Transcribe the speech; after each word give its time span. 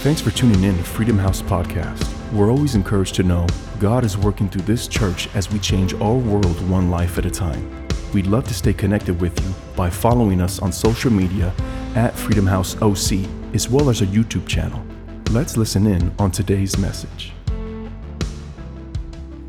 Thanks 0.00 0.22
for 0.22 0.30
tuning 0.30 0.64
in 0.64 0.78
to 0.78 0.82
Freedom 0.82 1.18
House 1.18 1.42
Podcast. 1.42 2.08
We're 2.32 2.50
always 2.50 2.74
encouraged 2.74 3.16
to 3.16 3.22
know 3.22 3.46
God 3.78 4.02
is 4.02 4.16
working 4.16 4.48
through 4.48 4.62
this 4.62 4.88
church 4.88 5.28
as 5.34 5.52
we 5.52 5.58
change 5.58 5.92
our 5.92 6.14
world 6.14 6.70
one 6.70 6.90
life 6.90 7.18
at 7.18 7.26
a 7.26 7.30
time. 7.30 7.86
We'd 8.14 8.26
love 8.26 8.48
to 8.48 8.54
stay 8.54 8.72
connected 8.72 9.20
with 9.20 9.38
you 9.44 9.54
by 9.76 9.90
following 9.90 10.40
us 10.40 10.58
on 10.60 10.72
social 10.72 11.12
media 11.12 11.52
at 11.96 12.16
Freedom 12.16 12.46
House 12.46 12.80
OC, 12.80 13.28
as 13.52 13.68
well 13.68 13.90
as 13.90 14.00
our 14.00 14.08
YouTube 14.08 14.48
channel. 14.48 14.82
Let's 15.32 15.58
listen 15.58 15.86
in 15.86 16.10
on 16.18 16.30
today's 16.30 16.78
message. 16.78 17.34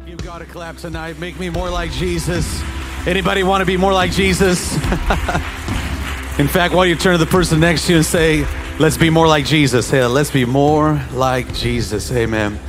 Give 0.06 0.22
God 0.22 0.42
a 0.42 0.46
clap 0.46 0.76
tonight. 0.76 1.18
Make 1.18 1.40
me 1.40 1.50
more 1.50 1.70
like 1.70 1.92
Jesus. 1.92 2.62
Anybody 3.08 3.44
want 3.44 3.62
to 3.62 3.66
be 3.66 3.78
more 3.78 3.94
like 3.94 4.12
Jesus? 4.12 4.74
In 6.40 6.50
fact, 6.50 6.74
don't 6.74 6.90
you 6.90 6.98
turn 6.98 7.18
to 7.18 7.24
the 7.24 7.32
person 7.32 7.62
next 7.62 7.86
to 7.86 7.94
you 7.94 7.98
and 8.00 8.06
say, 8.06 8.46
Let's 8.82 8.98
be 8.98 9.12
more 9.12 9.28
like 9.28 9.46
Jesus. 9.46 9.92
Hey, 9.92 10.04
let's 10.08 10.32
be 10.32 10.44
more 10.44 11.00
like 11.14 11.54
Jesus. 11.54 12.12
Amen. 12.12 12.60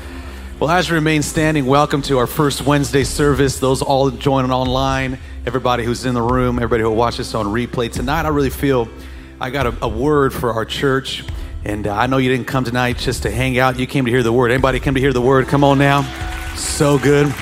Well, 0.60 0.68
as 0.68 0.90
you 0.90 0.94
remain 0.94 1.22
standing, 1.22 1.64
welcome 1.64 2.02
to 2.02 2.18
our 2.18 2.26
first 2.26 2.66
Wednesday 2.66 3.02
service. 3.02 3.58
Those 3.58 3.80
all 3.80 4.10
joining 4.10 4.50
online, 4.50 5.18
everybody 5.46 5.84
who's 5.84 6.04
in 6.04 6.12
the 6.12 6.20
room, 6.20 6.58
everybody 6.58 6.82
who 6.82 6.90
will 6.90 6.96
watch 6.96 7.16
this 7.16 7.34
on 7.34 7.46
replay. 7.46 7.90
Tonight, 7.90 8.26
I 8.26 8.28
really 8.28 8.50
feel 8.50 8.88
I 9.40 9.48
got 9.48 9.66
a, 9.66 9.74
a 9.80 9.88
word 9.88 10.34
for 10.34 10.52
our 10.52 10.66
church. 10.66 11.24
And 11.64 11.86
uh, 11.86 11.96
I 11.96 12.06
know 12.08 12.18
you 12.18 12.28
didn't 12.28 12.46
come 12.46 12.64
tonight 12.64 12.98
just 12.98 13.22
to 13.22 13.30
hang 13.30 13.58
out. 13.58 13.78
You 13.78 13.86
came 13.86 14.04
to 14.04 14.10
hear 14.10 14.22
the 14.22 14.34
word. 14.34 14.50
Anybody 14.50 14.80
came 14.80 14.92
to 14.92 15.00
hear 15.00 15.14
the 15.14 15.22
word? 15.22 15.46
Come 15.46 15.64
on 15.64 15.78
now. 15.78 16.02
So 16.56 16.98
good. 16.98 17.34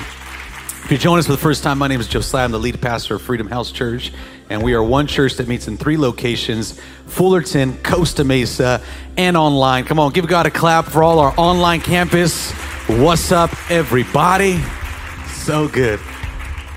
If 0.91 0.95
you're 0.95 1.03
joining 1.03 1.19
us 1.19 1.27
for 1.27 1.31
the 1.31 1.37
first 1.37 1.63
time, 1.63 1.77
my 1.77 1.87
name 1.87 2.01
is 2.01 2.07
Josiah. 2.09 2.43
I'm 2.43 2.51
the 2.51 2.59
lead 2.59 2.81
pastor 2.81 3.15
of 3.15 3.21
Freedom 3.21 3.47
House 3.47 3.71
Church 3.71 4.11
and 4.49 4.61
we 4.61 4.73
are 4.73 4.83
one 4.83 5.07
church 5.07 5.35
that 5.35 5.47
meets 5.47 5.69
in 5.69 5.77
three 5.77 5.95
locations 5.95 6.77
Fullerton, 7.05 7.77
Costa 7.77 8.25
Mesa, 8.25 8.81
and 9.15 9.37
online. 9.37 9.85
Come 9.85 9.99
on, 9.99 10.11
give 10.11 10.27
God 10.27 10.47
a 10.47 10.51
clap 10.51 10.83
for 10.83 11.01
all 11.01 11.19
our 11.19 11.33
online 11.37 11.79
campus. 11.79 12.51
What's 12.89 13.31
up, 13.31 13.51
everybody? 13.71 14.61
So 15.29 15.69
good. 15.69 16.01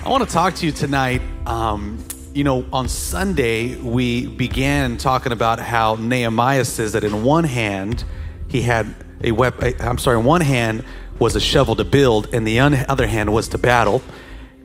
I 0.05 0.08
want 0.08 0.22
to 0.22 0.33
talk 0.33 0.55
to 0.55 0.66
you 0.66 0.70
tonight. 0.70 1.20
Um, 1.44 1.98
you 2.33 2.44
know, 2.44 2.64
on 2.72 2.86
Sunday, 2.86 3.75
we 3.75 4.28
began 4.28 4.97
talking 4.97 5.33
about 5.33 5.58
how 5.58 5.97
Nehemiah 5.97 6.66
says 6.66 6.92
that 6.92 7.03
in 7.03 7.25
one 7.25 7.42
hand, 7.42 8.05
he 8.47 8.62
had 8.62 8.94
a 9.25 9.33
weapon, 9.33 9.75
I'm 9.81 9.98
sorry, 9.98 10.20
in 10.20 10.25
one 10.25 10.41
hand 10.41 10.84
was 11.25 11.34
a 11.34 11.41
shovel 11.41 11.75
to 11.75 11.86
build, 11.86 12.28
and 12.34 12.47
the 12.47 12.61
other 12.61 13.06
hand 13.06 13.33
was 13.33 13.48
to 13.48 13.56
battle. 13.56 14.03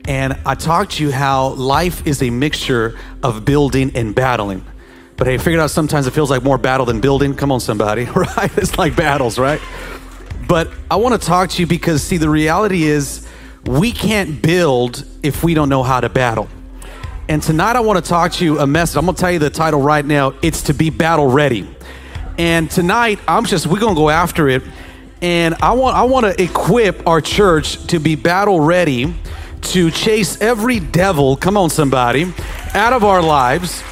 And 0.04 0.38
I 0.44 0.54
talked 0.54 0.92
to 0.92 1.02
you 1.02 1.10
how 1.10 1.54
life 1.54 2.06
is 2.06 2.22
a 2.22 2.28
mixture 2.28 2.98
of 3.22 3.46
building 3.46 3.92
and 3.94 4.14
battling. 4.14 4.66
But 5.16 5.26
hey, 5.26 5.38
figured 5.38 5.58
out 5.58 5.70
sometimes 5.70 6.06
it 6.06 6.10
feels 6.10 6.30
like 6.30 6.42
more 6.42 6.58
battle 6.58 6.84
than 6.84 7.00
building. 7.00 7.34
Come 7.34 7.50
on, 7.50 7.60
somebody, 7.60 8.04
right? 8.14 8.58
It's 8.58 8.76
like 8.76 8.94
battles, 8.94 9.38
right? 9.38 9.58
But 10.46 10.70
I 10.90 10.96
want 10.96 11.18
to 11.18 11.26
talk 11.26 11.48
to 11.48 11.62
you 11.62 11.66
because, 11.66 12.02
see, 12.02 12.18
the 12.18 12.28
reality 12.28 12.82
is 12.82 13.26
we 13.64 13.90
can't 13.90 14.42
build 14.42 15.06
if 15.22 15.42
we 15.42 15.54
don't 15.54 15.70
know 15.70 15.82
how 15.82 16.00
to 16.00 16.10
battle. 16.10 16.46
And 17.26 17.42
tonight 17.42 17.76
I 17.76 17.80
want 17.80 18.04
to 18.04 18.06
talk 18.06 18.32
to 18.32 18.44
you 18.44 18.58
a 18.58 18.66
message. 18.66 18.98
I'm 18.98 19.06
going 19.06 19.14
to 19.14 19.20
tell 19.20 19.32
you 19.32 19.38
the 19.38 19.48
title 19.48 19.80
right 19.80 20.04
now. 20.04 20.34
It's 20.42 20.64
to 20.64 20.74
be 20.74 20.90
battle 20.90 21.28
ready. 21.28 21.74
And 22.36 22.70
tonight 22.70 23.18
I'm 23.26 23.46
just 23.46 23.66
we're 23.66 23.80
going 23.80 23.94
to 23.94 23.98
go 23.98 24.10
after 24.10 24.46
it. 24.50 24.62
And 25.22 25.54
I 25.56 25.72
want 25.72 25.96
I 25.96 26.04
want 26.04 26.26
to 26.26 26.42
equip 26.42 27.06
our 27.06 27.20
church 27.20 27.86
to 27.88 27.98
be 27.98 28.14
battle 28.14 28.60
ready 28.60 29.14
to 29.62 29.90
chase 29.90 30.40
every 30.40 30.80
devil, 30.80 31.36
come 31.36 31.56
on, 31.56 31.70
somebody, 31.70 32.32
out 32.74 32.92
of 32.92 33.04
our 33.04 33.22
lives 33.22 33.82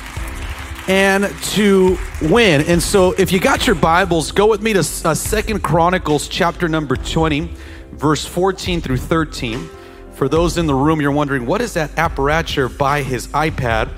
and 0.88 1.26
to 1.42 1.98
win. 2.22 2.62
And 2.62 2.82
so, 2.82 3.12
if 3.12 3.30
you 3.30 3.38
got 3.38 3.66
your 3.66 3.76
Bibles, 3.76 4.32
go 4.32 4.46
with 4.46 4.62
me 4.62 4.72
to 4.72 4.78
uh, 4.78 5.14
Second 5.14 5.62
Chronicles 5.62 6.28
chapter 6.28 6.66
number 6.66 6.96
20, 6.96 7.50
verse 7.92 8.24
14 8.24 8.80
through 8.80 8.96
13. 8.96 9.68
For 10.12 10.28
those 10.28 10.56
in 10.56 10.66
the 10.66 10.74
room, 10.74 11.00
you're 11.00 11.12
wondering, 11.12 11.46
what 11.46 11.60
is 11.60 11.74
that 11.74 11.96
apparature 11.98 12.68
by 12.68 13.02
his 13.02 13.28
iPad? 13.28 13.90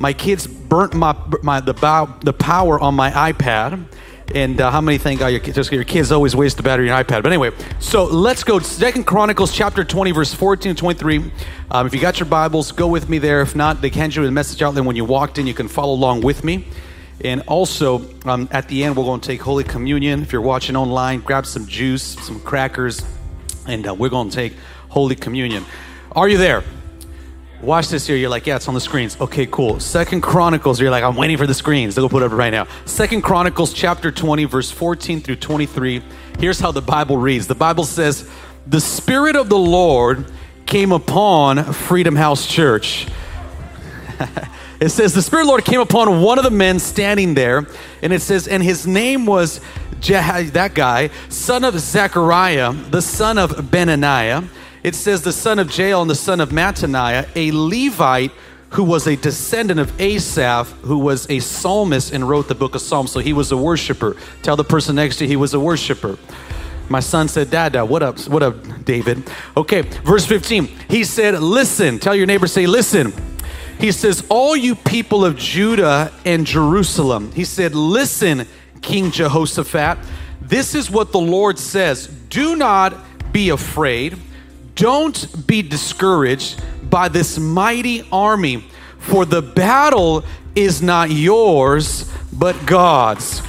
My 0.00 0.12
kids 0.12 0.46
burnt 0.46 0.94
my, 0.94 1.16
my 1.42 1.60
the, 1.60 1.74
bow, 1.74 2.18
the 2.20 2.32
power 2.32 2.78
on 2.78 2.94
my 2.94 3.10
iPad. 3.10 3.86
And 4.34 4.60
uh, 4.60 4.70
how 4.70 4.80
many 4.80 4.98
think 4.98 5.20
oh, 5.20 5.26
your, 5.26 5.40
just, 5.40 5.70
your 5.72 5.84
kids 5.84 6.10
always 6.10 6.34
waste 6.34 6.56
the 6.56 6.62
battery 6.62 6.90
on 6.90 7.04
iPad? 7.04 7.22
But 7.22 7.26
anyway, 7.26 7.50
so 7.80 8.04
let's 8.04 8.44
go. 8.44 8.58
Second 8.60 9.04
Chronicles 9.04 9.52
chapter 9.52 9.84
20, 9.84 10.12
verse 10.12 10.32
14 10.32 10.74
to 10.74 10.78
23. 10.78 11.30
Um, 11.70 11.86
if 11.86 11.94
you 11.94 12.00
got 12.00 12.18
your 12.18 12.28
Bibles, 12.28 12.72
go 12.72 12.86
with 12.86 13.08
me 13.08 13.18
there. 13.18 13.42
If 13.42 13.54
not, 13.54 13.82
they 13.82 13.90
can 13.90 14.10
you 14.10 14.24
a 14.24 14.30
message 14.30 14.62
out 14.62 14.74
there 14.74 14.82
when 14.82 14.96
you 14.96 15.04
walked 15.04 15.38
in. 15.38 15.46
You 15.46 15.54
can 15.54 15.68
follow 15.68 15.92
along 15.92 16.22
with 16.22 16.44
me. 16.44 16.66
And 17.24 17.42
also, 17.46 18.04
um, 18.24 18.48
at 18.50 18.68
the 18.68 18.84
end, 18.84 18.96
we're 18.96 19.04
going 19.04 19.20
to 19.20 19.26
take 19.26 19.42
Holy 19.42 19.64
Communion. 19.64 20.22
If 20.22 20.32
you're 20.32 20.40
watching 20.40 20.76
online, 20.76 21.20
grab 21.20 21.46
some 21.46 21.66
juice, 21.66 22.02
some 22.02 22.40
crackers, 22.40 23.02
and 23.66 23.86
uh, 23.86 23.94
we're 23.94 24.08
going 24.08 24.30
to 24.30 24.34
take 24.34 24.54
Holy 24.88 25.14
Communion. 25.14 25.64
Are 26.12 26.28
you 26.28 26.38
there? 26.38 26.64
Watch 27.62 27.90
this 27.90 28.08
here. 28.08 28.16
You're 28.16 28.28
like, 28.28 28.44
yeah, 28.44 28.56
it's 28.56 28.66
on 28.66 28.74
the 28.74 28.80
screens. 28.80 29.16
Okay, 29.20 29.46
cool. 29.46 29.78
Second 29.78 30.22
Chronicles. 30.22 30.80
You're 30.80 30.90
like, 30.90 31.04
I'm 31.04 31.14
waiting 31.14 31.36
for 31.36 31.46
the 31.46 31.54
screens. 31.54 31.94
They'll 31.94 32.08
put 32.08 32.24
it 32.24 32.26
up 32.26 32.32
right 32.32 32.50
now. 32.50 32.66
Second 32.86 33.22
Chronicles 33.22 33.72
chapter 33.72 34.10
20, 34.10 34.46
verse 34.46 34.68
14 34.72 35.20
through 35.20 35.36
23. 35.36 36.02
Here's 36.40 36.58
how 36.58 36.72
the 36.72 36.82
Bible 36.82 37.16
reads. 37.16 37.46
The 37.46 37.54
Bible 37.54 37.84
says, 37.84 38.28
the 38.66 38.80
Spirit 38.80 39.36
of 39.36 39.48
the 39.48 39.58
Lord 39.58 40.26
came 40.66 40.90
upon 40.90 41.72
Freedom 41.72 42.16
House 42.16 42.48
Church. 42.48 43.06
it 44.80 44.88
says, 44.88 45.14
the 45.14 45.22
Spirit 45.22 45.42
of 45.42 45.46
the 45.46 45.50
Lord 45.52 45.64
came 45.64 45.80
upon 45.80 46.20
one 46.20 46.38
of 46.38 46.44
the 46.44 46.50
men 46.50 46.80
standing 46.80 47.34
there. 47.34 47.68
And 48.02 48.12
it 48.12 48.22
says, 48.22 48.48
and 48.48 48.60
his 48.60 48.88
name 48.88 49.24
was 49.24 49.60
that 50.00 50.72
guy, 50.74 51.10
son 51.28 51.62
of 51.62 51.78
Zechariah, 51.78 52.72
the 52.72 53.02
son 53.02 53.38
of 53.38 53.52
Benaniah 53.52 54.48
it 54.82 54.94
says 54.94 55.22
the 55.22 55.32
son 55.32 55.58
of 55.58 55.76
Jael 55.76 56.02
and 56.02 56.10
the 56.10 56.14
son 56.14 56.40
of 56.40 56.50
Mattaniah, 56.50 57.28
a 57.36 57.52
Levite 57.52 58.32
who 58.70 58.84
was 58.84 59.06
a 59.06 59.16
descendant 59.16 59.78
of 59.78 60.00
Asaph, 60.00 60.70
who 60.82 60.98
was 60.98 61.28
a 61.28 61.40
psalmist 61.40 62.12
and 62.12 62.26
wrote 62.26 62.48
the 62.48 62.54
book 62.54 62.74
of 62.74 62.80
Psalms. 62.80 63.12
So 63.12 63.20
he 63.20 63.32
was 63.32 63.52
a 63.52 63.56
worshiper. 63.56 64.16
Tell 64.42 64.56
the 64.56 64.64
person 64.64 64.96
next 64.96 65.16
to 65.16 65.24
you 65.24 65.28
he 65.28 65.36
was 65.36 65.52
a 65.52 65.60
worshiper. 65.60 66.18
My 66.88 67.00
son 67.00 67.28
said, 67.28 67.50
Dada, 67.50 67.84
what 67.84 68.02
up? 68.02 68.18
What 68.20 68.42
up, 68.42 68.84
David? 68.84 69.30
Okay, 69.56 69.82
verse 69.82 70.26
15. 70.26 70.66
He 70.88 71.04
said, 71.04 71.40
Listen. 71.40 71.98
Tell 71.98 72.14
your 72.14 72.26
neighbor, 72.26 72.46
say, 72.46 72.66
Listen. 72.66 73.12
He 73.78 73.92
says, 73.92 74.24
All 74.28 74.56
you 74.56 74.74
people 74.74 75.24
of 75.24 75.36
Judah 75.36 76.12
and 76.24 76.46
Jerusalem. 76.46 77.30
He 77.32 77.44
said, 77.44 77.74
Listen, 77.74 78.46
King 78.80 79.10
Jehoshaphat. 79.10 79.98
This 80.40 80.74
is 80.74 80.90
what 80.90 81.12
the 81.12 81.20
Lord 81.20 81.58
says 81.58 82.08
Do 82.28 82.56
not 82.56 82.96
be 83.32 83.50
afraid 83.50 84.18
don't 84.82 85.46
be 85.46 85.62
discouraged 85.62 86.60
by 86.90 87.06
this 87.06 87.38
mighty 87.38 88.04
army, 88.10 88.64
for 88.98 89.24
the 89.24 89.40
battle 89.40 90.24
is 90.56 90.82
not 90.82 91.08
yours, 91.08 92.10
but 92.32 92.66
God's. 92.66 93.42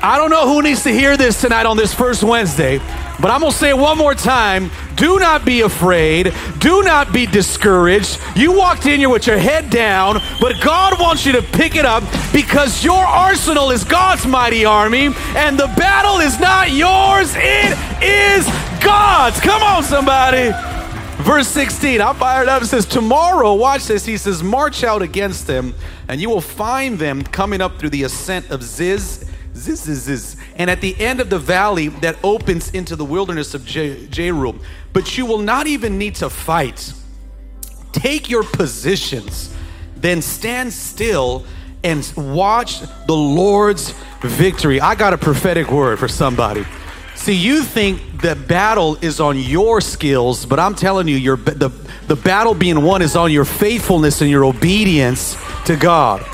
I 0.00 0.16
don't 0.16 0.30
know 0.30 0.46
who 0.46 0.62
needs 0.62 0.84
to 0.84 0.90
hear 0.90 1.16
this 1.16 1.40
tonight 1.40 1.66
on 1.66 1.76
this 1.76 1.92
first 1.92 2.22
Wednesday, 2.22 2.78
but 3.20 3.32
I'm 3.32 3.40
gonna 3.40 3.50
say 3.50 3.70
it 3.70 3.76
one 3.76 3.98
more 3.98 4.14
time. 4.14 4.70
Do 4.94 5.18
not 5.18 5.44
be 5.44 5.62
afraid. 5.62 6.32
Do 6.60 6.84
not 6.84 7.12
be 7.12 7.26
discouraged. 7.26 8.20
You 8.36 8.52
walked 8.52 8.86
in 8.86 9.00
here 9.00 9.08
with 9.08 9.26
your 9.26 9.38
head 9.38 9.70
down, 9.70 10.20
but 10.40 10.60
God 10.62 11.00
wants 11.00 11.26
you 11.26 11.32
to 11.32 11.42
pick 11.42 11.74
it 11.74 11.84
up 11.84 12.04
because 12.32 12.84
your 12.84 13.04
arsenal 13.04 13.72
is 13.72 13.82
God's 13.82 14.24
mighty 14.24 14.64
army, 14.64 15.06
and 15.34 15.58
the 15.58 15.66
battle 15.76 16.18
is 16.18 16.38
not 16.38 16.70
yours, 16.70 17.34
it 17.34 17.76
is 18.00 18.46
God's. 18.80 19.40
Come 19.40 19.64
on, 19.64 19.82
somebody. 19.82 20.75
Verse 21.26 21.48
16, 21.48 22.00
I'm 22.00 22.14
fired 22.14 22.46
up. 22.46 22.62
It 22.62 22.66
says, 22.66 22.86
Tomorrow, 22.86 23.54
watch 23.54 23.86
this. 23.86 24.06
He 24.06 24.16
says, 24.16 24.44
March 24.44 24.84
out 24.84 25.02
against 25.02 25.48
them, 25.48 25.74
and 26.06 26.20
you 26.20 26.30
will 26.30 26.40
find 26.40 27.00
them 27.00 27.24
coming 27.24 27.60
up 27.60 27.80
through 27.80 27.90
the 27.90 28.04
ascent 28.04 28.48
of 28.52 28.62
Ziz, 28.62 29.28
Ziz, 29.56 29.82
Ziz, 29.82 30.02
Ziz, 30.04 30.36
and 30.54 30.70
at 30.70 30.80
the 30.80 30.96
end 31.00 31.20
of 31.20 31.28
the 31.28 31.40
valley 31.40 31.88
that 31.88 32.16
opens 32.22 32.70
into 32.70 32.94
the 32.94 33.04
wilderness 33.04 33.54
of 33.54 33.62
Jeruel. 33.62 34.62
But 34.92 35.18
you 35.18 35.26
will 35.26 35.40
not 35.40 35.66
even 35.66 35.98
need 35.98 36.14
to 36.14 36.30
fight. 36.30 36.92
Take 37.90 38.30
your 38.30 38.44
positions, 38.44 39.52
then 39.96 40.22
stand 40.22 40.72
still 40.72 41.44
and 41.82 42.08
watch 42.16 42.82
the 43.08 43.16
Lord's 43.16 43.92
victory. 44.20 44.80
I 44.80 44.94
got 44.94 45.12
a 45.12 45.18
prophetic 45.18 45.72
word 45.72 45.98
for 45.98 46.06
somebody. 46.06 46.64
See, 47.16 47.34
you 47.34 47.62
think 47.62 48.22
that 48.22 48.46
battle 48.46 48.96
is 49.02 49.20
on 49.20 49.38
your 49.38 49.80
skills, 49.80 50.46
but 50.46 50.60
I'm 50.60 50.74
telling 50.74 51.08
you, 51.08 51.16
your, 51.16 51.36
the, 51.36 51.72
the 52.06 52.14
battle 52.14 52.54
being 52.54 52.82
won 52.82 53.02
is 53.02 53.16
on 53.16 53.32
your 53.32 53.44
faithfulness 53.44 54.20
and 54.20 54.30
your 54.30 54.44
obedience 54.44 55.36
to 55.64 55.76
God. 55.76 56.24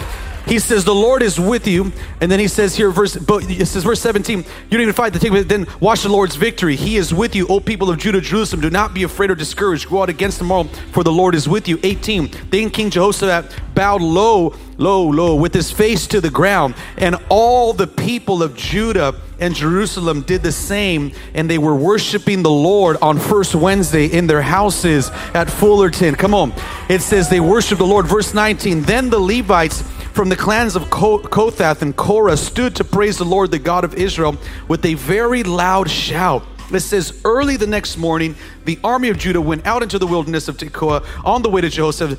He 0.47 0.59
says, 0.59 0.85
The 0.85 0.95
Lord 0.95 1.23
is 1.23 1.39
with 1.39 1.67
you. 1.67 1.93
And 2.21 2.31
then 2.31 2.39
he 2.39 2.49
says 2.49 2.77
here, 2.77 2.91
verse, 2.91 3.17
but 3.17 3.49
it 3.51 3.67
says, 3.67 3.85
verse 3.85 4.01
17, 4.01 4.39
you 4.39 4.45
don't 4.71 4.81
even 4.81 4.95
fight 4.95 5.13
the 5.13 5.19
thing, 5.19 5.33
but 5.33 5.49
then 5.49 5.67
watch 5.81 6.03
the 6.03 6.09
Lord's 6.09 6.37
victory. 6.37 6.77
He 6.77 6.97
is 6.97 7.13
with 7.13 7.35
you, 7.35 7.47
O 7.49 7.61
people 7.61 7.91
of 7.91 7.99
Judah, 7.99 8.21
Jerusalem. 8.21 8.61
Do 8.61 8.71
not 8.71 8.95
be 8.95 9.03
afraid 9.03 9.31
or 9.31 9.35
discouraged. 9.35 9.89
Go 9.89 10.03
out 10.03 10.09
against 10.09 10.39
them 10.39 10.53
all, 10.53 10.65
for 10.93 11.03
the 11.03 11.13
Lord 11.13 11.35
is 11.35 11.49
with 11.49 11.69
you. 11.69 11.79
18, 11.83 12.31
then 12.51 12.71
King 12.71 12.91
Jehoshaphat 12.91 13.75
bowed 13.75 14.03
low, 14.03 14.55
low, 14.79 15.09
low, 15.09 15.35
with 15.35 15.55
his 15.55 15.71
face 15.71 16.07
to 16.09 16.21
the 16.21 16.31
ground. 16.31 16.75
And 16.97 17.17
all 17.29 17.73
the 17.73 17.87
people 17.87 18.43
of 18.43 18.57
Judah 18.57 19.15
and 19.41 19.55
Jerusalem 19.55 20.23
did 20.23 20.43
the 20.43 20.53
same, 20.53 21.13
and 21.35 21.51
they 21.51 21.59
were 21.59 21.75
worshiping 21.75 22.43
the 22.43 22.51
Lord 22.51 22.97
on 23.03 23.19
First 23.19 23.55
Wednesday 23.55 24.07
in 24.07 24.29
their 24.29 24.43
houses 24.43 25.11
at 25.35 25.51
Fullerton. 25.51 26.15
Come 26.15 26.35
on. 26.35 26.53
It 26.89 27.01
says 27.01 27.29
they 27.29 27.41
worshiped 27.41 27.81
the 27.81 27.87
Lord. 27.87 28.07
Verse 28.07 28.33
19 28.35 28.83
Then 28.83 29.11
the 29.11 29.19
Levites 29.19 29.83
from 30.13 30.29
the 30.29 30.37
clans 30.37 30.77
of 30.77 30.91
Kohath 30.91 31.83
and 31.83 31.97
Korah 31.97 32.37
stood 32.37 32.77
to 32.77 32.85
praise 32.85 33.19
the 33.19 33.25
Lord, 33.25 33.51
the 33.51 33.59
God 33.59 33.85
of 33.85 33.95
Israel, 33.95 34.37
with 34.69 34.85
a 34.85 34.95
very 34.95 35.43
loud 35.43 35.91
shout. 35.91 36.45
It 36.71 36.81
says, 36.81 37.21
Early 37.25 37.57
the 37.57 37.67
next 37.67 37.97
morning, 37.97 38.35
the 38.65 38.79
army 38.83 39.09
of 39.09 39.19
Judah 39.19 39.41
went 39.41 39.67
out 39.67 39.83
into 39.83 39.99
the 39.99 40.07
wilderness 40.07 40.49
of 40.49 40.57
Tekoa 40.57 41.05
on 41.25 41.43
the 41.43 41.51
way 41.51 41.61
to 41.61 41.69
Jehoshaphat. 41.69 42.19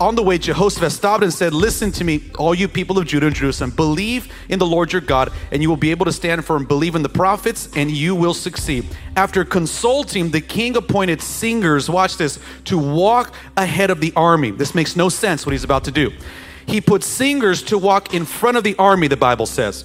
On 0.00 0.14
the 0.14 0.22
way, 0.22 0.38
Jehoshaphat 0.38 0.92
stopped 0.92 1.22
and 1.22 1.32
said, 1.32 1.54
Listen 1.54 1.92
to 1.92 2.04
me, 2.04 2.30
all 2.38 2.54
you 2.54 2.68
people 2.68 2.98
of 2.98 3.06
Judah 3.06 3.26
and 3.26 3.36
Jerusalem. 3.36 3.70
Believe 3.70 4.32
in 4.48 4.58
the 4.58 4.66
Lord 4.66 4.92
your 4.92 5.00
God, 5.00 5.32
and 5.50 5.62
you 5.62 5.68
will 5.68 5.76
be 5.76 5.90
able 5.90 6.04
to 6.06 6.12
stand 6.12 6.44
firm. 6.44 6.64
Believe 6.64 6.94
in 6.94 7.02
the 7.02 7.08
prophets, 7.08 7.68
and 7.74 7.90
you 7.90 8.14
will 8.14 8.34
succeed. 8.34 8.86
After 9.14 9.44
consulting, 9.44 10.30
the 10.30 10.40
king 10.40 10.76
appointed 10.76 11.22
singers, 11.22 11.88
watch 11.88 12.16
this, 12.16 12.38
to 12.64 12.78
walk 12.78 13.32
ahead 13.56 13.90
of 13.90 14.00
the 14.00 14.12
army. 14.14 14.50
This 14.50 14.74
makes 14.74 14.96
no 14.96 15.08
sense 15.08 15.46
what 15.46 15.52
he's 15.52 15.64
about 15.64 15.84
to 15.84 15.90
do. 15.90 16.12
He 16.66 16.80
put 16.80 17.04
singers 17.04 17.62
to 17.64 17.78
walk 17.78 18.12
in 18.12 18.24
front 18.24 18.56
of 18.56 18.64
the 18.64 18.74
army, 18.76 19.08
the 19.08 19.16
Bible 19.16 19.46
says. 19.46 19.84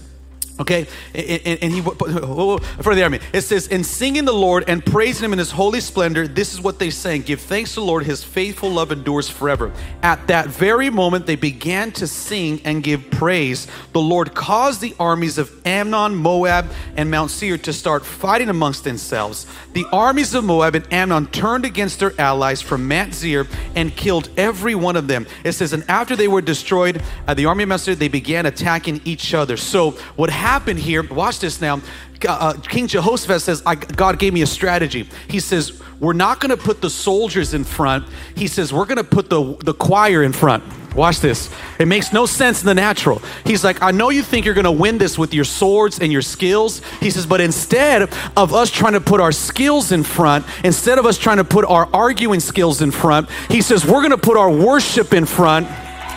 Okay, 0.62 0.86
and, 1.16 1.58
and, 1.64 1.74
he 1.74 1.82
for 1.82 2.94
the 2.94 3.02
army. 3.02 3.20
It 3.34 3.42
says, 3.42 3.66
"In 3.66 3.84
singing 3.84 4.26
the 4.26 4.32
Lord 4.32 4.64
and 4.68 4.86
praising 4.86 5.26
Him 5.26 5.34
in 5.34 5.40
His 5.40 5.50
holy 5.50 5.82
splendor, 5.82 6.28
this 6.28 6.54
is 6.54 6.62
what 6.62 6.78
they 6.78 6.92
sang: 6.92 7.24
Give 7.24 7.42
thanks 7.42 7.74
to 7.74 7.80
the 7.80 7.86
Lord; 7.88 8.04
His 8.04 8.24
faithful 8.24 8.70
love 8.70 8.92
endures 8.92 9.28
forever." 9.28 9.72
At 10.04 10.28
that 10.28 10.50
very 10.50 10.92
moment, 10.92 11.26
they 11.26 11.36
began 11.36 11.92
to 11.94 12.06
sing 12.06 12.62
and 12.64 12.84
give 12.84 13.10
praise. 13.10 13.66
The 13.94 14.02
Lord 14.02 14.36
caused 14.36 14.82
the 14.82 14.94
armies 15.00 15.40
of 15.40 15.50
Ammon, 15.66 16.16
Moab, 16.16 16.70
and 16.96 17.10
Mount 17.10 17.32
Seir 17.32 17.58
to 17.58 17.74
start 17.74 18.06
fighting 18.06 18.50
amongst 18.50 18.84
themselves. 18.84 19.48
The 19.74 19.88
armies 19.92 20.36
of 20.36 20.44
Moab 20.44 20.76
and 20.76 20.94
Ammon 20.94 21.26
turned 21.28 21.66
against 21.66 22.00
their 22.00 22.14
allies 22.22 22.62
from 22.62 22.88
Mount 22.88 23.16
Seir 23.16 23.48
and 23.76 23.96
killed 23.96 24.30
every 24.38 24.76
one 24.76 24.96
of 24.96 25.08
them. 25.08 25.26
It 25.44 25.54
says, 25.54 25.74
"And 25.74 25.84
after 25.90 26.16
they 26.16 26.28
were 26.28 26.42
destroyed, 26.42 27.02
uh, 27.28 27.34
the 27.34 27.48
army 27.48 27.64
of 27.64 27.70
Mount 27.70 27.82
Seir, 27.82 27.96
they 27.96 28.10
began 28.10 28.46
attacking 28.46 29.02
each 29.06 29.34
other." 29.34 29.58
So 29.58 29.98
what 30.16 30.30
happened? 30.30 30.51
Happened 30.52 30.80
here, 30.80 31.02
watch 31.02 31.40
this 31.40 31.62
now. 31.62 31.80
Uh, 32.28 32.54
King 32.54 32.86
Jehoshaphat 32.86 33.42
says, 33.42 33.64
I 33.66 33.76
God 33.76 34.20
gave 34.20 34.34
me 34.34 34.42
a 34.42 34.48
strategy. 34.48 35.10
He 35.30 35.40
says, 35.40 35.82
We're 36.00 36.14
not 36.26 36.42
going 36.42 36.56
to 36.56 36.62
put 36.62 36.82
the 36.82 36.90
soldiers 36.90 37.54
in 37.54 37.64
front. 37.64 38.06
He 38.36 38.48
says, 38.48 38.74
We're 38.74 38.86
going 38.86 38.98
to 38.98 39.10
put 39.18 39.30
the, 39.30 39.56
the 39.64 39.74
choir 39.74 40.24
in 40.24 40.34
front. 40.34 40.64
Watch 40.94 41.22
this. 41.22 41.50
It 41.80 41.88
makes 41.88 42.12
no 42.12 42.26
sense 42.26 42.62
in 42.62 42.68
the 42.68 42.74
natural. 42.74 43.22
He's 43.46 43.64
like, 43.64 43.82
I 43.82 43.92
know 43.92 44.10
you 44.10 44.22
think 44.22 44.46
you're 44.46 44.54
going 44.62 44.66
to 44.66 44.80
win 44.86 44.98
this 44.98 45.18
with 45.18 45.34
your 45.34 45.46
swords 45.46 46.02
and 46.02 46.12
your 46.12 46.22
skills. 46.22 46.82
He 47.00 47.10
says, 47.10 47.26
but 47.26 47.40
instead 47.40 48.10
of 48.36 48.54
us 48.54 48.70
trying 48.70 48.94
to 48.94 49.00
put 49.00 49.22
our 49.22 49.32
skills 49.32 49.94
in 49.94 50.04
front, 50.04 50.46
instead 50.66 51.00
of 51.00 51.06
us 51.06 51.18
trying 51.18 51.38
to 51.38 51.46
put 51.46 51.64
our 51.64 51.88
arguing 51.94 52.42
skills 52.42 52.82
in 52.82 52.92
front, 52.92 53.30
he 53.50 53.62
says, 53.62 53.86
we're 53.86 54.02
going 54.02 54.12
to 54.12 54.18
put 54.18 54.36
our 54.36 54.52
worship 54.52 55.14
in 55.14 55.26
front 55.26 55.66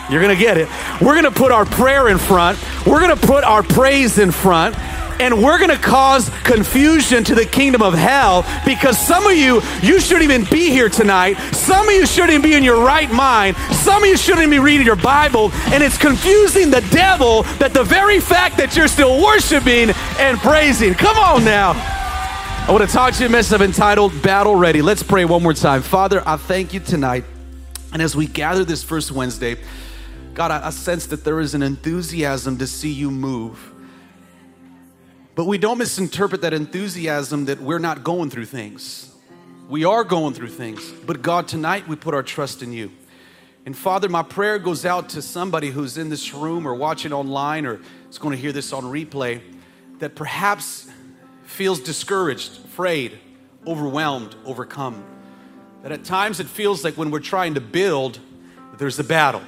you're 0.09 0.21
going 0.21 0.35
to 0.35 0.41
get 0.41 0.57
it. 0.57 0.69
We're 1.01 1.19
going 1.19 1.23
to 1.23 1.31
put 1.31 1.51
our 1.51 1.65
prayer 1.65 2.07
in 2.09 2.17
front. 2.17 2.59
We're 2.85 2.99
going 2.99 3.17
to 3.17 3.27
put 3.27 3.43
our 3.43 3.63
praise 3.63 4.17
in 4.17 4.31
front. 4.31 4.77
And 5.19 5.41
we're 5.41 5.57
going 5.57 5.69
to 5.69 5.77
cause 5.77 6.29
confusion 6.43 7.23
to 7.23 7.35
the 7.35 7.45
kingdom 7.45 7.81
of 7.81 7.93
hell 7.93 8.45
because 8.65 8.97
some 8.99 9.25
of 9.25 9.37
you, 9.37 9.61
you 9.81 10.01
shouldn't 10.01 10.29
even 10.29 10.43
be 10.51 10.69
here 10.71 10.89
tonight. 10.89 11.35
Some 11.53 11.87
of 11.87 11.93
you 11.95 12.05
shouldn't 12.05 12.43
be 12.43 12.53
in 12.53 12.63
your 12.63 12.83
right 12.83 13.09
mind. 13.09 13.55
Some 13.71 14.03
of 14.03 14.09
you 14.09 14.17
shouldn't 14.17 14.51
be 14.51 14.59
reading 14.59 14.85
your 14.85 14.97
Bible. 14.97 15.51
And 15.67 15.81
it's 15.81 15.97
confusing 15.97 16.69
the 16.69 16.81
devil 16.91 17.43
that 17.59 17.73
the 17.73 17.83
very 17.83 18.19
fact 18.19 18.57
that 18.57 18.75
you're 18.75 18.89
still 18.89 19.23
worshiping 19.23 19.91
and 20.19 20.37
praising. 20.39 20.93
Come 20.93 21.17
on 21.17 21.45
now. 21.45 21.71
I 22.67 22.71
want 22.71 22.83
to 22.83 22.93
talk 22.93 23.13
to 23.13 23.21
you 23.21 23.29
a 23.29 23.31
message 23.31 23.61
entitled 23.61 24.21
Battle 24.21 24.55
Ready. 24.55 24.81
Let's 24.81 25.03
pray 25.03 25.23
one 25.23 25.43
more 25.43 25.53
time. 25.53 25.81
Father, 25.81 26.21
I 26.25 26.35
thank 26.35 26.73
you 26.73 26.81
tonight. 26.81 27.23
And 27.93 28.01
as 28.01 28.15
we 28.15 28.27
gather 28.27 28.65
this 28.65 28.83
first 28.83 29.11
Wednesday, 29.11 29.55
God, 30.35 30.51
I, 30.51 30.67
I 30.67 30.69
sense 30.69 31.07
that 31.07 31.23
there 31.23 31.39
is 31.39 31.55
an 31.55 31.63
enthusiasm 31.63 32.57
to 32.57 32.67
see 32.67 32.91
you 32.91 33.09
move. 33.09 33.73
But 35.33 35.45
we 35.45 35.57
don't 35.57 35.77
misinterpret 35.77 36.41
that 36.41 36.53
enthusiasm 36.53 37.45
that 37.45 37.61
we're 37.61 37.79
not 37.79 38.03
going 38.03 38.29
through 38.29 38.45
things. 38.45 39.13
We 39.69 39.85
are 39.85 40.03
going 40.03 40.33
through 40.33 40.49
things. 40.49 40.91
But 41.05 41.21
God, 41.21 41.47
tonight 41.47 41.87
we 41.87 41.95
put 41.95 42.13
our 42.13 42.21
trust 42.21 42.61
in 42.61 42.73
you. 42.73 42.91
And 43.65 43.75
Father, 43.75 44.09
my 44.09 44.23
prayer 44.23 44.59
goes 44.59 44.85
out 44.85 45.09
to 45.09 45.21
somebody 45.21 45.71
who's 45.71 45.97
in 45.97 46.09
this 46.09 46.33
room 46.33 46.67
or 46.67 46.75
watching 46.75 47.13
online 47.13 47.65
or 47.65 47.79
is 48.09 48.17
going 48.17 48.35
to 48.35 48.41
hear 48.41 48.51
this 48.51 48.73
on 48.73 48.83
replay 48.83 49.41
that 49.99 50.15
perhaps 50.15 50.87
feels 51.43 51.79
discouraged, 51.79 52.65
afraid, 52.65 53.17
overwhelmed, 53.65 54.35
overcome. 54.45 55.01
That 55.81 55.93
at 55.93 56.03
times 56.03 56.41
it 56.41 56.47
feels 56.47 56.83
like 56.83 56.95
when 56.95 57.09
we're 57.09 57.19
trying 57.21 57.53
to 57.53 57.61
build, 57.61 58.19
there's 58.77 58.99
a 58.99 59.03
battle. 59.03 59.41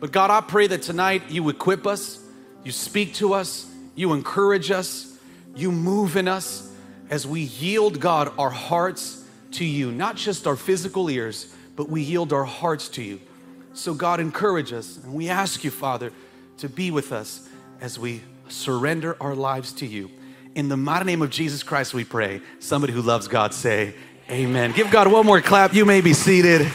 But 0.00 0.12
God, 0.12 0.30
I 0.30 0.40
pray 0.40 0.66
that 0.68 0.82
tonight 0.82 1.30
you 1.30 1.48
equip 1.48 1.86
us, 1.86 2.22
you 2.64 2.72
speak 2.72 3.14
to 3.14 3.34
us, 3.34 3.66
you 3.94 4.12
encourage 4.12 4.70
us, 4.70 5.18
you 5.54 5.72
move 5.72 6.16
in 6.16 6.28
us 6.28 6.72
as 7.10 7.26
we 7.26 7.40
yield, 7.40 8.00
God, 8.00 8.32
our 8.38 8.50
hearts 8.50 9.24
to 9.52 9.64
you, 9.64 9.90
not 9.90 10.16
just 10.16 10.46
our 10.46 10.56
physical 10.56 11.10
ears, 11.10 11.54
but 11.74 11.88
we 11.88 12.02
yield 12.02 12.32
our 12.32 12.44
hearts 12.44 12.88
to 12.90 13.02
you. 13.02 13.20
So, 13.72 13.94
God, 13.94 14.20
encourage 14.20 14.72
us. 14.72 14.96
And 14.98 15.14
we 15.14 15.28
ask 15.28 15.64
you, 15.64 15.70
Father, 15.70 16.12
to 16.58 16.68
be 16.68 16.90
with 16.90 17.12
us 17.12 17.48
as 17.80 17.98
we 17.98 18.22
surrender 18.48 19.16
our 19.20 19.34
lives 19.34 19.72
to 19.74 19.86
you. 19.86 20.10
In 20.54 20.68
the 20.68 20.76
mighty 20.76 21.04
name 21.04 21.22
of 21.22 21.30
Jesus 21.30 21.62
Christ, 21.62 21.94
we 21.94 22.04
pray. 22.04 22.40
Somebody 22.58 22.92
who 22.92 23.02
loves 23.02 23.28
God 23.28 23.54
say, 23.54 23.94
Amen. 24.30 24.72
Give 24.72 24.90
God 24.90 25.10
one 25.10 25.24
more 25.24 25.40
clap. 25.40 25.72
You 25.72 25.86
may 25.86 26.00
be 26.02 26.12
seated. 26.12 26.70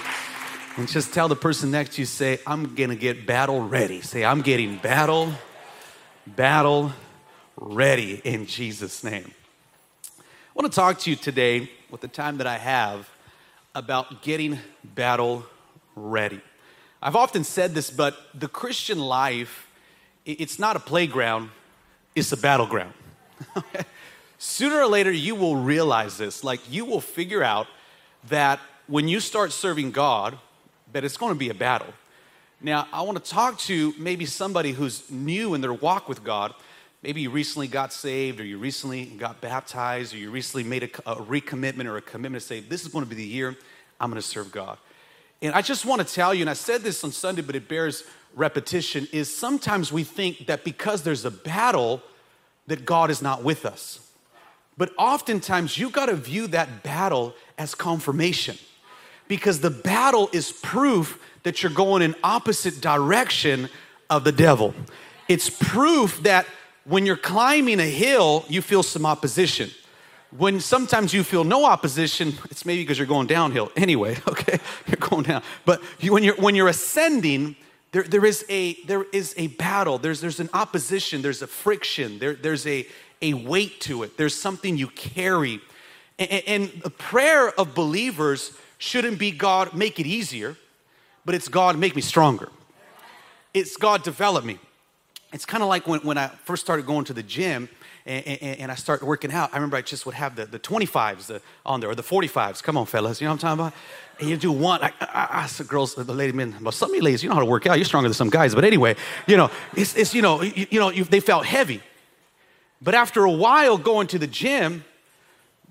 And 0.76 0.88
just 0.88 1.14
tell 1.14 1.28
the 1.28 1.36
person 1.36 1.70
next 1.70 1.96
to 1.96 2.02
you, 2.02 2.06
say, 2.08 2.40
I'm 2.48 2.74
gonna 2.74 2.96
get 2.96 3.28
battle 3.28 3.62
ready. 3.62 4.02
Say, 4.02 4.26
I'm 4.26 4.42
getting 4.42 4.78
battle, 4.78 5.32
battle 6.26 6.92
ready 7.56 8.20
in 8.24 8.48
Jesus' 8.48 9.04
name. 9.04 9.32
I 10.20 10.24
wanna 10.56 10.70
talk 10.70 10.98
to 11.02 11.12
you 11.12 11.16
today, 11.16 11.70
with 11.92 12.02
the 12.02 12.08
time 12.08 12.38
that 12.38 12.48
I 12.48 12.58
have, 12.58 13.08
about 13.76 14.24
getting 14.24 14.58
battle 14.84 15.46
ready. 15.96 16.42
I've 17.04 17.16
often 17.16 17.44
said 17.44 17.76
this, 17.76 17.92
but 17.92 18.18
the 18.34 18.48
Christian 18.48 18.98
life, 18.98 19.68
it's 20.26 20.58
not 20.58 20.76
a 20.76 20.80
playground, 20.80 21.52
it's 22.16 22.32
a 22.32 22.38
battleground. 22.38 22.94
Sooner 24.40 24.78
or 24.78 24.88
later, 24.88 25.12
you 25.12 25.36
will 25.36 25.56
realize 25.56 26.18
this. 26.18 26.44
Like, 26.44 26.62
you 26.72 26.84
will 26.84 27.00
figure 27.00 27.44
out 27.44 27.68
that 28.30 28.60
when 28.88 29.08
you 29.08 29.20
start 29.20 29.52
serving 29.52 29.92
God, 29.92 30.40
but 30.94 31.04
it's 31.04 31.18
going 31.18 31.34
to 31.34 31.40
be 31.40 31.50
a 31.50 31.54
battle. 31.54 31.94
Now, 32.62 32.88
I 32.94 33.02
want 33.02 33.24
to 33.24 33.32
talk 33.32 33.58
to 33.60 33.94
maybe 33.98 34.26
somebody 34.26 34.72
who's 34.72 35.10
new 35.12 35.54
in 35.54 35.62
their 35.62 35.74
walk 35.74 36.08
with 36.08 36.24
God. 36.24 36.54
Maybe 37.02 37.22
you 37.22 37.30
recently 37.30 37.68
got 37.68 37.92
saved, 37.92 38.40
or 38.40 38.46
you 38.46 38.58
recently 38.58 39.06
got 39.06 39.42
baptized, 39.42 40.14
or 40.14 40.18
you 40.18 40.32
recently 40.32 40.64
made 40.64 40.84
a, 40.84 41.12
a 41.12 41.16
recommitment 41.18 41.88
or 41.88 41.98
a 41.98 42.02
commitment 42.02 42.42
to 42.42 42.48
say, 42.48 42.62
This 42.62 42.84
is 42.84 42.88
going 42.88 43.04
to 43.04 43.10
be 43.10 43.16
the 43.16 43.26
year 43.26 43.58
I'm 44.00 44.10
going 44.10 44.22
to 44.22 44.28
serve 44.28 44.52
God. 44.52 44.78
And 45.42 45.54
I 45.54 45.62
just 45.62 45.86
want 45.86 46.08
to 46.08 46.14
tell 46.14 46.34
you, 46.34 46.42
and 46.42 46.50
I 46.50 46.54
said 46.54 46.82
this 46.82 47.04
on 47.04 47.12
Sunday, 47.12 47.42
but 47.42 47.56
it 47.56 47.68
bears 47.68 48.06
repetition, 48.34 49.10
is 49.12 49.34
sometimes 49.34 49.92
we 49.92 50.06
think 50.06 50.46
that 50.46 50.64
because 50.64 51.04
there's 51.04 51.26
a 51.26 51.32
battle, 51.32 52.02
that 52.68 52.86
God 52.86 53.12
is 53.12 53.22
not 53.22 53.44
with 53.44 53.66
us. 53.66 54.00
But 54.78 54.92
oftentimes 54.98 55.78
you've 55.78 55.92
got 55.92 56.08
to 56.08 56.16
view 56.16 56.48
that 56.48 56.84
battle 56.84 57.36
as 57.58 57.76
confirmation 57.76 58.58
because 59.28 59.60
the 59.60 59.70
battle 59.70 60.30
is 60.34 60.52
proof 60.52 61.20
that 61.44 61.62
you're 61.62 61.72
going 61.72 62.02
in 62.02 62.16
opposite 62.24 62.82
direction 62.82 63.70
of 64.10 64.24
the 64.24 64.32
devil. 64.32 64.74
It's 65.28 65.50
proof 65.50 66.22
that 66.24 66.46
when 66.86 67.06
you're 67.06 67.18
climbing 67.18 67.80
a 67.80 67.90
hill, 67.90 68.46
you 68.50 68.62
feel 68.62 68.84
some 68.84 69.06
opposition. 69.06 69.70
When 70.38 70.60
sometimes 70.60 71.14
you 71.14 71.24
feel 71.24 71.44
no 71.44 71.66
opposition, 71.66 72.34
it's 72.50 72.66
maybe 72.66 72.82
because 72.82 72.98
you're 72.98 73.08
going 73.08 73.28
downhill. 73.28 73.72
Anyway, 73.76 74.18
okay, 74.28 74.60
you're 74.88 74.98
going 74.98 75.24
down. 75.24 75.44
But 75.66 75.82
you, 76.00 76.14
when 76.14 76.24
you're 76.24 76.36
when 76.36 76.56
you're 76.56 76.68
ascending, 76.68 77.56
there, 77.92 78.04
there 78.04 78.26
is 78.26 78.44
a 78.50 78.74
there 78.86 79.04
is 79.14 79.36
a 79.38 79.48
battle. 79.48 79.98
There's 79.98 80.22
there's 80.22 80.40
an 80.40 80.50
opposition. 80.54 81.22
There's 81.22 81.42
a 81.42 81.48
friction. 81.48 82.20
There, 82.20 82.34
there's 82.34 82.66
a 82.66 82.88
a 83.22 83.34
weight 83.34 83.80
to 83.82 84.04
it. 84.04 84.18
There's 84.18 84.36
something 84.36 84.76
you 84.76 84.88
carry. 84.88 85.62
And, 86.20 86.44
and 86.46 86.70
the 86.84 86.90
prayer 86.90 87.50
of 87.60 87.74
believers 87.74 88.52
shouldn't 88.84 89.18
be 89.18 89.32
God, 89.32 89.74
make 89.74 89.98
it 89.98 90.06
easier, 90.06 90.58
but 91.24 91.34
it's 91.34 91.48
God, 91.48 91.80
make 91.80 91.96
me 91.96 92.02
stronger. 92.02 92.50
It's 93.54 93.78
God, 93.78 94.04
develop 94.04 94.44
me. 94.44 94.60
It's 95.32 95.46
kind 95.46 95.64
of 95.64 95.70
like 95.70 95.88
when, 95.88 96.02
when 96.02 96.18
I 96.18 96.28
first 96.28 96.62
started 96.64 96.86
going 96.86 97.06
to 97.06 97.14
the 97.14 97.24
gym 97.24 97.70
and, 98.06 98.28
and, 98.28 98.60
and, 98.60 98.72
I 98.72 98.76
started 98.76 99.06
working 99.06 99.32
out. 99.32 99.52
I 99.54 99.56
remember 99.56 99.78
I 99.78 99.82
just 99.82 100.06
would 100.06 100.16
have 100.16 100.36
the, 100.36 100.46
the 100.46 100.60
25s 100.60 101.28
the, 101.28 101.36
uh, 101.36 101.40
on 101.66 101.80
there 101.80 101.90
or 101.90 101.96
the 101.96 102.04
45s. 102.04 102.62
Come 102.62 102.76
on, 102.76 102.86
fellas, 102.86 103.22
you 103.22 103.26
know 103.26 103.32
what 103.32 103.44
I'm 103.46 103.58
talking 103.58 103.68
about? 103.68 103.74
And 104.20 104.30
you 104.30 104.36
do 104.36 104.52
one. 104.52 104.84
I, 104.84 104.92
I, 105.00 105.28
I 105.44 105.48
the 105.48 105.64
girls, 105.64 105.96
the 105.96 106.04
lady 106.04 106.34
men, 106.34 106.54
well, 106.62 106.74
some 106.74 106.90
of 106.90 106.96
you 106.96 107.02
ladies, 107.02 107.24
you 107.24 107.30
know 107.30 107.36
how 107.36 107.42
to 107.42 107.46
work 107.46 107.66
out. 107.66 107.78
You're 107.78 107.86
stronger 107.86 108.10
than 108.10 108.14
some 108.14 108.30
guys. 108.30 108.54
But 108.54 108.66
anyway, 108.66 108.98
you 109.28 109.38
know, 109.38 109.50
it's, 109.78 109.96
it's 109.96 110.14
you 110.14 110.22
know, 110.22 110.42
you, 110.42 110.68
you 110.70 110.80
know, 110.82 110.90
you, 110.92 111.06
they 111.06 111.22
felt 111.22 111.46
heavy. 111.46 111.82
But 112.82 112.96
after 112.96 113.24
a 113.24 113.32
while 113.32 113.78
going 113.78 114.08
to 114.08 114.20
the 114.20 114.28
gym, 114.28 114.84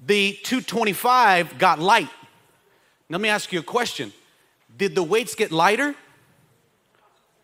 the 0.07 0.33
225 0.45 1.59
got 1.59 1.79
light. 1.79 2.09
Let 3.13 3.21
me 3.21 3.29
ask 3.29 3.53
you 3.53 3.61
a 3.61 3.63
question 3.63 4.11
Did 4.77 4.95
the 4.95 5.03
weights 5.03 5.35
get 5.35 5.53
lighter? 5.53 5.95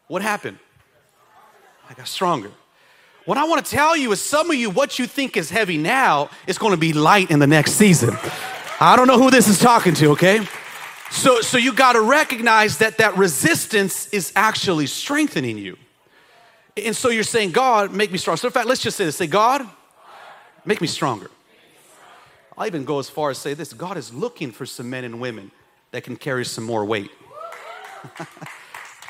What 0.06 0.22
happened? 0.22 0.58
I 1.90 1.94
got 1.94 2.08
stronger. 2.08 2.50
What 3.26 3.36
I 3.36 3.44
want 3.44 3.64
to 3.64 3.70
tell 3.70 3.94
you 3.94 4.10
is 4.12 4.22
some 4.22 4.50
of 4.50 4.56
you, 4.56 4.70
what 4.70 4.98
you 4.98 5.06
think 5.06 5.36
is 5.36 5.50
heavy 5.50 5.76
now 5.76 6.30
is 6.46 6.56
going 6.56 6.70
to 6.70 6.78
be 6.78 6.94
light 6.94 7.30
in 7.30 7.38
the 7.38 7.46
next 7.46 7.72
season. 7.72 8.16
I 8.80 8.96
don't 8.96 9.06
know 9.06 9.18
who 9.18 9.30
this 9.30 9.48
is 9.48 9.58
talking 9.58 9.92
to, 9.94 10.12
okay? 10.12 10.46
So, 11.10 11.42
so 11.42 11.58
you 11.58 11.74
got 11.74 11.92
to 11.92 12.00
recognize 12.00 12.78
that 12.78 12.96
that 12.98 13.18
resistance 13.18 14.08
is 14.08 14.32
actually 14.34 14.86
strengthening 14.86 15.58
you. 15.58 15.76
And 16.78 16.96
so 16.96 17.10
you're 17.10 17.22
saying, 17.22 17.50
God, 17.50 17.92
make 17.92 18.10
me 18.10 18.16
strong. 18.16 18.38
So 18.38 18.48
in 18.48 18.52
fact, 18.52 18.66
let's 18.66 18.80
just 18.80 18.96
say 18.96 19.04
this. 19.04 19.16
Say, 19.16 19.26
God, 19.26 19.68
make 20.64 20.80
me 20.80 20.86
stronger. 20.86 21.30
I'll 22.56 22.66
even 22.66 22.84
go 22.84 22.98
as 22.98 23.10
far 23.10 23.28
as 23.28 23.36
say 23.36 23.52
this. 23.52 23.74
God 23.74 23.98
is 23.98 24.14
looking 24.14 24.52
for 24.52 24.64
some 24.64 24.88
men 24.88 25.04
and 25.04 25.20
women 25.20 25.50
that 25.90 26.04
can 26.04 26.16
carry 26.16 26.44
some 26.44 26.64
more 26.64 26.84
weight. 26.84 27.10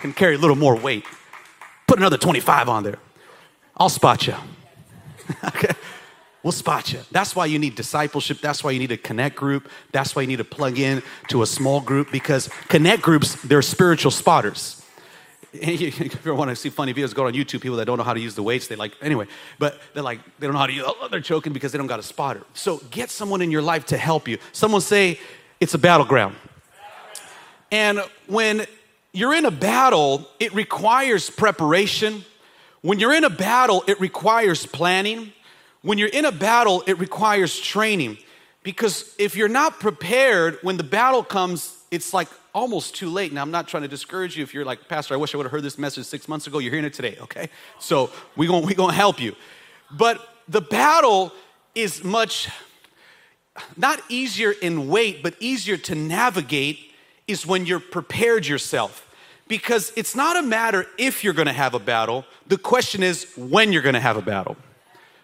can 0.01 0.13
carry 0.13 0.37
a 0.37 0.39
little 0.39 0.57
more 0.57 0.77
weight. 0.77 1.05
Put 1.87 1.99
another 1.99 2.19
25 2.19 2.69
on 2.69 2.83
there. 2.85 2.99
I'll 3.77 3.89
spot 3.89 4.27
you. 4.27 4.35
okay? 5.45 5.73
We'll 6.43 6.53
spot 6.53 6.93
you. 6.93 7.01
That's 7.11 7.35
why 7.35 7.47
you 7.47 7.59
need 7.59 7.75
discipleship. 7.75 8.41
That's 8.41 8.63
why 8.63 8.71
you 8.71 8.79
need 8.79 8.93
a 8.93 8.97
connect 8.97 9.37
group. 9.37 9.69
That's 9.93 10.15
why 10.15 10.23
you 10.23 10.29
need 10.29 10.37
to 10.37 10.45
plug 10.45 10.79
in 10.79 11.03
to 11.29 11.43
a 11.43 11.47
small 11.47 11.81
group 11.81 12.13
because 12.13 12.49
connect 12.69 13.03
groups, 13.03 13.35
they're 13.43 13.63
spiritual 13.63 14.13
spotters. 14.13 14.83
if 15.53 15.81
you 16.01 16.11
ever 16.13 16.35
want 16.35 16.51
to 16.51 16.57
see 16.57 16.71
funny 16.71 16.95
videos, 16.95 17.15
go 17.15 17.27
on 17.27 17.35
YouTube. 17.35 17.61
People 17.61 17.77
that 17.79 17.87
don't 17.87 17.99
know 17.99 18.05
how 18.05 18.15
to 18.15 18.21
use 18.21 18.35
the 18.35 18.43
weights, 18.43 18.69
they 18.69 18.77
like, 18.77 18.93
anyway, 19.03 19.27
but 19.59 19.81
they're 19.95 20.03
like, 20.03 20.21
they 20.39 20.47
don't 20.47 20.55
know 20.55 20.61
how 20.61 20.67
to 20.67 20.73
use, 20.73 20.85
oh, 20.87 21.09
they're 21.11 21.21
choking 21.21 21.53
because 21.53 21.73
they 21.73 21.79
don't 21.79 21.89
got 21.89 21.99
a 21.99 22.05
spotter. 22.05 22.43
So 22.55 22.79
get 22.91 23.11
someone 23.11 23.43
in 23.43 23.51
your 23.51 23.63
life 23.63 23.87
to 23.87 23.97
help 23.97 24.29
you. 24.29 24.39
Someone 24.53 24.81
say, 24.81 25.19
it's 25.61 25.75
a 25.75 25.79
battleground. 25.79 26.37
And 27.71 28.01
when 28.27 28.67
you're 29.13 29.35
in 29.35 29.45
a 29.45 29.51
battle, 29.51 30.29
it 30.39 30.55
requires 30.55 31.31
preparation. 31.31 32.25
When 32.83 32.99
you're 32.99 33.15
in 33.15 33.25
a 33.25 33.31
battle, 33.31 33.85
it 33.87 34.01
requires 34.01 34.67
planning. 34.67 35.33
When 35.83 35.99
you're 35.99 36.09
in 36.09 36.25
a 36.25 36.33
battle, 36.33 36.83
it 36.87 36.99
requires 36.99 37.59
training. 37.59 38.19
Because 38.63 39.15
if 39.19 39.37
you're 39.37 39.49
not 39.49 39.81
prepared, 39.81 40.59
when 40.63 40.77
the 40.77 40.85
battle 40.85 41.23
comes, 41.23 41.77
it's 41.91 42.13
like 42.13 42.29
almost 42.55 42.95
too 42.95 43.09
late. 43.09 43.33
Now, 43.33 43.43
I'm 43.43 43.51
not 43.51 43.69
trying 43.69 43.85
to 43.85 43.89
discourage 43.89 44.37
you 44.37 44.43
if 44.43 44.53
you're 44.53 44.65
like, 44.65 44.89
Pastor, 44.89 45.15
I 45.15 45.17
wish 45.17 45.35
I 45.35 45.39
would 45.39 45.45
have 45.45 45.53
heard 45.53 45.63
this 45.63 45.79
message 45.79 46.07
six 46.07 46.29
months 46.29 46.47
ago. 46.47 46.59
You're 46.59 46.73
hearing 46.73 46.85
it 46.85 46.93
today, 46.93 47.17
okay? 47.23 47.49
So 47.79 48.11
we're 48.37 48.49
going 48.49 48.67
we 48.67 48.75
gonna 48.75 48.93
help 48.93 49.21
you. 49.21 49.37
But 49.91 50.27
the 50.49 50.61
battle 50.61 51.33
is 51.75 52.03
much, 52.03 52.49
not 53.77 54.01
easier 54.09 54.51
in 54.51 54.89
weight, 54.89 55.23
but 55.23 55.35
easier 55.41 55.77
to 55.77 55.95
navigate 55.95 56.88
is 57.29 57.47
when 57.47 57.67
you're 57.67 57.81
prepared 57.81 58.47
yourself. 58.47 59.05
Because 59.47 59.93
it's 59.97 60.15
not 60.15 60.37
a 60.37 60.43
matter 60.43 60.87
if 60.99 61.23
you're 61.25 61.33
gonna 61.33 61.53
have 61.53 61.75
a 61.75 61.79
battle, 61.79 62.25
the 62.47 62.59
question 62.59 63.03
is 63.03 63.27
when 63.37 63.73
you're 63.73 63.83
gonna 63.83 64.01
have 64.01 64.17
a 64.17 64.23
battle. 64.23 64.57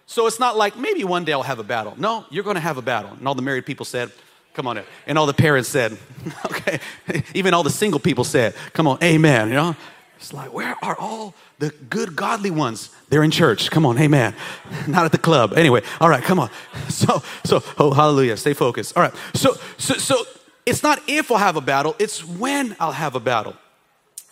So 0.07 0.27
it's 0.27 0.39
not 0.39 0.55
like 0.55 0.77
maybe 0.77 1.03
one 1.03 1.25
day 1.25 1.33
I'll 1.33 1.43
have 1.43 1.59
a 1.59 1.63
battle. 1.63 1.95
No, 1.97 2.25
you're 2.29 2.43
gonna 2.43 2.59
have 2.59 2.77
a 2.77 2.81
battle. 2.81 3.11
And 3.11 3.27
all 3.27 3.35
the 3.35 3.41
married 3.41 3.65
people 3.65 3.85
said, 3.85 4.11
Come 4.55 4.67
on. 4.67 4.79
And 5.05 5.17
all 5.17 5.25
the 5.25 5.33
parents 5.33 5.67
said, 5.67 5.97
okay. 6.45 6.79
Even 7.33 7.53
all 7.53 7.63
the 7.63 7.69
single 7.69 7.99
people 7.99 8.23
said, 8.23 8.55
come 8.71 8.87
on, 8.87 8.97
amen. 9.03 9.49
You 9.49 9.55
know? 9.55 9.75
It's 10.17 10.31
like, 10.31 10.53
where 10.53 10.77
are 10.81 10.97
all 10.97 11.35
the 11.59 11.71
good, 11.89 12.15
godly 12.15 12.51
ones? 12.51 12.89
They're 13.09 13.23
in 13.23 13.31
church. 13.31 13.69
Come 13.69 13.85
on, 13.85 13.97
amen. 13.97 14.33
Not 14.87 15.03
at 15.03 15.11
the 15.11 15.17
club. 15.17 15.53
Anyway, 15.57 15.81
all 15.99 16.07
right, 16.07 16.23
come 16.23 16.39
on. 16.39 16.49
So, 16.87 17.21
so, 17.43 17.61
oh, 17.77 17.93
hallelujah. 17.93 18.37
Stay 18.37 18.53
focused. 18.53 18.95
All 18.95 19.03
right. 19.03 19.13
So, 19.33 19.57
so, 19.77 19.95
so 19.95 20.25
it's 20.65 20.83
not 20.83 21.01
if 21.07 21.31
I'll 21.31 21.37
have 21.37 21.55
a 21.55 21.61
battle, 21.61 21.95
it's 21.99 22.23
when 22.23 22.75
I'll 22.79 22.91
have 22.91 23.15
a 23.15 23.19
battle. 23.19 23.55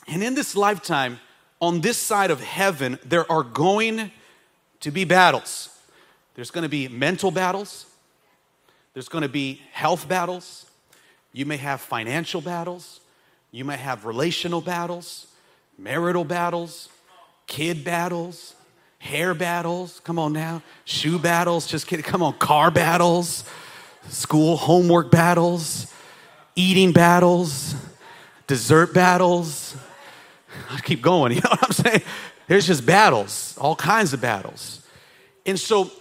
And 0.07 0.23
in 0.23 0.35
this 0.35 0.55
lifetime, 0.55 1.19
on 1.61 1.81
this 1.81 1.97
side 1.97 2.31
of 2.31 2.41
heaven, 2.41 2.99
there 3.05 3.31
are 3.31 3.43
going 3.43 4.11
to 4.81 4.91
be 4.91 5.05
battles. 5.05 5.69
There's 6.35 6.51
going 6.51 6.63
to 6.63 6.69
be 6.69 6.87
mental 6.87 7.31
battles. 7.31 7.85
There's 8.93 9.07
going 9.07 9.21
to 9.21 9.29
be 9.29 9.61
health 9.71 10.07
battles. 10.07 10.65
You 11.31 11.45
may 11.45 11.57
have 11.57 11.81
financial 11.81 12.41
battles. 12.41 12.99
You 13.51 13.65
may 13.65 13.77
have 13.77 14.05
relational 14.05 14.61
battles, 14.61 15.27
marital 15.77 16.25
battles, 16.25 16.89
kid 17.45 17.83
battles, 17.83 18.55
hair 18.97 19.33
battles. 19.35 20.01
Come 20.03 20.17
on 20.17 20.33
now. 20.33 20.63
Shoe 20.85 21.19
battles. 21.19 21.67
Just 21.67 21.85
kidding. 21.85 22.03
Come 22.03 22.23
on. 22.23 22.33
Car 22.39 22.71
battles, 22.71 23.45
school 24.09 24.57
homework 24.57 25.11
battles, 25.11 25.93
eating 26.55 26.91
battles, 26.91 27.75
dessert 28.48 28.93
battles. 28.93 29.75
I 30.69 30.79
keep 30.81 31.01
going. 31.01 31.31
You 31.36 31.41
know 31.41 31.50
what 31.50 31.63
I'm 31.63 31.72
saying? 31.72 32.01
There's 32.48 32.67
just 32.67 32.86
battles, 32.86 33.57
all 33.60 33.75
kinds 33.75 34.13
of 34.13 34.22
battles. 34.22 34.86
And 35.45 35.60
so 35.60 35.91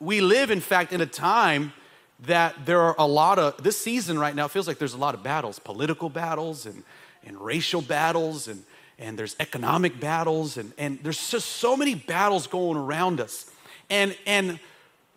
we 0.00 0.20
live, 0.20 0.50
in 0.50 0.60
fact, 0.60 0.92
in 0.92 1.00
a 1.00 1.06
time 1.06 1.72
that 2.20 2.66
there 2.66 2.80
are 2.80 2.94
a 2.98 3.06
lot 3.06 3.38
of, 3.38 3.62
this 3.62 3.78
season 3.78 4.18
right 4.18 4.34
now 4.34 4.48
feels 4.48 4.66
like 4.66 4.78
there's 4.78 4.94
a 4.94 4.98
lot 4.98 5.14
of 5.14 5.22
battles, 5.22 5.58
political 5.58 6.08
battles 6.08 6.66
and, 6.66 6.82
and 7.24 7.40
racial 7.40 7.80
battles 7.80 8.48
and, 8.48 8.64
and 8.98 9.18
there's 9.18 9.36
economic 9.38 10.00
battles 10.00 10.56
and, 10.56 10.72
and 10.78 10.98
there's 11.02 11.30
just 11.30 11.46
so 11.46 11.76
many 11.76 11.94
battles 11.94 12.46
going 12.46 12.76
around 12.76 13.20
us. 13.20 13.50
And, 13.90 14.16
and 14.26 14.58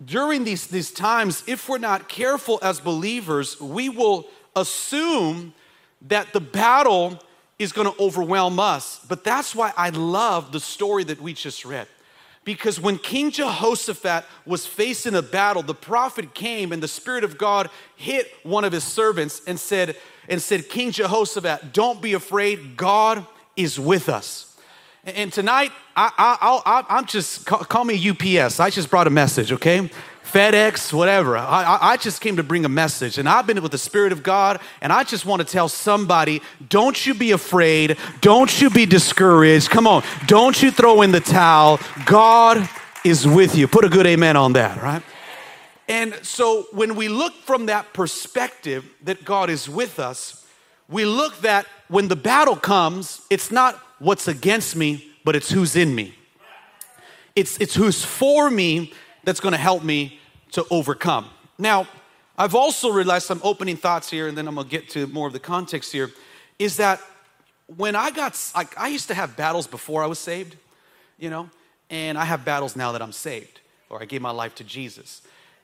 during 0.03 0.43
these, 0.43 0.67
these 0.67 0.91
times, 0.91 1.43
if 1.48 1.67
we're 1.67 1.79
not 1.79 2.07
careful 2.07 2.60
as 2.62 2.79
believers, 2.79 3.60
we 3.60 3.89
will 3.89 4.27
assume 4.55 5.53
that 6.03 6.34
the 6.34 6.41
battle 6.41 7.22
is 7.60 7.72
going 7.72 7.91
to 7.91 8.01
overwhelm 8.01 8.60
us. 8.60 9.00
But 9.08 9.24
that's 9.24 9.53
why 9.53 9.72
I 9.77 9.89
love 9.89 10.51
the 10.51 10.60
story 10.60 11.03
that 11.05 11.22
we 11.22 11.34
just 11.34 11.63
read. 11.63 11.88
Because 12.43 12.79
when 12.79 12.98
King 12.98 13.29
Jehoshaphat 13.29 14.25
was 14.48 14.65
facing 14.65 15.13
a 15.13 15.22
battle, 15.22 15.62
the 15.62 15.75
prophet 15.75 16.34
came 16.34 16.72
and 16.72 16.81
the 16.81 16.88
Spirit 16.88 17.24
of 17.24 17.38
God 17.38 17.70
hit 17.96 18.31
one 18.41 18.63
of 18.63 18.72
his 18.72 18.84
servants 18.84 19.43
and 19.46 19.60
said, 19.60 19.96
and 20.27 20.41
said, 20.41 20.67
King 20.67 20.91
Jehoshaphat, 20.91 21.72
don't 21.72 22.01
be 22.01 22.13
afraid, 22.13 22.77
God 22.77 23.27
is 23.55 23.79
with 23.79 24.10
us. 24.10 24.58
And 25.03 25.31
tonight, 25.31 25.72
I, 25.96 26.12
I, 26.17 26.84
I, 26.89 26.98
am 26.98 27.05
just, 27.05 27.46
call, 27.46 27.60
call 27.60 27.86
me 27.86 28.10
UPS. 28.10 28.60
I 28.60 28.70
just 28.70 28.89
brought 28.89 29.08
a 29.08 29.12
message, 29.12 29.51
okay? 29.51 29.89
FedEx, 30.31 30.93
whatever. 30.93 31.38
I, 31.38 31.77
I, 31.81 31.97
just 31.97 32.21
came 32.21 32.38
to 32.38 32.43
bring 32.43 32.63
a 32.63 32.69
message, 32.69 33.17
and 33.17 33.27
I've 33.27 33.45
been 33.45 33.61
with 33.61 33.71
the 33.71 33.77
Spirit 33.77 34.11
of 34.11 34.23
God, 34.23 34.61
and 34.81 34.93
I 34.93 35.03
just 35.03 35.25
want 35.25 35.41
to 35.41 35.47
tell 35.47 35.67
somebody 35.67 36.41
don't 36.69 37.05
you 37.05 37.13
be 37.13 37.31
afraid, 37.31 37.97
don't 38.21 38.61
you 38.61 38.69
be 38.69 38.85
discouraged. 38.85 39.69
Come 39.69 39.88
on, 39.88 40.03
don't 40.27 40.61
you 40.61 40.71
throw 40.71 41.01
in 41.01 41.11
the 41.11 41.19
towel. 41.19 41.79
God 42.05 42.69
is 43.03 43.27
with 43.27 43.55
you. 43.55 43.67
Put 43.67 43.83
a 43.83 43.89
good 43.89 44.07
amen 44.07 44.38
on 44.38 44.53
that, 44.53 44.81
right? 44.81 45.03
And 45.88 46.15
so 46.23 46.67
when 46.71 46.95
we 46.95 47.09
look 47.09 47.33
from 47.33 47.65
that 47.65 47.91
perspective 47.93 48.85
that 49.03 49.25
God 49.25 49.50
is 49.50 49.67
with 49.67 50.00
us, 50.00 50.45
we 50.88 51.03
look 51.03 51.41
that 51.41 51.65
when 51.89 52.07
the 52.07 52.15
battle 52.15 52.55
comes, 52.55 53.25
it's 53.29 53.51
not 53.51 53.75
what's 54.00 54.29
against 54.29 54.75
me, 54.77 55.11
but 55.25 55.35
it's 55.35 55.50
who's 55.50 55.75
in 55.75 55.93
me. 55.93 56.15
It's, 57.35 57.57
it's 57.57 57.75
who's 57.75 58.05
for 58.05 58.50
me 58.50 58.93
that's 59.23 59.39
going 59.39 59.51
to 59.51 59.57
help 59.57 59.83
me 59.83 60.19
to 60.51 60.65
overcome. 60.70 61.29
Now, 61.58 61.88
I've 62.38 62.55
also 62.55 62.91
realized 62.91 63.25
some 63.25 63.41
opening 63.43 63.77
thoughts 63.77 64.10
here, 64.10 64.27
and 64.27 64.38
then 64.38 64.48
I'm 64.48 64.55
gonna 64.55 64.67
get 64.67 64.89
to 64.91 65.08
more 65.08 65.27
of 65.27 65.34
the 65.34 65.39
context 65.39 65.91
here. 65.91 66.12
Is 66.60 66.77
that 66.77 67.00
when 67.77 67.96
I 67.96 68.12
got, 68.12 68.38
like, 68.55 68.77
I 68.77 68.88
used 68.88 69.08
to 69.08 69.13
have 69.13 69.36
battles 69.36 69.67
before 69.67 70.03
I 70.03 70.08
was 70.08 70.20
saved, 70.20 70.55
you 71.17 71.29
know, 71.29 71.50
and 71.89 72.17
I 72.17 72.25
have 72.25 72.43
battles 72.43 72.75
now 72.75 72.91
that 72.91 73.01
I'm 73.01 73.12
saved, 73.12 73.60
or 73.89 74.01
I 74.01 74.05
gave 74.05 74.22
my 74.22 74.31
life 74.31 74.55
to 74.55 74.63
Jesus. 74.63 75.22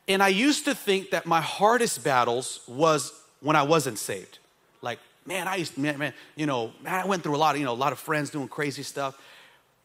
And 0.08 0.24
I 0.24 0.30
used 0.30 0.66
to 0.66 0.76
think 0.76 1.10
that 1.10 1.26
my 1.26 1.42
hardest 1.42 2.04
battles 2.04 2.62
was 2.68 3.12
when 3.42 3.56
I 3.56 3.64
wasn't 3.64 4.00
saved. 4.00 4.40
Like, 4.82 5.00
man, 5.26 5.48
I 5.48 5.56
used 5.56 5.74
to, 5.76 5.80
man, 5.82 5.98
man, 5.98 6.14
you 6.36 6.46
know, 6.46 6.72
man, 6.82 6.94
I 6.94 7.06
went 7.06 7.24
through 7.24 7.36
a 7.36 7.38
lot 7.38 7.56
of, 7.56 7.60
you 7.60 7.66
know, 7.66 7.74
a 7.74 7.76
lot 7.76 7.92
of 7.92 8.00
friends 8.00 8.30
doing 8.30 8.48
crazy 8.48 8.84
stuff. 8.84 9.20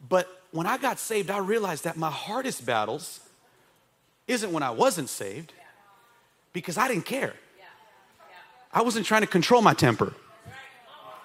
But 0.07 0.27
when 0.51 0.65
I 0.65 0.77
got 0.77 0.99
saved, 0.99 1.29
I 1.29 1.39
realized 1.39 1.83
that 1.83 1.97
my 1.97 2.11
hardest 2.11 2.65
battles 2.65 3.19
isn't 4.27 4.51
when 4.51 4.63
I 4.63 4.71
wasn't 4.71 5.09
saved 5.09 5.53
because 6.53 6.77
I 6.77 6.87
didn't 6.87 7.05
care. 7.05 7.33
I 8.71 8.81
wasn't 8.81 9.05
trying 9.05 9.21
to 9.21 9.27
control 9.27 9.61
my 9.61 9.73
temper. 9.73 10.13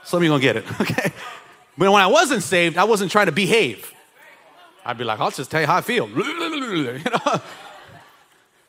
Some 0.05 0.19
of 0.19 0.23
you 0.25 0.31
gonna 0.31 0.43
get 0.43 0.57
it, 0.57 0.65
okay? 0.81 1.13
But 1.77 1.93
when 1.93 2.03
I 2.03 2.07
wasn't 2.07 2.43
saved, 2.43 2.77
I 2.77 2.85
wasn't 2.85 3.11
trying 3.11 3.27
to 3.27 3.33
behave. 3.33 3.93
I'd 4.85 4.99
be 4.99 5.05
like, 5.05 5.21
I'll 5.21 5.31
just 5.31 5.51
tell 5.51 5.61
you 5.61 5.67
how 5.67 5.77
I 5.77 5.81
feel. 5.81 6.09
you 6.09 6.99
know? 7.05 7.41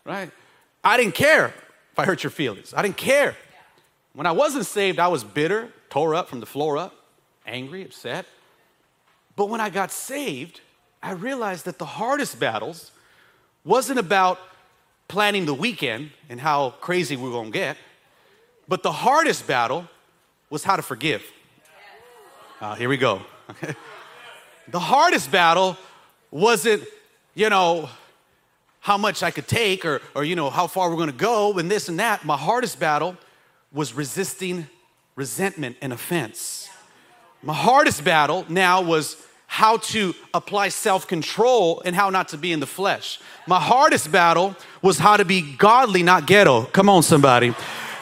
Right? 0.06 0.32
I 0.84 0.98
didn't 0.98 1.16
care 1.16 1.54
if 1.92 2.00
I 2.00 2.06
hurt 2.06 2.24
your 2.24 2.30
feelings. 2.30 2.74
I 2.76 2.82
didn't 2.82 2.98
care. 2.98 3.36
When 4.14 4.28
I 4.28 4.32
wasn't 4.32 4.66
saved, 4.66 5.00
I 5.00 5.08
was 5.08 5.24
bitter, 5.24 5.70
tore 5.90 6.16
up 6.16 6.30
from 6.30 6.40
the 6.40 6.46
floor 6.46 6.78
up, 6.78 6.94
angry, 7.46 7.84
upset. 7.84 8.26
But 9.36 9.48
when 9.48 9.62
I 9.62 9.70
got 9.70 9.92
saved, 9.92 10.62
I 11.02 11.12
realized 11.12 11.66
that 11.66 11.78
the 11.80 11.86
hardest 11.86 12.40
battles 12.40 12.92
wasn't 13.64 14.00
about 14.00 14.40
planning 15.08 15.46
the 15.46 15.54
weekend 15.54 16.12
and 16.30 16.40
how 16.40 16.72
crazy 16.82 17.16
we 17.16 17.28
are 17.30 17.32
gonna 17.32 17.50
get, 17.50 17.78
but 18.68 18.84
the 18.84 18.92
hardest 18.92 19.48
battle 19.48 19.88
was 20.50 20.64
how 20.64 20.76
to 20.76 20.82
forgive. 20.82 21.24
Uh, 22.62 22.76
here 22.76 22.90
we 22.90 22.98
go. 22.98 23.22
the 24.68 24.80
hardest 24.80 25.32
battle 25.32 25.78
wasn't, 26.32 26.84
you 27.36 27.50
know, 27.50 27.90
how 28.82 28.98
much 28.98 29.24
I 29.24 29.32
could 29.32 29.48
take 29.48 29.86
or, 29.86 30.02
or 30.16 30.24
you 30.24 30.36
know, 30.36 30.50
how 30.50 30.68
far 30.68 30.90
we're 30.90 30.98
gonna 30.98 31.12
go 31.12 31.58
and 31.58 31.70
this 31.70 31.90
and 31.90 32.00
that. 32.00 32.26
My 32.26 32.38
hardest 32.38 32.80
battle 32.80 33.18
was 33.72 33.94
resisting 33.94 34.68
resentment 35.16 35.78
and 35.82 35.92
offense. 35.92 36.70
My 37.42 37.54
hardest 37.54 38.04
battle 38.04 38.46
now 38.50 38.82
was 38.82 39.16
how 39.52 39.78
to 39.78 40.14
apply 40.36 40.70
self 40.70 41.08
control 41.08 41.82
and 41.84 41.96
how 41.96 42.12
not 42.12 42.30
to 42.30 42.38
be 42.38 42.54
in 42.54 42.60
the 42.60 42.68
flesh. 42.68 43.20
My 43.48 43.60
hardest 43.60 44.12
battle 44.12 44.56
was 44.84 45.00
how 45.00 45.18
to 45.18 45.26
be 45.26 45.42
godly, 45.42 46.04
not 46.04 46.28
ghetto. 46.28 46.66
Come 46.66 46.88
on, 46.88 47.02
somebody. 47.02 47.56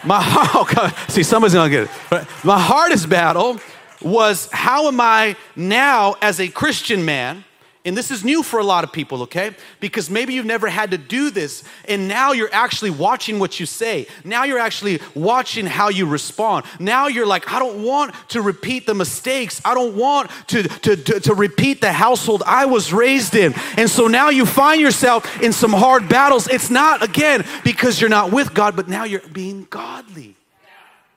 My 0.04 0.20
oh, 0.54 1.06
see, 1.08 1.24
somebody's 1.24 1.54
gonna 1.56 1.70
get 1.70 1.84
it. 1.84 2.28
My 2.44 2.60
hardest 2.60 3.10
battle 3.10 3.60
was 4.02 4.50
how 4.52 4.88
am 4.88 5.00
I 5.00 5.38
now 5.56 6.16
as 6.22 6.42
a 6.42 6.50
Christian 6.50 7.06
man 7.06 7.46
and 7.88 7.96
this 7.96 8.12
is 8.12 8.26
new 8.26 8.44
for 8.44 8.60
a 8.60 8.64
lot 8.66 8.84
of 8.84 8.92
people, 8.92 9.22
okay? 9.24 9.56
Because 9.80 10.10
maybe 10.10 10.34
you've 10.34 10.46
never 10.46 10.68
had 10.68 10.92
to 10.92 10.98
do 10.98 11.30
this, 11.30 11.64
and 11.88 12.10
now 12.10 12.34
you're 12.34 12.54
actually 12.54 12.90
watching 12.90 13.40
what 13.40 13.62
you 13.62 13.66
say. 13.66 14.08
Now 14.26 14.44
you're 14.44 14.60
actually 14.60 15.00
watching 15.16 15.66
how 15.66 15.88
you 15.88 16.06
respond. 16.06 16.66
Now 16.82 17.08
you're 17.08 17.26
like, 17.26 17.50
I 17.50 17.60
don't 17.60 17.84
want 17.84 18.14
to 18.30 18.42
repeat 18.42 18.86
the 18.86 18.94
mistakes. 18.94 19.62
I 19.64 19.74
don't 19.74 19.96
want 19.96 20.30
to, 20.48 20.64
to, 20.64 20.98
to, 20.98 21.20
to 21.22 21.34
repeat 21.34 21.80
the 21.80 21.94
household 21.94 22.44
I 22.46 22.66
was 22.66 22.92
raised 22.92 23.36
in. 23.36 23.54
And 23.78 23.90
so 23.90 24.08
now 24.08 24.30
you 24.30 24.46
find 24.46 24.82
yourself 24.82 25.42
in 25.42 25.54
some 25.54 25.72
hard 25.72 26.10
battles. 26.10 26.50
It's 26.50 26.70
not, 26.70 27.02
again, 27.02 27.46
because 27.64 28.02
you're 28.02 28.10
not 28.10 28.34
with 28.34 28.54
God, 28.54 28.76
but 28.76 28.90
now 28.90 29.06
you're 29.06 29.22
being 29.32 29.66
godly. 29.70 30.36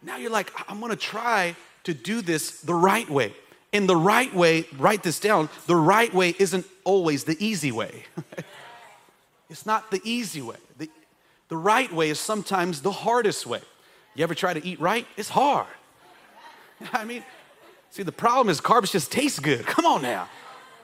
Now 0.02 0.18
you're 0.18 0.30
like, 0.30 0.52
I'm 0.68 0.80
gonna 0.80 0.94
try 0.94 1.56
to 1.82 1.94
do 1.94 2.22
this 2.22 2.60
the 2.60 2.74
right 2.74 3.10
way. 3.10 3.34
In 3.72 3.86
the 3.86 3.96
right 3.96 4.34
way, 4.34 4.64
write 4.78 5.02
this 5.02 5.20
down, 5.20 5.48
the 5.66 5.76
right 5.76 6.12
way 6.12 6.34
isn't 6.38 6.66
always 6.84 7.24
the 7.24 7.36
easy 7.44 7.70
way. 7.70 8.04
it's 9.50 9.64
not 9.64 9.90
the 9.90 10.00
easy 10.02 10.42
way. 10.42 10.56
The, 10.78 10.90
the 11.48 11.56
right 11.56 11.92
way 11.92 12.10
is 12.10 12.18
sometimes 12.18 12.82
the 12.82 12.90
hardest 12.90 13.46
way. 13.46 13.60
You 14.16 14.24
ever 14.24 14.34
try 14.34 14.54
to 14.54 14.64
eat 14.64 14.80
right? 14.80 15.06
It's 15.16 15.28
hard. 15.28 15.68
I 16.92 17.04
mean, 17.04 17.22
see, 17.90 18.02
the 18.02 18.12
problem 18.12 18.48
is 18.48 18.60
carbs 18.60 18.90
just 18.90 19.12
taste 19.12 19.42
good. 19.42 19.64
Come 19.66 19.86
on 19.86 20.02
now. 20.02 20.28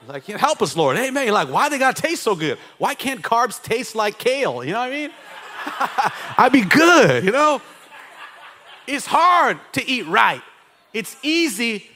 Like, 0.07 0.25
help 0.25 0.61
us, 0.61 0.75
Lord. 0.75 0.95
Man, 0.95 1.29
like, 1.29 1.49
why 1.49 1.67
they 1.67 1.79
gotta 1.79 2.01
taste 2.01 2.23
so 2.23 2.35
good? 2.35 2.57
Why 2.77 2.93
can't 2.93 3.21
carbs 3.21 3.61
taste 3.61 3.95
like 3.95 4.17
kale? 4.17 4.63
You 4.63 4.71
know 4.71 4.79
what 4.79 4.87
I 4.87 4.91
mean? 4.91 5.11
I'd 6.37 6.51
be 6.53 6.61
good, 6.61 7.25
you 7.25 7.31
know? 7.31 7.61
It's 8.85 9.05
hard 9.05 9.59
to 9.73 9.85
eat 9.85 10.05
right. 10.07 10.41
It's 10.93 11.17
easy 11.21 11.89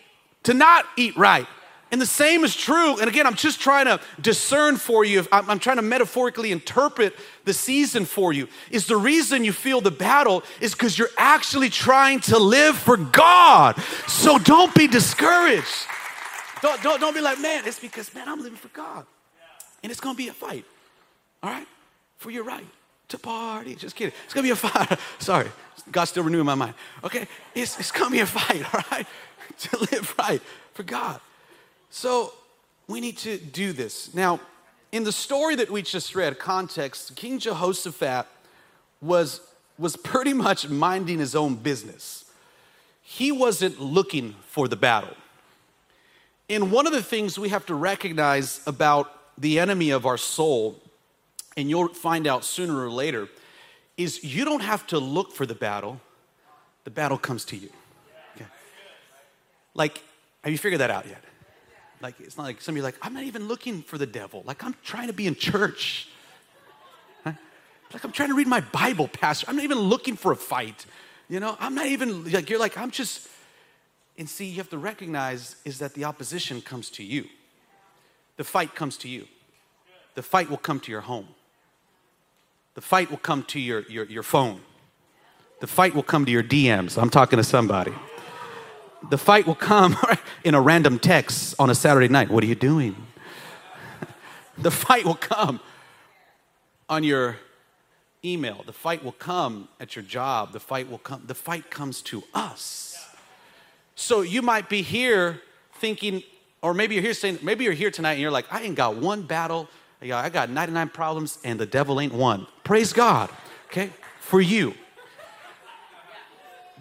to 0.43 0.53
not 0.53 0.85
eat 0.97 1.15
right. 1.17 1.47
And 1.91 1.99
the 1.99 2.05
same 2.05 2.45
is 2.45 2.55
true. 2.55 2.99
And 2.99 3.09
again, 3.09 3.27
I'm 3.27 3.35
just 3.35 3.59
trying 3.59 3.85
to 3.85 3.99
discern 4.21 4.77
for 4.77 5.03
you, 5.03 5.27
I'm, 5.31 5.59
trying 5.59 5.75
to 5.75 5.81
metaphorically 5.81 6.53
interpret 6.53 7.13
the 7.43 7.53
season 7.53 8.05
for 8.05 8.31
you. 8.31 8.47
Is 8.69 8.87
the 8.87 8.95
reason 8.95 9.43
you 9.43 9.51
feel 9.51 9.81
the 9.81 9.91
battle 9.91 10.43
is 10.61 10.71
because 10.71 10.97
you're 10.97 11.09
actually 11.17 11.69
trying 11.69 12.21
to 12.21 12.39
live 12.39 12.77
for 12.77 12.95
God. 12.95 13.77
So 14.07 14.39
don't 14.39 14.73
be 14.73 14.87
discouraged. 14.87 15.85
Don't, 16.61 16.81
don't, 16.81 17.01
don't 17.01 17.13
be 17.13 17.21
like, 17.21 17.41
man, 17.41 17.63
it's 17.65 17.79
because, 17.79 18.13
man, 18.13 18.29
I'm 18.29 18.41
living 18.41 18.57
for 18.57 18.69
God. 18.69 19.05
And 19.83 19.91
it's 19.91 19.99
gonna 19.99 20.15
be 20.15 20.29
a 20.29 20.33
fight, 20.33 20.63
all 21.43 21.49
right? 21.49 21.67
For 22.17 22.31
your 22.31 22.43
right 22.43 22.65
to 23.09 23.17
party. 23.17 23.75
Just 23.75 23.95
kidding. 23.95 24.13
It's 24.25 24.33
gonna 24.33 24.45
be 24.45 24.51
a 24.51 24.55
fight. 24.55 24.97
Sorry, 25.19 25.47
God's 25.91 26.11
still 26.11 26.23
renewing 26.23 26.45
my 26.45 26.55
mind. 26.55 26.75
Okay, 27.03 27.27
it's, 27.55 27.79
it's 27.79 27.91
gonna 27.91 28.11
be 28.11 28.19
a 28.19 28.25
fight, 28.25 28.63
all 28.73 28.81
right? 28.91 29.07
to 29.59 29.77
live 29.91 30.15
right 30.17 30.41
for 30.73 30.83
God. 30.83 31.19
So 31.89 32.33
we 32.87 33.01
need 33.01 33.17
to 33.19 33.37
do 33.37 33.73
this. 33.73 34.13
Now, 34.13 34.39
in 34.91 35.03
the 35.03 35.11
story 35.11 35.55
that 35.55 35.69
we 35.69 35.81
just 35.81 36.15
read, 36.15 36.37
context, 36.37 37.15
King 37.15 37.39
Jehoshaphat 37.39 38.25
was, 39.01 39.41
was 39.77 39.95
pretty 39.95 40.33
much 40.33 40.67
minding 40.69 41.19
his 41.19 41.35
own 41.35 41.55
business. 41.55 42.25
He 43.01 43.31
wasn't 43.31 43.79
looking 43.79 44.35
for 44.47 44.67
the 44.67 44.75
battle. 44.75 45.15
And 46.49 46.71
one 46.71 46.85
of 46.85 46.93
the 46.93 47.01
things 47.01 47.39
we 47.39 47.49
have 47.49 47.65
to 47.67 47.75
recognize 47.75 48.61
about 48.67 49.17
the 49.37 49.59
enemy 49.59 49.91
of 49.91 50.05
our 50.05 50.17
soul, 50.17 50.79
and 51.55 51.69
you'll 51.69 51.87
find 51.89 52.27
out 52.27 52.43
sooner 52.43 52.77
or 52.85 52.91
later, 52.91 53.29
is 53.97 54.23
you 54.23 54.43
don't 54.43 54.61
have 54.61 54.85
to 54.87 54.99
look 54.99 55.31
for 55.31 55.45
the 55.45 55.55
battle, 55.55 56.01
the 56.83 56.91
battle 56.91 57.17
comes 57.17 57.45
to 57.45 57.55
you. 57.55 57.69
Like, 59.73 60.03
have 60.43 60.51
you 60.51 60.57
figured 60.57 60.81
that 60.81 60.91
out 60.91 61.07
yet? 61.07 61.23
Like, 62.01 62.19
it's 62.19 62.37
not 62.37 62.43
like 62.43 62.61
somebody 62.61 62.81
like, 62.81 62.95
I'm 63.01 63.13
not 63.13 63.23
even 63.23 63.47
looking 63.47 63.83
for 63.83 63.97
the 63.97 64.07
devil. 64.07 64.43
Like, 64.45 64.63
I'm 64.63 64.75
trying 64.83 65.07
to 65.07 65.13
be 65.13 65.27
in 65.27 65.35
church. 65.35 66.07
Huh? 67.23 67.33
Like, 67.93 68.03
I'm 68.03 68.11
trying 68.11 68.29
to 68.29 68.35
read 68.35 68.47
my 68.47 68.61
Bible, 68.61 69.07
Pastor. 69.07 69.45
I'm 69.47 69.55
not 69.55 69.63
even 69.63 69.77
looking 69.77 70.15
for 70.15 70.31
a 70.31 70.35
fight. 70.35 70.87
You 71.29 71.39
know, 71.39 71.55
I'm 71.59 71.75
not 71.75 71.85
even, 71.85 72.31
like, 72.31 72.49
you're 72.49 72.59
like, 72.59 72.75
I'm 72.77 72.89
just, 72.89 73.27
and 74.17 74.27
see, 74.27 74.45
you 74.45 74.55
have 74.55 74.71
to 74.71 74.79
recognize 74.79 75.55
is 75.65 75.77
that 75.79 75.93
the 75.93 76.05
opposition 76.05 76.61
comes 76.61 76.89
to 76.91 77.03
you. 77.03 77.25
The 78.37 78.43
fight 78.43 78.73
comes 78.73 78.97
to 78.97 79.07
you. 79.07 79.27
The 80.15 80.23
fight 80.23 80.49
will 80.49 80.57
come 80.57 80.79
to 80.79 80.91
your 80.91 81.01
home. 81.01 81.27
The 82.73 82.81
fight 82.81 83.11
will 83.11 83.17
come 83.17 83.43
to 83.43 83.59
your, 83.59 83.81
your, 83.81 84.05
your 84.05 84.23
phone. 84.23 84.61
The 85.59 85.67
fight 85.67 85.93
will 85.93 86.01
come 86.01 86.25
to 86.25 86.31
your 86.31 86.43
DMs. 86.43 86.99
I'm 86.99 87.11
talking 87.11 87.37
to 87.37 87.43
somebody 87.43 87.93
the 89.09 89.17
fight 89.17 89.47
will 89.47 89.55
come 89.55 89.97
in 90.43 90.53
a 90.53 90.61
random 90.61 90.99
text 90.99 91.55
on 91.59 91.69
a 91.69 91.75
Saturday 91.75 92.07
night. 92.07 92.29
What 92.29 92.43
are 92.43 92.47
you 92.47 92.55
doing? 92.55 92.95
the 94.57 94.71
fight 94.71 95.05
will 95.05 95.15
come 95.15 95.59
on 96.89 97.03
your 97.03 97.37
email. 98.23 98.63
The 98.65 98.73
fight 98.73 99.03
will 99.03 99.11
come 99.13 99.69
at 99.79 99.95
your 99.95 100.03
job. 100.03 100.53
The 100.53 100.59
fight 100.59 100.89
will 100.89 100.99
come. 100.99 101.23
The 101.25 101.35
fight 101.35 101.69
comes 101.69 102.01
to 102.03 102.23
us. 102.33 103.09
So 103.95 104.21
you 104.21 104.41
might 104.41 104.69
be 104.69 104.81
here 104.81 105.41
thinking, 105.75 106.23
or 106.61 106.73
maybe 106.73 106.95
you're 106.95 107.03
here 107.03 107.13
saying, 107.13 107.39
maybe 107.41 107.63
you're 107.63 107.73
here 107.73 107.91
tonight 107.91 108.13
and 108.13 108.21
you're 108.21 108.31
like, 108.31 108.51
I 108.51 108.61
ain't 108.61 108.75
got 108.75 108.95
one 108.95 109.23
battle. 109.23 109.67
I 110.01 110.29
got 110.29 110.49
99 110.49 110.89
problems 110.89 111.37
and 111.43 111.59
the 111.59 111.65
devil 111.65 111.99
ain't 111.99 112.13
one. 112.13 112.47
Praise 112.63 112.93
God, 112.93 113.29
okay, 113.67 113.91
for 114.19 114.41
you. 114.41 114.73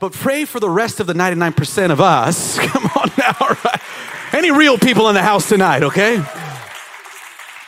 But 0.01 0.13
pray 0.13 0.47
for 0.47 0.59
the 0.59 0.71
rest 0.71 0.99
of 0.99 1.07
the 1.07 1.13
99% 1.13 1.91
of 1.91 2.01
us. 2.01 2.59
Come 2.69 2.91
on 2.97 3.11
now, 3.19 3.37
right? 3.65 3.81
Any 4.33 4.51
real 4.51 4.79
people 4.79 5.09
in 5.09 5.15
the 5.15 5.23
house 5.23 5.49
tonight, 5.49 5.83
okay? 5.83 6.25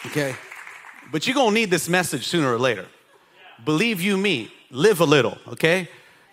Okay. 0.06 0.34
But 1.12 1.26
you're 1.26 1.34
gonna 1.34 1.54
need 1.54 1.70
this 1.70 1.88
message 1.88 2.26
sooner 2.26 2.52
or 2.52 2.58
later. 2.58 2.86
Believe 3.64 4.00
you 4.00 4.16
me, 4.16 4.50
live 4.70 5.00
a 5.00 5.04
little, 5.04 5.36
okay? 5.46 5.88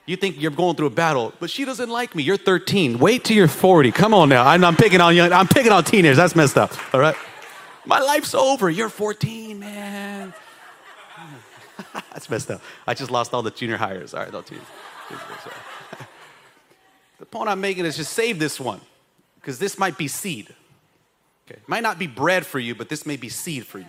You 0.06 0.16
think 0.16 0.42
you're 0.42 0.52
going 0.52 0.76
through 0.76 0.88
a 0.88 0.92
battle, 0.92 1.34
but 1.40 1.50
she 1.50 1.66
doesn't 1.66 1.90
like 1.90 2.16
me. 2.16 2.24
You're 2.24 2.38
13. 2.38 2.98
Wait 2.98 3.26
till 3.26 3.36
you're 3.36 3.48
40. 3.48 3.92
Come 3.92 4.14
on 4.14 4.30
now. 4.30 4.48
I'm, 4.48 4.64
I'm 4.64 4.76
picking 4.76 5.02
on 5.02 5.16
young, 5.16 5.34
I'm 5.34 5.48
picking 5.48 5.72
on 5.72 5.84
teenagers. 5.84 6.18
That's 6.18 6.36
messed 6.36 6.58
up. 6.58 6.72
All 6.94 7.00
right. 7.00 7.16
My 7.86 8.00
life's 8.00 8.34
over. 8.34 8.70
You're 8.70 8.90
14, 8.90 9.60
man. 9.60 10.34
That's 11.94 12.30
messed 12.30 12.50
up. 12.50 12.62
I 12.88 12.94
just 12.94 13.12
lost 13.12 13.34
all 13.34 13.44
the 13.44 13.52
junior 13.52 13.78
highers. 13.78 14.14
All 14.14 14.24
right, 14.24 14.32
no 14.32 14.42
tease. 14.42 14.60
The 17.20 17.26
point 17.26 17.50
I'm 17.50 17.62
making 17.62 17.86
is 17.86 17.98
just 17.98 18.14
save 18.14 18.40
this 18.40 18.60
one 18.60 18.80
because 19.36 19.60
this 19.60 19.78
might 19.78 19.98
be 19.98 20.08
seed. 20.08 20.48
Okay. 21.50 21.60
Might 21.68 21.84
not 21.84 22.00
be 22.00 22.08
bread 22.08 22.46
for 22.46 22.60
you, 22.60 22.76
but 22.76 22.90
this 22.90 23.06
may 23.06 23.18
be 23.18 23.30
seed 23.30 23.66
for 23.66 23.80
you. 23.80 23.86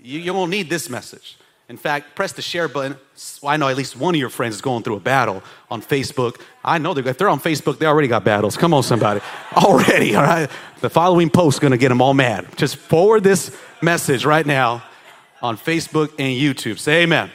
You, 0.00 0.20
you 0.20 0.34
won't 0.34 0.50
need 0.50 0.70
this 0.70 0.88
message. 0.88 1.36
In 1.68 1.76
fact, 1.76 2.14
press 2.14 2.32
the 2.32 2.40
share 2.40 2.68
button. 2.68 2.96
I 3.44 3.56
know 3.58 3.68
at 3.68 3.76
least 3.76 3.96
one 3.96 4.14
of 4.14 4.18
your 4.18 4.30
friends 4.30 4.54
is 4.54 4.60
going 4.62 4.84
through 4.84 4.96
a 4.96 5.00
battle 5.00 5.42
on 5.70 5.82
Facebook. 5.82 6.40
I 6.64 6.78
know 6.78 6.94
they're, 6.94 7.06
if 7.06 7.18
they're 7.18 7.28
on 7.28 7.40
Facebook, 7.40 7.78
they 7.78 7.86
already 7.86 8.08
got 8.08 8.24
battles. 8.24 8.56
Come 8.56 8.72
on, 8.72 8.82
somebody. 8.82 9.20
already, 9.56 10.14
all 10.14 10.22
right? 10.22 10.50
The 10.80 10.88
following 10.88 11.28
post 11.28 11.56
is 11.56 11.60
going 11.60 11.72
to 11.72 11.76
get 11.76 11.88
them 11.88 12.00
all 12.00 12.14
mad. 12.14 12.46
Just 12.56 12.76
forward 12.76 13.24
this 13.24 13.54
message 13.82 14.24
right 14.24 14.46
now 14.46 14.82
on 15.42 15.58
Facebook 15.58 16.10
and 16.18 16.40
YouTube. 16.40 16.78
Say 16.78 17.02
amen. 17.02 17.30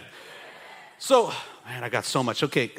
So, 0.97 1.31
man, 1.65 1.83
I 1.83 1.89
got 1.89 2.05
so 2.05 2.23
much. 2.23 2.41
Okay 2.43 2.71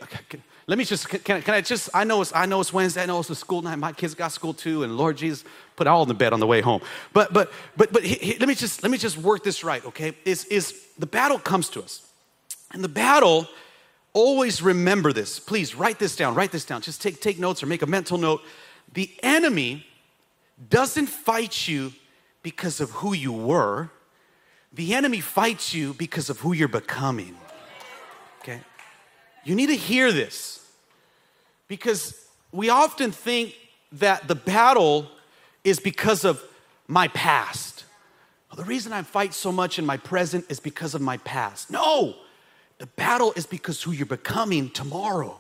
let 0.67 0.79
me 0.79 0.85
just, 0.85 1.09
can, 1.09 1.43
can 1.43 1.55
I 1.55 1.61
just, 1.61 1.91
I 1.93 2.05
know, 2.05 2.23
it's, 2.23 2.35
I 2.35 2.47
know 2.47 2.61
it's 2.61 2.73
Wednesday, 2.73 3.03
I 3.03 3.07
know 3.07 3.21
it's 3.21 3.29
a 3.29 3.35
school 3.35 3.61
night, 3.61 3.77
my 3.77 3.93
kids 3.93 4.15
got 4.15 4.33
school 4.33 4.55
too, 4.55 4.83
and 4.83 4.97
Lord 4.97 5.17
Jesus, 5.19 5.45
put 5.77 5.87
all 5.87 6.03
in 6.03 6.09
the 6.09 6.15
bed 6.15 6.33
on 6.33 6.41
the 6.41 6.47
way 6.47 6.63
home. 6.63 6.81
But, 7.13 7.33
but, 7.33 7.53
but, 7.77 7.93
but 7.93 8.03
he, 8.03 8.15
he, 8.15 8.39
let 8.39 8.49
me 8.49 8.55
just, 8.55 8.83
let 8.83 8.91
me 8.91 8.97
just 8.97 9.19
work 9.19 9.45
this 9.45 9.63
right, 9.63 9.85
okay? 9.85 10.17
Is, 10.25 10.47
is 10.47 10.87
the 10.99 11.07
battle 11.07 11.39
comes 11.39 11.69
to 11.71 11.83
us. 11.83 12.11
And 12.73 12.83
the 12.83 12.89
battle, 12.89 13.47
always 14.15 14.63
remember 14.63 15.13
this. 15.13 15.39
Please 15.39 15.75
write 15.75 15.99
this 15.99 16.17
down, 16.17 16.35
write 16.35 16.51
this 16.51 16.65
down. 16.65 16.81
Just 16.81 17.03
take, 17.03 17.21
take 17.21 17.39
notes 17.39 17.63
or 17.63 17.67
make 17.67 17.83
a 17.83 17.87
mental 17.87 18.17
note. 18.17 18.41
The 18.95 19.11
enemy 19.23 19.87
doesn't 20.71 21.09
fight 21.09 21.69
you 21.69 21.93
because 22.43 22.81
of 22.81 22.91
who 22.91 23.13
you 23.13 23.33
were. 23.33 23.91
the 24.75 24.95
enemy 24.95 25.21
fights 25.21 25.73
you 25.73 25.95
because 25.95 26.29
of 26.29 26.41
who 26.41 26.53
you're 26.53 26.69
becoming. 26.69 27.37
Okay? 28.41 28.61
You 29.45 29.55
need 29.55 29.67
to 29.67 29.77
hear 29.77 30.13
this 30.13 30.67
because 31.69 32.27
we 32.53 32.69
often 32.71 33.13
think 33.13 33.55
that 33.93 34.27
the 34.27 34.35
battle 34.35 35.09
is 35.63 35.81
because 35.81 36.25
of 36.25 36.43
my 36.89 37.09
past. 37.09 37.85
Well, 38.51 38.57
the 38.57 38.65
reason 38.65 38.93
I 38.93 39.03
fight 39.03 39.35
so 39.35 39.51
much 39.53 39.79
in 39.79 39.87
my 39.87 39.97
present 39.97 40.47
is 40.49 40.61
because 40.61 40.95
of 40.95 41.01
my 41.01 41.17
past. 41.19 41.71
No, 41.71 42.15
the 42.79 42.87
battle 42.87 43.33
is 43.37 43.47
because 43.47 43.83
who 43.83 43.93
you're 43.93 44.07
becoming 44.07 44.71
tomorrow. 44.71 45.39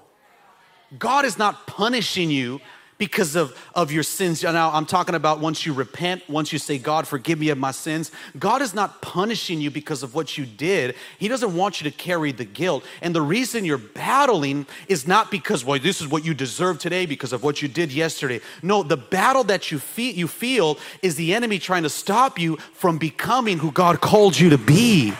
God 0.98 1.24
is 1.24 1.38
not 1.38 1.66
punishing 1.66 2.30
you 2.30 2.60
because 2.98 3.36
of, 3.36 3.56
of 3.74 3.90
your 3.90 4.02
sins. 4.02 4.42
Now, 4.42 4.70
I'm 4.72 4.86
talking 4.86 5.14
about 5.14 5.40
once 5.40 5.66
you 5.66 5.72
repent, 5.72 6.28
once 6.28 6.52
you 6.52 6.58
say, 6.58 6.78
God, 6.78 7.08
forgive 7.08 7.38
me 7.38 7.48
of 7.48 7.58
my 7.58 7.70
sins. 7.70 8.10
God 8.38 8.62
is 8.62 8.74
not 8.74 9.02
punishing 9.02 9.60
you 9.60 9.70
because 9.70 10.02
of 10.02 10.14
what 10.14 10.38
you 10.38 10.46
did. 10.46 10.94
He 11.18 11.28
doesn't 11.28 11.54
want 11.54 11.80
you 11.80 11.90
to 11.90 11.96
carry 11.96 12.32
the 12.32 12.44
guilt. 12.44 12.84
And 13.02 13.14
the 13.14 13.22
reason 13.22 13.64
you're 13.64 13.78
battling 13.78 14.66
is 14.88 15.06
not 15.06 15.30
because, 15.30 15.64
well, 15.64 15.78
this 15.78 16.00
is 16.00 16.08
what 16.08 16.24
you 16.24 16.34
deserve 16.34 16.78
today 16.78 17.06
because 17.06 17.32
of 17.32 17.42
what 17.42 17.62
you 17.62 17.68
did 17.68 17.92
yesterday. 17.92 18.40
No, 18.62 18.82
the 18.82 18.96
battle 18.96 19.44
that 19.44 19.70
you 19.70 19.78
feel, 19.78 20.14
you 20.14 20.28
feel 20.28 20.78
is 21.02 21.16
the 21.16 21.34
enemy 21.34 21.58
trying 21.58 21.82
to 21.82 21.90
stop 21.90 22.38
you 22.38 22.56
from 22.72 22.98
becoming 22.98 23.58
who 23.58 23.72
God 23.72 24.00
called 24.00 24.38
you 24.38 24.50
to 24.50 24.58
be. 24.58 25.12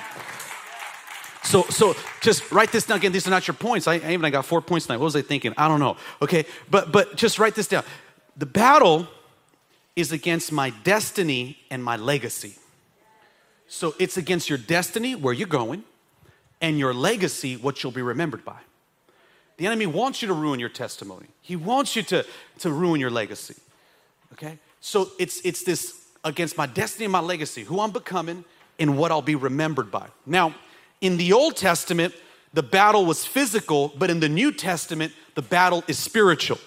So, 1.44 1.62
so 1.64 1.94
just 2.20 2.50
write 2.50 2.72
this 2.72 2.86
down 2.86 2.96
again. 2.98 3.12
These 3.12 3.26
are 3.26 3.30
not 3.30 3.46
your 3.46 3.54
points. 3.54 3.86
I, 3.86 3.94
I 3.94 4.12
even 4.12 4.24
I 4.24 4.30
got 4.30 4.44
four 4.44 4.60
points 4.60 4.86
tonight. 4.86 4.96
What 4.96 5.04
was 5.04 5.16
I 5.16 5.22
thinking? 5.22 5.52
I 5.56 5.68
don't 5.68 5.80
know. 5.80 5.96
Okay, 6.22 6.46
but 6.70 6.90
but 6.90 7.16
just 7.16 7.38
write 7.38 7.54
this 7.54 7.68
down. 7.68 7.84
The 8.36 8.46
battle 8.46 9.06
is 9.94 10.10
against 10.10 10.50
my 10.50 10.70
destiny 10.82 11.58
and 11.70 11.84
my 11.84 11.96
legacy. 11.96 12.56
So 13.68 13.94
it's 13.98 14.16
against 14.16 14.48
your 14.48 14.58
destiny, 14.58 15.14
where 15.14 15.32
you're 15.34 15.48
going, 15.48 15.84
and 16.60 16.78
your 16.78 16.94
legacy, 16.94 17.56
what 17.56 17.82
you'll 17.82 17.92
be 17.92 18.02
remembered 18.02 18.44
by. 18.44 18.58
The 19.56 19.66
enemy 19.66 19.86
wants 19.86 20.22
you 20.22 20.28
to 20.28 20.34
ruin 20.34 20.58
your 20.58 20.68
testimony. 20.68 21.26
He 21.40 21.56
wants 21.56 21.94
you 21.94 22.02
to, 22.04 22.26
to 22.60 22.72
ruin 22.72 23.00
your 23.00 23.10
legacy. 23.10 23.54
Okay? 24.32 24.58
So 24.80 25.10
it's 25.18 25.40
it's 25.44 25.62
this 25.62 25.94
against 26.24 26.56
my 26.56 26.66
destiny 26.66 27.04
and 27.04 27.12
my 27.12 27.20
legacy, 27.20 27.64
who 27.64 27.80
I'm 27.80 27.90
becoming, 27.90 28.44
and 28.78 28.98
what 28.98 29.10
I'll 29.12 29.22
be 29.22 29.34
remembered 29.34 29.90
by. 29.90 30.08
Now, 30.26 30.54
in 31.04 31.18
the 31.18 31.34
Old 31.34 31.54
Testament, 31.54 32.14
the 32.54 32.62
battle 32.62 33.04
was 33.04 33.26
physical, 33.26 33.92
but 33.98 34.08
in 34.08 34.20
the 34.20 34.28
New 34.28 34.50
Testament, 34.50 35.12
the 35.34 35.42
battle 35.42 35.84
is 35.86 35.98
spiritual. 35.98 36.58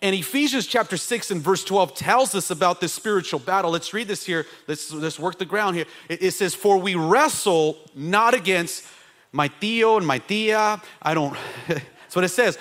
And 0.00 0.16
Ephesians 0.16 0.66
chapter 0.66 0.96
6 0.96 1.30
and 1.32 1.42
verse 1.42 1.62
12 1.64 1.94
tells 1.94 2.34
us 2.34 2.50
about 2.50 2.80
this 2.80 2.94
spiritual 2.94 3.40
battle. 3.40 3.70
Let's 3.70 3.92
read 3.92 4.08
this 4.08 4.24
here. 4.24 4.46
Let's, 4.68 4.90
let's 4.90 5.18
work 5.18 5.38
the 5.38 5.44
ground 5.44 5.76
here. 5.76 5.84
It, 6.08 6.22
it 6.22 6.30
says, 6.30 6.54
For 6.54 6.78
we 6.78 6.94
wrestle 6.94 7.76
not 7.94 8.32
against 8.32 8.86
my 9.32 9.48
Theo 9.48 9.98
and 9.98 10.06
my 10.06 10.18
Thea. 10.18 10.80
I 11.02 11.12
don't, 11.12 11.36
that's 11.68 12.16
what 12.16 12.24
it 12.24 12.30
says. 12.30 12.56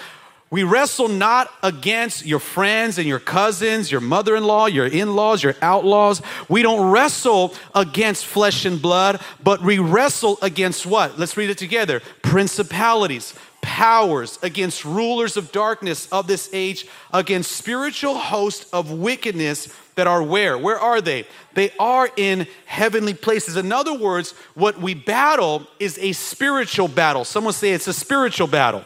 We 0.49 0.63
wrestle 0.63 1.09
not 1.09 1.51
against 1.61 2.25
your 2.25 2.39
friends 2.39 2.97
and 2.97 3.05
your 3.05 3.19
cousins, 3.19 3.91
your 3.91 3.99
mother 3.99 4.33
in 4.35 4.45
law, 4.45 4.67
your 4.67 4.87
in 4.87 5.13
laws, 5.13 5.43
your 5.43 5.55
outlaws. 5.61 6.21
We 6.47 6.61
don't 6.61 6.89
wrestle 6.89 7.53
against 7.75 8.25
flesh 8.25 8.63
and 8.63 8.81
blood, 8.81 9.19
but 9.43 9.61
we 9.61 9.77
wrestle 9.77 10.37
against 10.41 10.85
what? 10.85 11.19
Let's 11.19 11.35
read 11.35 11.49
it 11.49 11.57
together 11.57 12.01
principalities, 12.21 13.33
powers, 13.61 14.39
against 14.41 14.85
rulers 14.85 15.35
of 15.35 15.51
darkness 15.51 16.07
of 16.13 16.27
this 16.27 16.49
age, 16.53 16.87
against 17.13 17.51
spiritual 17.51 18.15
hosts 18.15 18.71
of 18.71 18.89
wickedness 18.89 19.75
that 19.95 20.07
are 20.07 20.23
where? 20.23 20.57
Where 20.57 20.79
are 20.79 21.01
they? 21.01 21.25
They 21.55 21.71
are 21.77 22.09
in 22.15 22.47
heavenly 22.65 23.15
places. 23.15 23.57
In 23.57 23.73
other 23.73 23.93
words, 23.93 24.31
what 24.53 24.79
we 24.79 24.93
battle 24.93 25.67
is 25.77 25.97
a 25.97 26.13
spiritual 26.13 26.87
battle. 26.87 27.25
Someone 27.25 27.53
say 27.53 27.71
it's 27.71 27.87
a 27.87 27.93
spiritual 27.93 28.47
battle. 28.47 28.85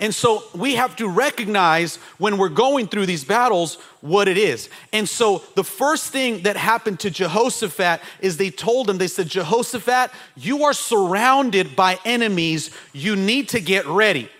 And 0.00 0.14
so 0.14 0.42
we 0.54 0.76
have 0.76 0.96
to 0.96 1.08
recognize 1.08 1.96
when 2.16 2.38
we're 2.38 2.48
going 2.48 2.88
through 2.88 3.04
these 3.04 3.22
battles 3.22 3.76
what 4.00 4.28
it 4.28 4.38
is. 4.38 4.70
And 4.94 5.06
so 5.06 5.42
the 5.54 5.64
first 5.64 6.10
thing 6.10 6.42
that 6.44 6.56
happened 6.56 7.00
to 7.00 7.10
Jehoshaphat 7.10 8.00
is 8.20 8.38
they 8.38 8.50
told 8.50 8.88
him, 8.88 8.96
they 8.96 9.08
said, 9.08 9.28
Jehoshaphat, 9.28 10.10
you 10.36 10.64
are 10.64 10.72
surrounded 10.72 11.76
by 11.76 11.98
enemies. 12.06 12.70
You 12.94 13.14
need 13.14 13.50
to 13.50 13.60
get 13.60 13.86
ready. 13.86 14.30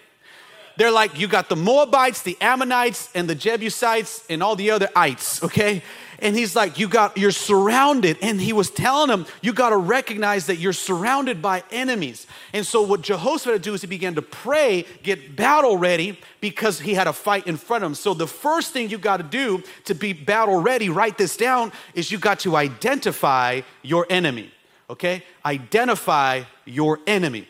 They're 0.78 0.90
like, 0.90 1.18
you 1.18 1.28
got 1.28 1.50
the 1.50 1.56
Moabites, 1.56 2.22
the 2.22 2.38
Ammonites, 2.40 3.10
and 3.14 3.28
the 3.28 3.34
Jebusites, 3.34 4.24
and 4.30 4.42
all 4.42 4.56
the 4.56 4.70
other 4.70 4.88
ites, 4.96 5.42
okay? 5.44 5.82
And 6.20 6.36
he's 6.36 6.54
like, 6.54 6.78
You 6.78 6.88
got, 6.88 7.16
you're 7.16 7.30
surrounded. 7.30 8.18
And 8.20 8.40
he 8.40 8.52
was 8.52 8.70
telling 8.70 9.10
him, 9.10 9.26
You 9.42 9.52
got 9.52 9.70
to 9.70 9.76
recognize 9.76 10.46
that 10.46 10.56
you're 10.56 10.72
surrounded 10.72 11.40
by 11.40 11.62
enemies. 11.70 12.26
And 12.52 12.66
so, 12.66 12.82
what 12.82 13.02
Jehoshaphat 13.02 13.52
had 13.52 13.62
to 13.62 13.70
do 13.70 13.74
is 13.74 13.80
he 13.80 13.86
began 13.86 14.14
to 14.16 14.22
pray, 14.22 14.84
get 15.02 15.36
battle 15.36 15.76
ready, 15.76 16.18
because 16.40 16.80
he 16.80 16.94
had 16.94 17.06
a 17.06 17.12
fight 17.12 17.46
in 17.46 17.56
front 17.56 17.84
of 17.84 17.90
him. 17.90 17.94
So, 17.94 18.14
the 18.14 18.26
first 18.26 18.72
thing 18.72 18.90
you 18.90 18.98
got 18.98 19.18
to 19.18 19.22
do 19.22 19.62
to 19.84 19.94
be 19.94 20.12
battle 20.12 20.60
ready, 20.60 20.88
write 20.88 21.18
this 21.18 21.36
down, 21.36 21.72
is 21.94 22.10
you 22.10 22.18
got 22.18 22.40
to 22.40 22.56
identify 22.56 23.62
your 23.82 24.06
enemy. 24.10 24.52
Okay? 24.88 25.24
Identify 25.44 26.42
your 26.64 26.98
enemy. 27.06 27.48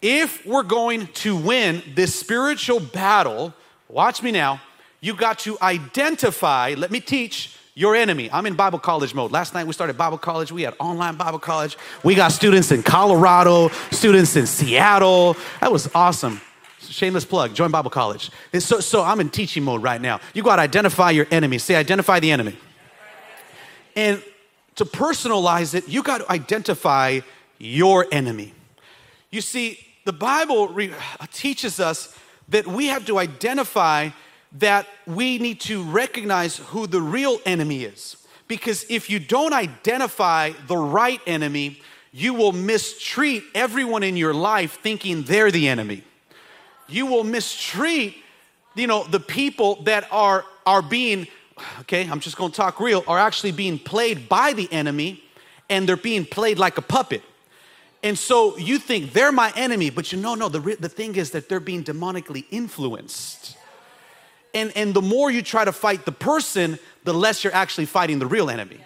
If 0.00 0.46
we're 0.46 0.62
going 0.62 1.08
to 1.08 1.36
win 1.36 1.82
this 1.94 2.14
spiritual 2.14 2.78
battle, 2.78 3.52
watch 3.88 4.22
me 4.22 4.30
now, 4.30 4.60
you 5.00 5.14
got 5.14 5.40
to 5.40 5.58
identify, 5.60 6.74
let 6.76 6.90
me 6.90 7.00
teach 7.00 7.57
your 7.78 7.94
enemy. 7.94 8.28
I'm 8.32 8.44
in 8.44 8.54
Bible 8.54 8.80
college 8.80 9.14
mode. 9.14 9.30
Last 9.30 9.54
night 9.54 9.64
we 9.64 9.72
started 9.72 9.96
Bible 9.96 10.18
college. 10.18 10.50
We 10.50 10.62
had 10.62 10.74
online 10.80 11.14
Bible 11.14 11.38
college. 11.38 11.78
We 12.02 12.16
got 12.16 12.32
students 12.32 12.72
in 12.72 12.82
Colorado, 12.82 13.68
students 13.92 14.34
in 14.34 14.48
Seattle. 14.48 15.36
That 15.60 15.70
was 15.70 15.88
awesome. 15.94 16.40
Shameless 16.80 17.24
plug. 17.24 17.54
Join 17.54 17.70
Bible 17.70 17.90
college. 17.90 18.32
So, 18.58 18.80
so 18.80 19.04
I'm 19.04 19.20
in 19.20 19.30
teaching 19.30 19.62
mode 19.62 19.80
right 19.80 20.00
now. 20.00 20.18
You 20.34 20.42
got 20.42 20.56
to 20.56 20.62
identify 20.62 21.12
your 21.12 21.28
enemy. 21.30 21.58
Say, 21.58 21.76
identify 21.76 22.18
the 22.18 22.32
enemy. 22.32 22.58
And 23.94 24.24
to 24.74 24.84
personalize 24.84 25.72
it, 25.76 25.86
you 25.86 26.02
got 26.02 26.18
to 26.18 26.32
identify 26.32 27.20
your 27.58 28.08
enemy. 28.10 28.54
You 29.30 29.40
see, 29.40 29.78
the 30.04 30.12
Bible 30.12 30.66
re- 30.66 30.94
teaches 31.32 31.78
us 31.78 32.12
that 32.48 32.66
we 32.66 32.86
have 32.86 33.06
to 33.06 33.20
identify 33.20 34.10
that 34.52 34.86
we 35.06 35.38
need 35.38 35.60
to 35.60 35.82
recognize 35.82 36.56
who 36.56 36.86
the 36.86 37.00
real 37.00 37.40
enemy 37.44 37.84
is. 37.84 38.16
Because 38.46 38.86
if 38.88 39.10
you 39.10 39.18
don't 39.18 39.52
identify 39.52 40.52
the 40.66 40.76
right 40.76 41.20
enemy, 41.26 41.82
you 42.12 42.32
will 42.32 42.52
mistreat 42.52 43.44
everyone 43.54 44.02
in 44.02 44.16
your 44.16 44.32
life 44.32 44.78
thinking 44.80 45.22
they're 45.22 45.50
the 45.50 45.68
enemy. 45.68 46.02
You 46.88 47.04
will 47.06 47.24
mistreat, 47.24 48.16
you 48.74 48.86
know, 48.86 49.04
the 49.04 49.20
people 49.20 49.82
that 49.82 50.08
are 50.10 50.44
are 50.64 50.82
being 50.82 51.26
okay, 51.80 52.08
I'm 52.08 52.20
just 52.20 52.36
going 52.36 52.50
to 52.50 52.56
talk 52.56 52.80
real, 52.80 53.04
are 53.06 53.18
actually 53.18 53.52
being 53.52 53.78
played 53.78 54.28
by 54.28 54.52
the 54.52 54.70
enemy 54.72 55.22
and 55.68 55.88
they're 55.88 55.96
being 55.96 56.24
played 56.24 56.58
like 56.58 56.78
a 56.78 56.82
puppet. 56.82 57.22
And 58.02 58.16
so 58.16 58.56
you 58.56 58.78
think 58.78 59.12
they're 59.12 59.32
my 59.32 59.52
enemy, 59.56 59.90
but 59.90 60.12
you 60.12 60.20
know, 60.20 60.34
no, 60.34 60.48
the, 60.48 60.76
the 60.78 60.88
thing 60.88 61.16
is 61.16 61.32
that 61.32 61.48
they're 61.48 61.60
being 61.60 61.82
demonically 61.82 62.44
influenced. 62.50 63.57
And, 64.54 64.72
and 64.76 64.94
the 64.94 65.02
more 65.02 65.30
you 65.30 65.42
try 65.42 65.64
to 65.64 65.72
fight 65.72 66.04
the 66.04 66.12
person, 66.12 66.78
the 67.04 67.14
less 67.14 67.44
you're 67.44 67.54
actually 67.54 67.86
fighting 67.86 68.18
the 68.18 68.26
real 68.26 68.50
enemy. 68.50 68.78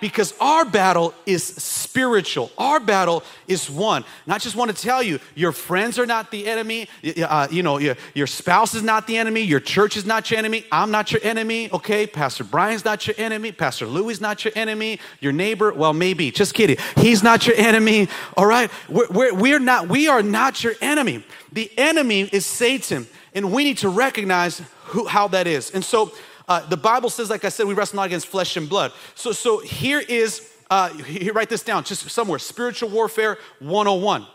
Because 0.00 0.32
our 0.40 0.64
battle 0.64 1.12
is 1.26 1.42
spiritual. 1.42 2.52
Our 2.56 2.78
battle 2.78 3.24
is 3.48 3.68
one. 3.68 4.04
And 4.26 4.32
I 4.32 4.38
just 4.38 4.54
want 4.54 4.70
to 4.70 4.80
tell 4.80 5.02
you, 5.02 5.18
your 5.34 5.50
friends 5.50 5.98
are 5.98 6.06
not 6.06 6.30
the 6.30 6.46
enemy. 6.46 6.88
Uh, 7.20 7.48
you 7.50 7.64
know, 7.64 7.78
your, 7.78 7.96
your 8.14 8.28
spouse 8.28 8.74
is 8.74 8.84
not 8.84 9.08
the 9.08 9.16
enemy. 9.16 9.40
Your 9.40 9.58
church 9.58 9.96
is 9.96 10.06
not 10.06 10.30
your 10.30 10.38
enemy. 10.38 10.64
I'm 10.70 10.92
not 10.92 11.10
your 11.10 11.20
enemy. 11.24 11.68
Okay, 11.72 12.06
Pastor 12.06 12.44
Brian's 12.44 12.84
not 12.84 13.08
your 13.08 13.16
enemy. 13.18 13.50
Pastor 13.50 13.86
Louis 13.86 14.12
is 14.12 14.20
not 14.20 14.44
your 14.44 14.52
enemy. 14.54 15.00
Your 15.18 15.32
neighbor, 15.32 15.72
well, 15.72 15.92
maybe. 15.92 16.30
Just 16.30 16.54
kidding. 16.54 16.76
He's 16.96 17.24
not 17.24 17.48
your 17.48 17.56
enemy. 17.56 18.06
All 18.36 18.46
right, 18.46 18.70
we're, 18.88 19.08
we're, 19.08 19.34
we're 19.34 19.58
not. 19.58 19.88
We 19.88 20.06
are 20.06 20.22
not 20.22 20.62
your 20.62 20.74
enemy. 20.80 21.24
The 21.50 21.72
enemy 21.76 22.20
is 22.32 22.46
Satan, 22.46 23.08
and 23.34 23.52
we 23.52 23.64
need 23.64 23.78
to 23.78 23.88
recognize 23.88 24.62
who, 24.88 25.06
how 25.06 25.28
that 25.28 25.46
is. 25.46 25.70
And 25.70 25.84
so 25.84 26.12
uh, 26.48 26.66
the 26.66 26.76
Bible 26.76 27.10
says, 27.10 27.30
like 27.30 27.44
I 27.44 27.50
said, 27.50 27.66
we 27.66 27.74
wrestle 27.74 27.96
not 27.96 28.06
against 28.06 28.26
flesh 28.26 28.56
and 28.56 28.68
blood. 28.68 28.92
So, 29.14 29.32
so 29.32 29.58
here 29.58 30.00
is, 30.00 30.50
uh, 30.70 30.88
here, 30.88 31.32
write 31.32 31.50
this 31.50 31.62
down, 31.62 31.84
just 31.84 32.08
somewhere 32.10 32.38
spiritual 32.38 32.88
warfare 32.88 33.38
101. 33.60 34.26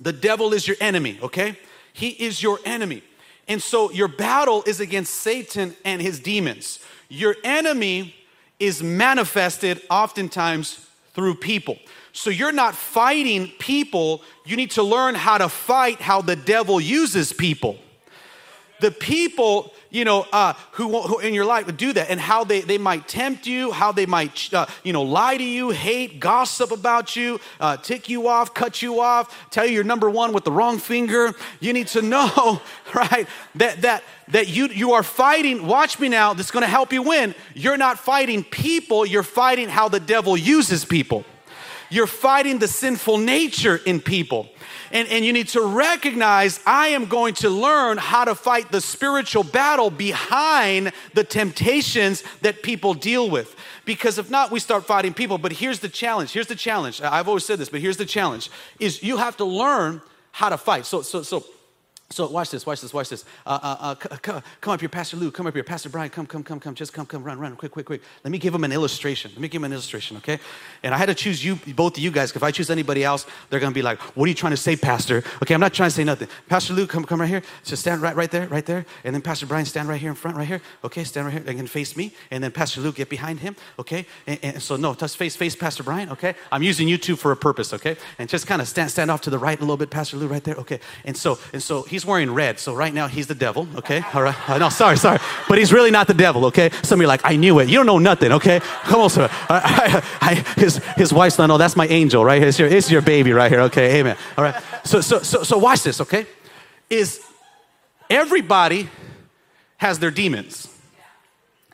The 0.00 0.12
devil 0.12 0.52
is 0.52 0.68
your 0.68 0.76
enemy, 0.80 1.18
okay? 1.22 1.58
He 1.92 2.10
is 2.10 2.42
your 2.42 2.58
enemy. 2.64 3.02
And 3.48 3.62
so 3.62 3.90
your 3.90 4.08
battle 4.08 4.62
is 4.66 4.78
against 4.80 5.14
Satan 5.14 5.74
and 5.84 6.02
his 6.02 6.20
demons. 6.20 6.80
Your 7.08 7.34
enemy 7.42 8.14
is 8.60 8.82
manifested 8.82 9.80
oftentimes 9.90 10.86
through 11.14 11.36
people. 11.36 11.78
So 12.12 12.30
you're 12.30 12.52
not 12.52 12.74
fighting 12.74 13.48
people, 13.58 14.22
you 14.44 14.56
need 14.56 14.72
to 14.72 14.82
learn 14.82 15.14
how 15.14 15.38
to 15.38 15.48
fight 15.48 16.00
how 16.00 16.20
the 16.20 16.36
devil 16.36 16.80
uses 16.80 17.32
people. 17.32 17.78
The 18.80 18.90
people 18.90 19.72
you 19.90 20.04
know 20.04 20.26
uh, 20.32 20.52
who, 20.72 21.00
who 21.02 21.18
in 21.20 21.32
your 21.32 21.46
life 21.46 21.66
would 21.66 21.78
do 21.78 21.92
that 21.92 22.10
and 22.10 22.20
how 22.20 22.44
they, 22.44 22.60
they 22.60 22.78
might 22.78 23.08
tempt 23.08 23.46
you 23.46 23.72
how 23.72 23.90
they 23.90 24.06
might 24.06 24.52
uh, 24.52 24.66
you 24.82 24.92
know 24.92 25.02
lie 25.02 25.36
to 25.36 25.44
you 25.44 25.70
hate 25.70 26.20
gossip 26.20 26.70
about 26.70 27.16
you 27.16 27.40
uh, 27.60 27.76
tick 27.76 28.08
you 28.08 28.28
off 28.28 28.52
cut 28.52 28.82
you 28.82 29.00
off 29.00 29.50
tell 29.50 29.64
you 29.64 29.78
you're 29.78 29.84
number 29.84 30.10
one 30.10 30.32
with 30.32 30.44
the 30.44 30.52
wrong 30.52 30.78
finger. 30.78 31.32
You 31.60 31.72
need 31.72 31.86
to 31.88 32.02
know 32.14 32.60
right 32.94 33.26
that 33.54 33.82
that 33.82 34.02
that 34.28 34.48
you 34.48 34.66
you 34.66 34.92
are 34.92 35.02
fighting 35.02 35.66
watch 35.66 36.00
me 36.00 36.08
now 36.08 36.34
that's 36.34 36.50
going 36.50 36.64
to 36.64 36.70
help 36.70 36.92
you 36.92 37.02
win. 37.02 37.34
You're 37.54 37.76
not 37.76 37.98
fighting 37.98 38.44
people 38.44 39.06
you're 39.06 39.22
fighting 39.22 39.68
how 39.68 39.88
the 39.88 40.00
devil 40.00 40.36
uses 40.36 40.84
people 40.84 41.24
you're 41.90 42.06
fighting 42.06 42.58
the 42.58 42.68
sinful 42.68 43.18
nature 43.18 43.76
in 43.76 44.00
people 44.00 44.48
and, 44.90 45.08
and 45.08 45.24
you 45.24 45.32
need 45.32 45.48
to 45.48 45.62
recognize 45.62 46.60
I 46.66 46.88
am 46.88 47.06
going 47.06 47.34
to 47.34 47.50
learn 47.50 47.98
how 47.98 48.24
to 48.24 48.34
fight 48.34 48.72
the 48.72 48.80
spiritual 48.80 49.44
battle 49.44 49.90
behind 49.90 50.92
the 51.14 51.24
temptations 51.24 52.22
that 52.42 52.62
people 52.62 52.94
deal 52.94 53.28
with. 53.28 53.54
Because 53.84 54.18
if 54.18 54.30
not, 54.30 54.50
we 54.50 54.60
start 54.60 54.86
fighting 54.86 55.14
people. 55.14 55.38
But 55.38 55.52
here's 55.52 55.80
the 55.80 55.88
challenge. 55.88 56.32
Here's 56.32 56.46
the 56.46 56.54
challenge. 56.54 57.02
I've 57.02 57.28
always 57.28 57.44
said 57.44 57.58
this, 57.58 57.68
but 57.68 57.80
here's 57.80 57.96
the 57.96 58.06
challenge 58.06 58.50
is 58.78 59.02
you 59.02 59.16
have 59.18 59.36
to 59.38 59.44
learn 59.44 60.00
how 60.32 60.48
to 60.48 60.58
fight. 60.58 60.86
So, 60.86 61.02
so, 61.02 61.22
so 61.22 61.44
so 62.10 62.26
watch 62.30 62.50
this, 62.50 62.64
watch 62.64 62.80
this, 62.80 62.94
watch 62.94 63.10
this. 63.10 63.26
Uh, 63.44 63.58
uh, 63.62 63.94
uh, 64.10 64.40
come, 64.60 64.72
up 64.72 64.80
here, 64.80 64.88
Pastor 64.88 65.18
Lou. 65.18 65.30
Come 65.30 65.46
up 65.46 65.52
here, 65.52 65.62
Pastor 65.62 65.90
Brian. 65.90 66.08
Come, 66.08 66.26
come, 66.26 66.42
come, 66.42 66.58
come. 66.58 66.74
Just 66.74 66.94
come, 66.94 67.04
come, 67.04 67.22
run, 67.22 67.38
run, 67.38 67.54
quick, 67.54 67.70
quick, 67.70 67.84
quick. 67.84 68.00
Let 68.24 68.30
me 68.30 68.38
give 68.38 68.54
him 68.54 68.64
an 68.64 68.72
illustration. 68.72 69.30
Let 69.32 69.40
me 69.42 69.48
give 69.48 69.60
him 69.60 69.64
an 69.64 69.72
illustration, 69.72 70.16
okay? 70.16 70.38
And 70.82 70.94
I 70.94 70.98
had 70.98 71.06
to 71.06 71.14
choose 71.14 71.44
you, 71.44 71.56
both 71.76 71.98
of 71.98 72.02
you 72.02 72.10
guys. 72.10 72.34
If 72.34 72.42
I 72.42 72.50
choose 72.50 72.70
anybody 72.70 73.04
else, 73.04 73.26
they're 73.50 73.60
gonna 73.60 73.74
be 73.74 73.82
like, 73.82 74.00
"What 74.16 74.24
are 74.24 74.28
you 74.28 74.34
trying 74.34 74.52
to 74.52 74.56
say, 74.56 74.74
Pastor?" 74.74 75.22
Okay, 75.42 75.52
I'm 75.52 75.60
not 75.60 75.74
trying 75.74 75.90
to 75.90 75.94
say 75.94 76.04
nothing. 76.04 76.28
Pastor 76.48 76.72
Lou, 76.72 76.86
come, 76.86 77.04
come 77.04 77.20
right 77.20 77.28
here. 77.28 77.42
Just 77.62 77.82
stand 77.82 78.00
right, 78.00 78.16
right 78.16 78.30
there, 78.30 78.48
right 78.48 78.64
there. 78.64 78.86
And 79.04 79.14
then 79.14 79.20
Pastor 79.20 79.44
Brian, 79.44 79.66
stand 79.66 79.88
right 79.88 80.00
here 80.00 80.10
in 80.10 80.16
front, 80.16 80.36
right 80.36 80.48
here. 80.48 80.62
Okay, 80.84 81.04
stand 81.04 81.26
right 81.26 81.32
here. 81.32 81.44
And 81.46 81.58
then 81.58 81.66
face 81.66 81.94
me. 81.94 82.14
And 82.30 82.42
then 82.42 82.52
Pastor 82.52 82.80
Lou, 82.80 82.90
get 82.90 83.10
behind 83.10 83.40
him. 83.40 83.54
Okay. 83.78 84.06
And, 84.26 84.38
and 84.42 84.62
so 84.62 84.76
no, 84.76 84.94
touch 84.94 85.14
face, 85.14 85.36
face 85.36 85.54
Pastor 85.54 85.82
Brian. 85.82 86.10
Okay. 86.10 86.34
I'm 86.50 86.62
using 86.62 86.88
you 86.88 86.96
two 86.96 87.16
for 87.16 87.32
a 87.32 87.36
purpose. 87.36 87.74
Okay. 87.74 87.96
And 88.18 88.28
just 88.28 88.46
kind 88.46 88.62
of 88.62 88.68
stand, 88.68 88.90
stand 88.90 89.10
off 89.10 89.20
to 89.22 89.30
the 89.30 89.38
right 89.38 89.58
a 89.58 89.60
little 89.60 89.76
bit, 89.76 89.90
Pastor 89.90 90.16
Lou, 90.16 90.26
right 90.26 90.42
there. 90.42 90.56
Okay. 90.56 90.80
And 91.04 91.16
so, 91.16 91.38
and 91.52 91.62
so 91.62 91.82
he's 91.98 92.06
wearing 92.06 92.32
red. 92.32 92.60
So 92.60 92.74
right 92.74 92.94
now 92.94 93.08
he's 93.08 93.26
the 93.26 93.34
devil, 93.34 93.66
okay? 93.74 94.04
All 94.14 94.22
right. 94.22 94.48
Uh, 94.48 94.58
no, 94.58 94.68
sorry, 94.68 94.96
sorry. 94.96 95.18
But 95.48 95.58
he's 95.58 95.72
really 95.72 95.90
not 95.90 96.06
the 96.06 96.14
devil, 96.14 96.46
okay? 96.46 96.70
Some 96.84 97.00
of 97.00 97.02
you 97.02 97.06
are 97.06 97.08
like, 97.08 97.22
I 97.24 97.34
knew 97.34 97.58
it. 97.58 97.68
You 97.68 97.76
don't 97.76 97.86
know 97.86 97.98
nothing, 97.98 98.30
okay? 98.32 98.60
Come 98.84 99.00
on, 99.00 99.10
sir. 99.10 99.28
I, 99.48 100.00
I, 100.20 100.34
his, 100.60 100.76
his 100.96 101.12
wife's 101.12 101.38
not, 101.38 101.46
no, 101.46 101.58
that's 101.58 101.74
my 101.74 101.88
angel, 101.88 102.24
right? 102.24 102.40
It's 102.40 102.56
your, 102.56 102.68
it's 102.68 102.88
your 102.88 103.02
baby 103.02 103.32
right 103.32 103.50
here, 103.50 103.62
okay? 103.62 103.98
Amen. 103.98 104.16
All 104.36 104.44
right. 104.44 104.54
So, 104.84 105.00
so, 105.00 105.18
so, 105.18 105.42
so 105.42 105.58
watch 105.58 105.82
this, 105.82 106.00
okay? 106.00 106.26
Is 106.88 107.20
everybody 108.08 108.88
has 109.78 109.98
their 109.98 110.12
demons. 110.12 110.68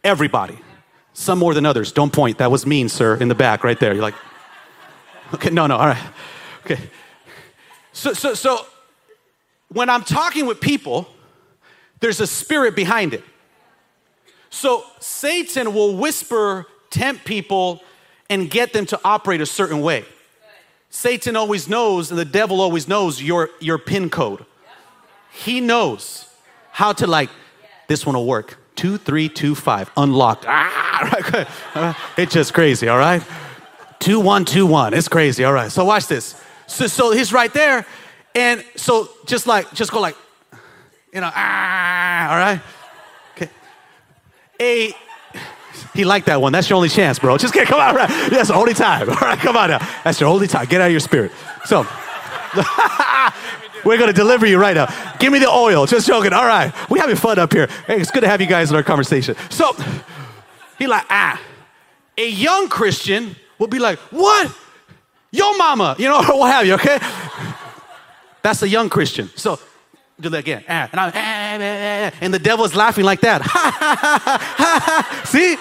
Everybody. 0.03 0.59
Some 1.13 1.39
more 1.39 1.53
than 1.53 1.67
others. 1.67 1.93
Don't 1.93 2.13
point. 2.13 2.39
That 2.39 2.51
was 2.51 2.65
mean, 2.65 2.89
sir, 2.89 3.17
in 3.17 3.29
the 3.29 3.35
back 3.35 3.63
right 3.63 3.79
there. 3.79 3.93
You're 3.93 4.03
like, 4.03 4.15
okay, 5.35 5.51
no, 5.51 5.67
no, 5.67 5.77
all 5.77 5.87
right. 5.87 6.03
Okay. 6.65 6.81
So, 7.93 8.15
so, 8.15 8.35
so 8.35 8.67
when 9.69 9.91
I'm 9.91 10.03
talking 10.03 10.47
with 10.47 10.61
people, 10.61 11.09
there's 12.01 12.21
a 12.21 12.27
spirit 12.27 12.77
behind 12.77 13.15
it. 13.15 13.25
So 14.51 14.85
Satan 15.01 15.75
will 15.75 15.97
whisper, 15.97 16.67
tempt 16.91 17.25
people, 17.25 17.83
and 18.31 18.51
get 18.51 18.73
them 18.73 18.87
to 18.87 19.01
operate 19.05 19.41
a 19.41 19.47
certain 19.47 19.81
way. 19.81 20.05
Satan 20.91 21.35
always 21.35 21.69
knows, 21.69 22.11
and 22.11 22.19
the 22.19 22.25
devil 22.25 22.61
always 22.61 22.87
knows 22.87 23.21
your, 23.21 23.51
your 23.59 23.79
pin 23.79 24.11
code. 24.11 24.47
He 25.33 25.61
knows 25.61 26.29
how 26.71 26.93
to, 26.93 27.07
like, 27.07 27.31
this 27.89 28.07
one 28.07 28.15
will 28.15 28.27
work. 28.27 28.59
Two, 28.77 28.97
three, 28.97 29.29
two, 29.29 29.57
five, 29.57 29.91
unlocked. 29.97 30.45
Ah, 30.47 31.97
it's 32.17 32.33
just 32.33 32.55
crazy, 32.55 32.89
all 32.89 32.99
right? 32.99 33.23
Two, 33.99 34.21
one, 34.21 34.45
two, 34.45 34.67
one. 34.67 34.95
It's 34.95 35.09
crazy, 35.09 35.43
all 35.43 35.53
right? 35.53 35.71
So 35.71 35.85
watch 35.85 36.07
this. 36.07 36.41
So, 36.67 36.87
so 36.87 37.11
he's 37.11 37.33
right 37.33 37.53
there, 37.53 37.87
and 38.35 38.65
so 38.77 39.09
just 39.27 39.47
like, 39.47 39.73
just 39.75 39.93
go 39.93 40.01
like, 40.01 40.17
you 41.13 41.21
know, 41.21 41.31
ah, 41.33 42.31
all 42.31 42.37
right? 42.37 42.61
Okay. 43.37 43.49
A, 44.61 44.95
he 45.95 46.05
liked 46.05 46.27
that 46.27 46.41
one. 46.41 46.53
That's 46.53 46.69
your 46.69 46.77
only 46.77 46.89
chance, 46.89 47.21
bro. 47.21 47.39
Just 47.39 47.55
get, 47.55 47.69
come 47.69 47.81
on, 47.81 47.95
right? 47.95 48.09
That's 48.31 48.49
the 48.49 48.55
only 48.55 48.75
time. 48.75 49.09
All 49.09 49.15
right, 49.17 49.39
come 49.39 49.57
on 49.57 49.71
now. 49.71 49.79
That's 50.03 50.21
your 50.21 50.29
only 50.29 50.49
time. 50.49 50.67
Get 50.67 50.81
out 50.81 50.87
of 50.87 50.91
your 50.91 51.01
spirit. 51.01 51.31
So, 51.65 51.87
we're 53.85 53.99
going 53.99 54.09
to 54.09 54.13
deliver 54.13 54.47
you 54.47 54.59
right 54.59 54.75
now. 54.75 54.87
Give 55.19 55.33
me 55.33 55.39
the 55.39 55.49
oil. 55.49 55.87
Just 55.87 56.09
joking. 56.09 56.33
All 56.33 56.47
right. 56.47 56.73
We 56.91 56.99
having 56.99 57.17
fun 57.17 57.39
up 57.39 57.53
here. 57.53 57.69
Hey, 57.87 58.01
it's 58.01 58.11
good 58.11 58.21
to 58.21 58.29
have 58.29 58.41
you 58.41 58.49
guys 58.49 58.71
in 58.71 58.77
our 58.77 58.83
conversation. 58.83 59.37
So, 59.51 59.77
he 60.79 60.89
like, 60.89 61.07
ah. 61.11 61.41
A 62.19 62.29
young 62.29 62.69
Christian 62.69 63.37
will 63.59 63.69
be 63.69 63.79
like, 63.79 63.99
what? 64.11 64.53
Yo 65.31 65.53
mama, 65.55 65.97
you 65.99 66.09
know, 66.09 66.23
what 66.37 66.53
have 66.53 66.65
you, 66.65 66.75
okay? 66.75 66.99
That's 68.45 68.63
a 68.63 68.69
young 68.69 68.91
Christian. 68.91 69.31
So 69.37 69.59
do 70.21 70.29
that 70.29 70.41
again. 70.41 70.65
Ah, 70.69 70.89
and, 70.93 71.01
I, 71.01 71.09
ah, 71.09 72.13
ah, 72.13 72.19
and 72.21 72.35
the 72.35 72.39
devil 72.39 72.67
is 72.67 72.77
laughing 72.77 73.07
like 73.07 73.23
that. 73.23 73.41
See? 75.25 75.57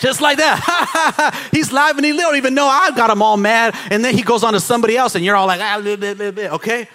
Just 0.00 0.22
like 0.22 0.38
that. 0.38 1.48
He's 1.52 1.70
laughing. 1.70 2.02
He 2.02 2.16
don't 2.16 2.36
even 2.36 2.54
know 2.54 2.66
I've 2.66 2.96
got 2.96 3.10
him 3.10 3.20
all 3.20 3.36
mad. 3.36 3.76
And 3.90 4.02
then 4.02 4.14
he 4.14 4.22
goes 4.22 4.42
on 4.42 4.54
to 4.54 4.60
somebody 4.60 4.96
else, 4.96 5.16
and 5.16 5.22
you're 5.22 5.36
all 5.36 5.46
like, 5.46 5.60
okay? 5.60 6.88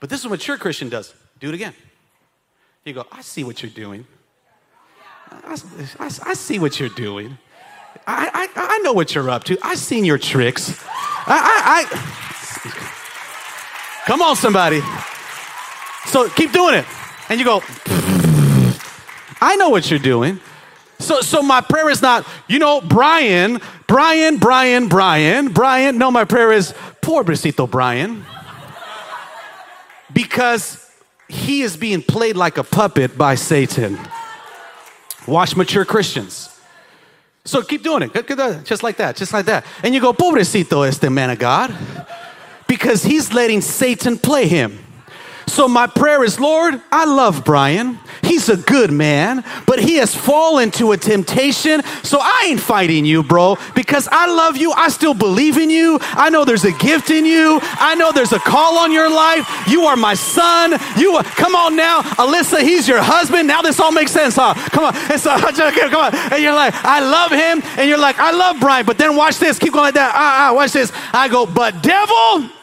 But 0.00 0.10
this 0.10 0.18
is 0.18 0.26
what 0.26 0.32
mature 0.32 0.58
Christian 0.58 0.88
does. 0.88 1.14
Do 1.38 1.48
it 1.48 1.54
again. 1.54 1.72
You 2.84 2.94
go, 2.94 3.06
I 3.12 3.22
see 3.22 3.44
what 3.44 3.62
you're 3.62 3.70
doing. 3.70 4.08
I, 5.30 5.56
I, 6.00 6.10
I 6.26 6.34
see 6.34 6.58
what 6.58 6.80
you're 6.80 6.88
doing. 6.88 7.38
I, 8.08 8.28
I, 8.34 8.48
I 8.56 8.78
know 8.78 8.92
what 8.92 9.14
you're 9.14 9.30
up 9.30 9.44
to. 9.44 9.56
I've 9.62 9.78
seen 9.78 10.04
your 10.04 10.18
tricks. 10.18 10.84
I, 11.26 11.86
I, 11.86 11.96
I 11.96 12.29
Come 14.10 14.22
on, 14.22 14.34
somebody. 14.34 14.82
So 16.06 16.28
keep 16.30 16.50
doing 16.50 16.74
it. 16.74 16.84
And 17.28 17.38
you 17.38 17.46
go, 17.46 17.62
I 19.40 19.54
know 19.56 19.68
what 19.68 19.88
you're 19.88 20.00
doing. 20.00 20.40
So, 20.98 21.20
so 21.20 21.42
my 21.42 21.60
prayer 21.60 21.88
is 21.88 22.02
not, 22.02 22.26
you 22.48 22.58
know, 22.58 22.80
Brian, 22.80 23.60
Brian, 23.86 24.38
Brian, 24.38 24.88
Brian, 24.88 25.52
Brian. 25.52 25.96
No, 25.96 26.10
my 26.10 26.24
prayer 26.24 26.50
is, 26.50 26.74
poor, 27.00 27.22
pobrecito 27.22 27.70
Brian. 27.70 28.24
Because 30.12 30.90
he 31.28 31.62
is 31.62 31.76
being 31.76 32.02
played 32.02 32.34
like 32.34 32.58
a 32.58 32.64
puppet 32.64 33.16
by 33.16 33.36
Satan. 33.36 33.96
Watch 35.28 35.54
mature 35.54 35.84
Christians. 35.84 36.48
So 37.44 37.62
keep 37.62 37.84
doing 37.84 38.02
it, 38.02 38.64
just 38.64 38.82
like 38.82 38.96
that, 38.96 39.14
just 39.14 39.32
like 39.32 39.46
that. 39.46 39.64
And 39.84 39.94
you 39.94 40.00
go, 40.00 40.12
pobrecito 40.12 40.84
este 40.84 41.08
man 41.08 41.30
of 41.30 41.38
God 41.38 41.72
because 42.70 43.02
he's 43.02 43.32
letting 43.32 43.60
Satan 43.60 44.16
play 44.16 44.46
him. 44.46 44.78
So 45.48 45.66
my 45.66 45.88
prayer 45.88 46.22
is, 46.22 46.38
Lord, 46.38 46.80
I 46.92 47.04
love 47.04 47.44
Brian. 47.44 47.98
He's 48.22 48.48
a 48.48 48.56
good 48.56 48.92
man, 48.92 49.44
but 49.66 49.80
he 49.80 49.96
has 49.96 50.14
fallen 50.14 50.70
to 50.72 50.92
a 50.92 50.96
temptation. 50.96 51.82
So 52.04 52.20
I 52.20 52.46
ain't 52.50 52.60
fighting 52.60 53.04
you, 53.04 53.24
bro, 53.24 53.58
because 53.74 54.08
I 54.12 54.26
love 54.26 54.56
you. 54.56 54.70
I 54.70 54.88
still 54.88 55.14
believe 55.14 55.56
in 55.56 55.68
you. 55.68 55.98
I 56.00 56.30
know 56.30 56.44
there's 56.44 56.64
a 56.64 56.70
gift 56.70 57.10
in 57.10 57.24
you. 57.24 57.58
I 57.60 57.96
know 57.96 58.12
there's 58.12 58.32
a 58.32 58.38
call 58.38 58.78
on 58.78 58.92
your 58.92 59.10
life. 59.10 59.48
You 59.66 59.82
are 59.82 59.96
my 59.96 60.14
son. 60.14 60.78
You 60.96 61.16
are, 61.16 61.24
come 61.24 61.56
on 61.56 61.74
now, 61.74 62.02
Alyssa. 62.02 62.62
He's 62.62 62.86
your 62.86 63.02
husband. 63.02 63.48
Now 63.48 63.62
this 63.62 63.80
all 63.80 63.90
makes 63.90 64.12
sense, 64.12 64.36
huh? 64.36 64.54
Come 64.70 64.84
on. 64.84 64.96
And 65.10 65.20
so 65.20 65.36
come 65.40 66.02
on. 66.04 66.14
And 66.32 66.40
you're 66.40 66.54
like, 66.54 66.72
I 66.84 67.00
love 67.00 67.32
him. 67.32 67.62
And 67.80 67.88
you're 67.88 67.98
like, 67.98 68.20
I 68.20 68.30
love 68.30 68.60
Brian. 68.60 68.86
But 68.86 68.98
then 68.98 69.16
watch 69.16 69.38
this. 69.40 69.58
Keep 69.58 69.72
going 69.72 69.86
like 69.86 69.94
that. 69.94 70.12
Ah, 70.14 70.50
ah. 70.50 70.54
Watch 70.54 70.70
this. 70.70 70.92
I 71.12 71.26
go, 71.26 71.46
but 71.46 71.82
devil. 71.82 72.59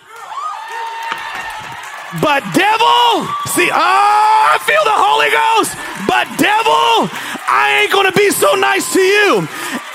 But 2.21 2.39
devil, 2.55 3.27
see, 3.51 3.67
oh, 3.67 3.75
I 3.75 4.55
feel 4.63 4.79
the 4.87 4.95
Holy 4.95 5.27
Ghost. 5.27 5.75
But 6.07 6.23
devil, 6.39 7.11
I 7.51 7.83
ain't 7.83 7.91
gonna 7.91 8.13
be 8.15 8.31
so 8.31 8.55
nice 8.55 8.93
to 8.93 9.01
you. 9.01 9.43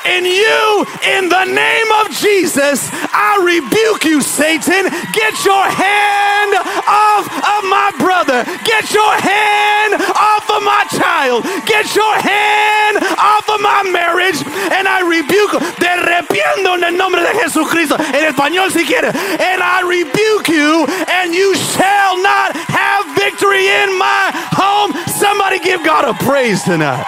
And 0.05 0.27
you, 0.27 0.87
in 1.07 1.29
the 1.29 1.45
name 1.47 1.91
of 2.03 2.11
Jesus, 2.11 2.91
I 3.15 3.39
rebuke 3.39 4.05
you, 4.05 4.21
Satan. 4.21 4.91
Get 5.15 5.35
your 5.47 5.63
hand 5.63 6.53
off 6.91 7.31
of 7.31 7.63
my 7.71 7.95
brother. 8.03 8.43
Get 8.67 8.91
your 8.91 9.15
hand 9.15 9.95
off 10.03 10.51
of 10.51 10.63
my 10.67 10.83
child. 10.91 11.45
Get 11.67 11.95
your 11.95 12.15
hand 12.19 12.99
off 13.15 13.47
of 13.49 13.61
my 13.63 13.87
marriage. 13.95 14.43
And 14.75 14.91
I 14.91 15.07
rebuke, 15.07 15.55
te 15.79 15.87
en 15.87 16.85
el 16.85 16.97
nombre 16.97 17.21
de 17.21 17.33
Jesucristo. 17.39 17.95
En 17.95 18.25
español, 18.25 18.71
si 18.73 18.85
quiere. 18.85 19.09
And 19.09 19.63
I 19.63 19.83
rebuke 19.87 20.49
you, 20.49 20.87
and 21.09 21.35
you 21.35 21.55
shall 21.55 22.21
not 22.23 22.57
have 22.57 23.07
victory 23.15 23.69
in 23.69 23.99
my 23.99 24.31
home. 24.51 24.93
Somebody 25.07 25.61
give 25.61 25.85
God 25.85 26.05
a 26.05 26.15
praise 26.25 26.63
tonight. 26.63 27.05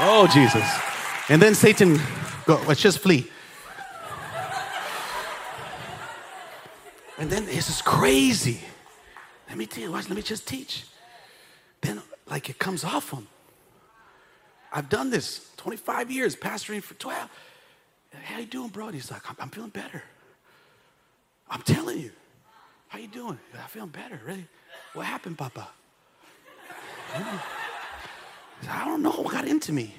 Oh, 0.00 0.26
Jesus. 0.32 0.87
And 1.30 1.42
then 1.42 1.54
Satan, 1.54 2.00
go, 2.46 2.60
let's 2.66 2.80
just 2.80 3.00
flee. 3.00 3.30
And 7.18 7.28
then 7.28 7.44
this 7.46 7.68
is 7.68 7.82
crazy. 7.82 8.60
Let 9.48 9.58
me 9.58 9.66
tell 9.66 9.82
you, 9.82 9.92
watch, 9.92 10.08
let 10.08 10.16
me 10.16 10.22
just 10.22 10.48
teach. 10.48 10.84
then 11.82 12.00
like 12.26 12.48
it 12.48 12.58
comes 12.58 12.84
off 12.84 13.10
him. 13.10 13.26
I've 14.72 14.88
done 14.88 15.10
this 15.10 15.50
25 15.56 16.10
years, 16.10 16.36
pastoring 16.36 16.82
for 16.82 16.94
12. 16.94 17.28
How 18.22 18.38
you 18.38 18.46
doing, 18.46 18.68
bro? 18.68 18.86
And 18.86 18.94
he's 18.94 19.10
like, 19.10 19.28
I'm, 19.28 19.36
I'm 19.40 19.50
feeling 19.50 19.70
better. 19.70 20.02
I'm 21.50 21.62
telling 21.62 21.98
you. 21.98 22.12
How 22.88 22.98
you 22.98 23.08
doing? 23.08 23.38
I'm 23.54 23.68
feeling 23.68 23.90
better, 23.90 24.20
really. 24.24 24.46
What 24.94 25.04
happened, 25.06 25.36
Papa? 25.36 25.68
I 27.14 28.84
don't 28.84 29.02
know 29.02 29.10
what 29.10 29.32
got 29.32 29.46
into 29.46 29.72
me. 29.72 29.94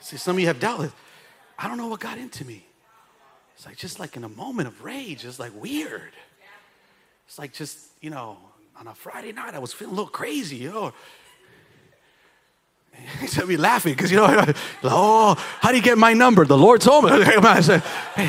See, 0.00 0.16
some 0.16 0.36
of 0.36 0.40
you 0.40 0.46
have 0.46 0.60
doubt. 0.60 0.90
I 1.58 1.68
don't 1.68 1.76
know 1.76 1.88
what 1.88 2.00
got 2.00 2.18
into 2.18 2.44
me. 2.44 2.66
It's 3.54 3.66
like 3.66 3.76
just 3.76 4.00
like 4.00 4.16
in 4.16 4.24
a 4.24 4.28
moment 4.28 4.68
of 4.68 4.82
rage. 4.82 5.24
It's 5.24 5.38
like 5.38 5.52
weird. 5.54 6.12
It's 7.26 7.38
like 7.38 7.52
just, 7.52 7.78
you 8.00 8.10
know, 8.10 8.38
on 8.76 8.86
a 8.86 8.94
Friday 8.94 9.32
night, 9.32 9.54
I 9.54 9.58
was 9.58 9.72
feeling 9.72 9.92
a 9.92 9.96
little 9.96 10.10
crazy, 10.10 10.56
you 10.56 10.70
know. 10.70 10.92
He's 13.20 13.46
me 13.46 13.56
laughing 13.56 13.92
because, 13.92 14.10
you 14.10 14.16
know, 14.16 14.26
oh, 14.84 15.34
how 15.60 15.70
do 15.70 15.76
you 15.76 15.82
get 15.82 15.98
my 15.98 16.14
number? 16.14 16.44
The 16.46 16.56
Lord 16.56 16.80
told 16.80 17.04
me. 17.04 17.10
I 17.12 17.60
said, 17.60 17.82
hey, 18.14 18.28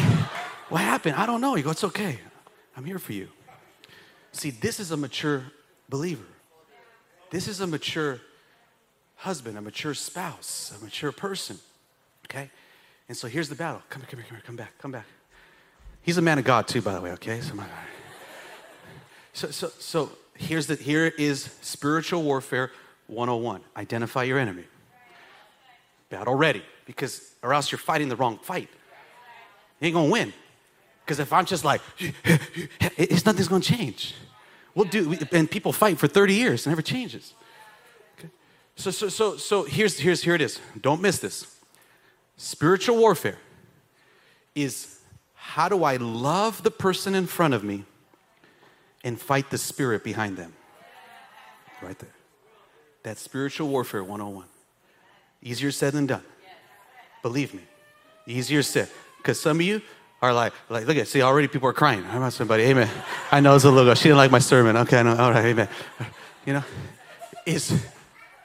what 0.69 0.81
happened? 0.81 1.15
I 1.15 1.25
don't 1.25 1.41
know. 1.41 1.55
He 1.55 1.63
goes, 1.63 1.73
it's 1.73 1.83
okay. 1.85 2.19
I'm 2.75 2.85
here 2.85 2.99
for 2.99 3.13
you. 3.13 3.29
See, 4.33 4.49
this 4.49 4.79
is 4.79 4.91
a 4.91 4.97
mature 4.97 5.43
believer. 5.89 6.25
This 7.29 7.47
is 7.47 7.61
a 7.61 7.67
mature 7.67 8.19
husband, 9.21 9.55
a 9.55 9.61
mature 9.61 9.93
spouse, 9.93 10.73
a 10.75 10.83
mature 10.83 11.11
person. 11.11 11.59
Okay? 12.25 12.49
And 13.07 13.15
so 13.15 13.27
here's 13.27 13.49
the 13.49 13.55
battle. 13.55 13.81
Come 13.89 14.01
here, 14.01 14.09
come 14.09 14.19
here, 14.19 14.27
come 14.27 14.37
here, 14.37 14.43
come 14.45 14.55
back, 14.55 14.77
come 14.79 14.91
back. 14.91 15.05
He's 16.01 16.17
a 16.17 16.21
man 16.21 16.39
of 16.39 16.43
God 16.43 16.67
too, 16.67 16.81
by 16.81 16.93
the 16.93 17.01
way, 17.01 17.11
okay? 17.11 17.39
So, 17.41 17.53
my, 17.53 17.65
so, 19.33 19.51
so, 19.51 19.69
so 19.79 20.11
here's 20.35 20.65
the, 20.65 20.75
here 20.75 21.05
is 21.05 21.55
spiritual 21.61 22.23
warfare 22.23 22.71
101. 23.07 23.61
Identify 23.77 24.23
your 24.23 24.39
enemy. 24.39 24.63
Battle 26.09 26.33
ready, 26.33 26.63
because 26.85 27.33
or 27.43 27.53
else 27.53 27.71
you're 27.71 27.79
fighting 27.79 28.09
the 28.09 28.15
wrong 28.15 28.39
fight. 28.39 28.69
You 29.79 29.87
ain't 29.87 29.93
gonna 29.93 30.09
win. 30.09 30.33
Because 31.05 31.19
if 31.19 31.31
I'm 31.31 31.45
just 31.45 31.63
like, 31.63 31.81
it's 32.97 33.25
nothing's 33.25 33.47
gonna 33.47 33.61
change. 33.61 34.15
We'll 34.73 34.87
do, 34.87 35.15
and 35.31 35.49
people 35.49 35.73
fight 35.73 35.99
for 35.99 36.07
30 36.07 36.33
years, 36.33 36.65
it 36.65 36.69
never 36.69 36.81
changes. 36.81 37.33
So, 38.75 38.91
so, 38.91 39.09
so, 39.09 39.37
so 39.37 39.63
here's, 39.63 39.99
here's, 39.99 40.23
here 40.23 40.35
it 40.35 40.41
is. 40.41 40.59
Don't 40.79 41.01
miss 41.01 41.19
this. 41.19 41.55
Spiritual 42.37 42.97
warfare 42.97 43.37
is 44.55 44.99
how 45.35 45.69
do 45.69 45.83
I 45.83 45.97
love 45.97 46.63
the 46.63 46.71
person 46.71 47.13
in 47.13 47.27
front 47.27 47.53
of 47.53 47.63
me 47.63 47.83
and 49.03 49.19
fight 49.19 49.49
the 49.49 49.57
spirit 49.57 50.03
behind 50.03 50.37
them? 50.37 50.53
Right 51.81 51.97
there. 51.99 52.13
That's 53.03 53.21
spiritual 53.21 53.67
warfare 53.67 54.03
101. 54.03 54.45
Easier 55.43 55.71
said 55.71 55.93
than 55.93 56.05
done. 56.05 56.23
Believe 57.21 57.53
me. 57.53 57.61
Easier 58.27 58.63
said. 58.63 58.89
Because 59.17 59.39
some 59.39 59.57
of 59.57 59.65
you 59.65 59.81
are 60.21 60.33
like, 60.33 60.53
like, 60.69 60.85
look 60.85 60.97
at, 60.97 61.07
see, 61.07 61.21
already 61.21 61.47
people 61.47 61.67
are 61.67 61.73
crying. 61.73 62.03
How 62.03 62.17
about 62.17 62.33
somebody? 62.33 62.63
Amen. 62.63 62.89
I 63.31 63.39
know 63.39 63.55
it's 63.55 63.65
a 63.65 63.71
little, 63.71 63.93
she 63.95 64.03
didn't 64.03 64.17
like 64.17 64.31
my 64.31 64.39
sermon. 64.39 64.77
Okay, 64.77 64.99
I 64.99 65.03
know. 65.03 65.15
All 65.15 65.31
right, 65.31 65.45
amen. 65.45 65.67
You 66.45 66.53
know, 66.53 66.63
is, 67.45 67.83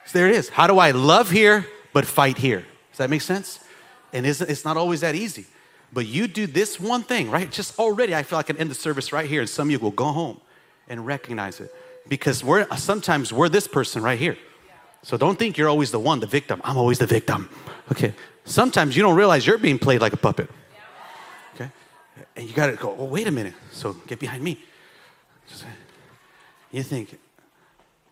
so 0.07 0.17
there 0.17 0.27
it 0.27 0.35
is. 0.35 0.49
How 0.49 0.65
do 0.65 0.79
I 0.79 0.91
love 0.91 1.29
here 1.29 1.67
but 1.93 2.05
fight 2.05 2.37
here? 2.37 2.65
Does 2.91 2.97
that 2.97 3.09
make 3.09 3.21
sense? 3.21 3.59
And 4.13 4.25
it's 4.25 4.65
not 4.65 4.77
always 4.77 5.01
that 5.01 5.13
easy. 5.13 5.45
But 5.93 6.07
you 6.07 6.27
do 6.27 6.47
this 6.47 6.79
one 6.79 7.03
thing, 7.03 7.29
right? 7.29 7.51
Just 7.51 7.77
already, 7.77 8.15
I 8.15 8.23
feel 8.23 8.39
like 8.39 8.45
I 8.45 8.53
can 8.53 8.57
end 8.57 8.71
the 8.71 8.75
service 8.75 9.13
right 9.13 9.29
here, 9.29 9.41
and 9.41 9.49
some 9.49 9.67
of 9.67 9.71
you 9.71 9.79
will 9.79 9.91
go 9.91 10.05
home 10.05 10.41
and 10.87 11.05
recognize 11.05 11.59
it. 11.59 11.73
Because 12.07 12.43
we're 12.43 12.67
sometimes 12.77 13.31
we're 13.31 13.49
this 13.49 13.67
person 13.67 14.01
right 14.01 14.17
here. 14.17 14.37
So 15.03 15.17
don't 15.17 15.37
think 15.37 15.57
you're 15.57 15.69
always 15.69 15.91
the 15.91 15.99
one, 15.99 16.19
the 16.19 16.27
victim. 16.27 16.61
I'm 16.63 16.77
always 16.77 16.99
the 16.99 17.05
victim. 17.05 17.49
Okay. 17.91 18.13
Sometimes 18.45 18.95
you 18.95 19.03
don't 19.03 19.15
realize 19.15 19.45
you're 19.45 19.57
being 19.57 19.77
played 19.77 20.01
like 20.01 20.13
a 20.13 20.17
puppet. 20.17 20.49
Okay. 21.55 21.69
And 22.35 22.47
you 22.47 22.53
gotta 22.53 22.73
go, 22.73 22.95
oh, 22.97 23.05
wait 23.05 23.27
a 23.27 23.31
minute. 23.31 23.53
So 23.71 23.93
get 24.07 24.19
behind 24.19 24.43
me. 24.43 24.57
You 26.71 26.83
think, 26.83 27.17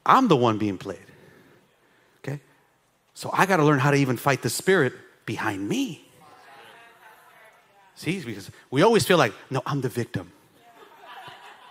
I'm 0.06 0.28
the 0.28 0.36
one 0.38 0.58
being 0.58 0.78
played. 0.78 1.00
So 3.15 3.30
I 3.34 3.45
gotta 3.45 3.63
learn 3.63 3.80
how 3.80 3.91
to 3.91 3.97
even 3.97 4.17
fight 4.17 4.43
the 4.43 4.49
spirit 4.49 4.93
behind 5.25 5.67
me. 5.67 6.06
See, 7.95 8.19
because 8.19 8.51
we 8.69 8.82
always 8.82 9.06
feel 9.06 9.17
like, 9.17 9.34
no, 9.49 9.62
I'm 9.65 9.82
the 9.82 9.89
victim. 9.89 10.34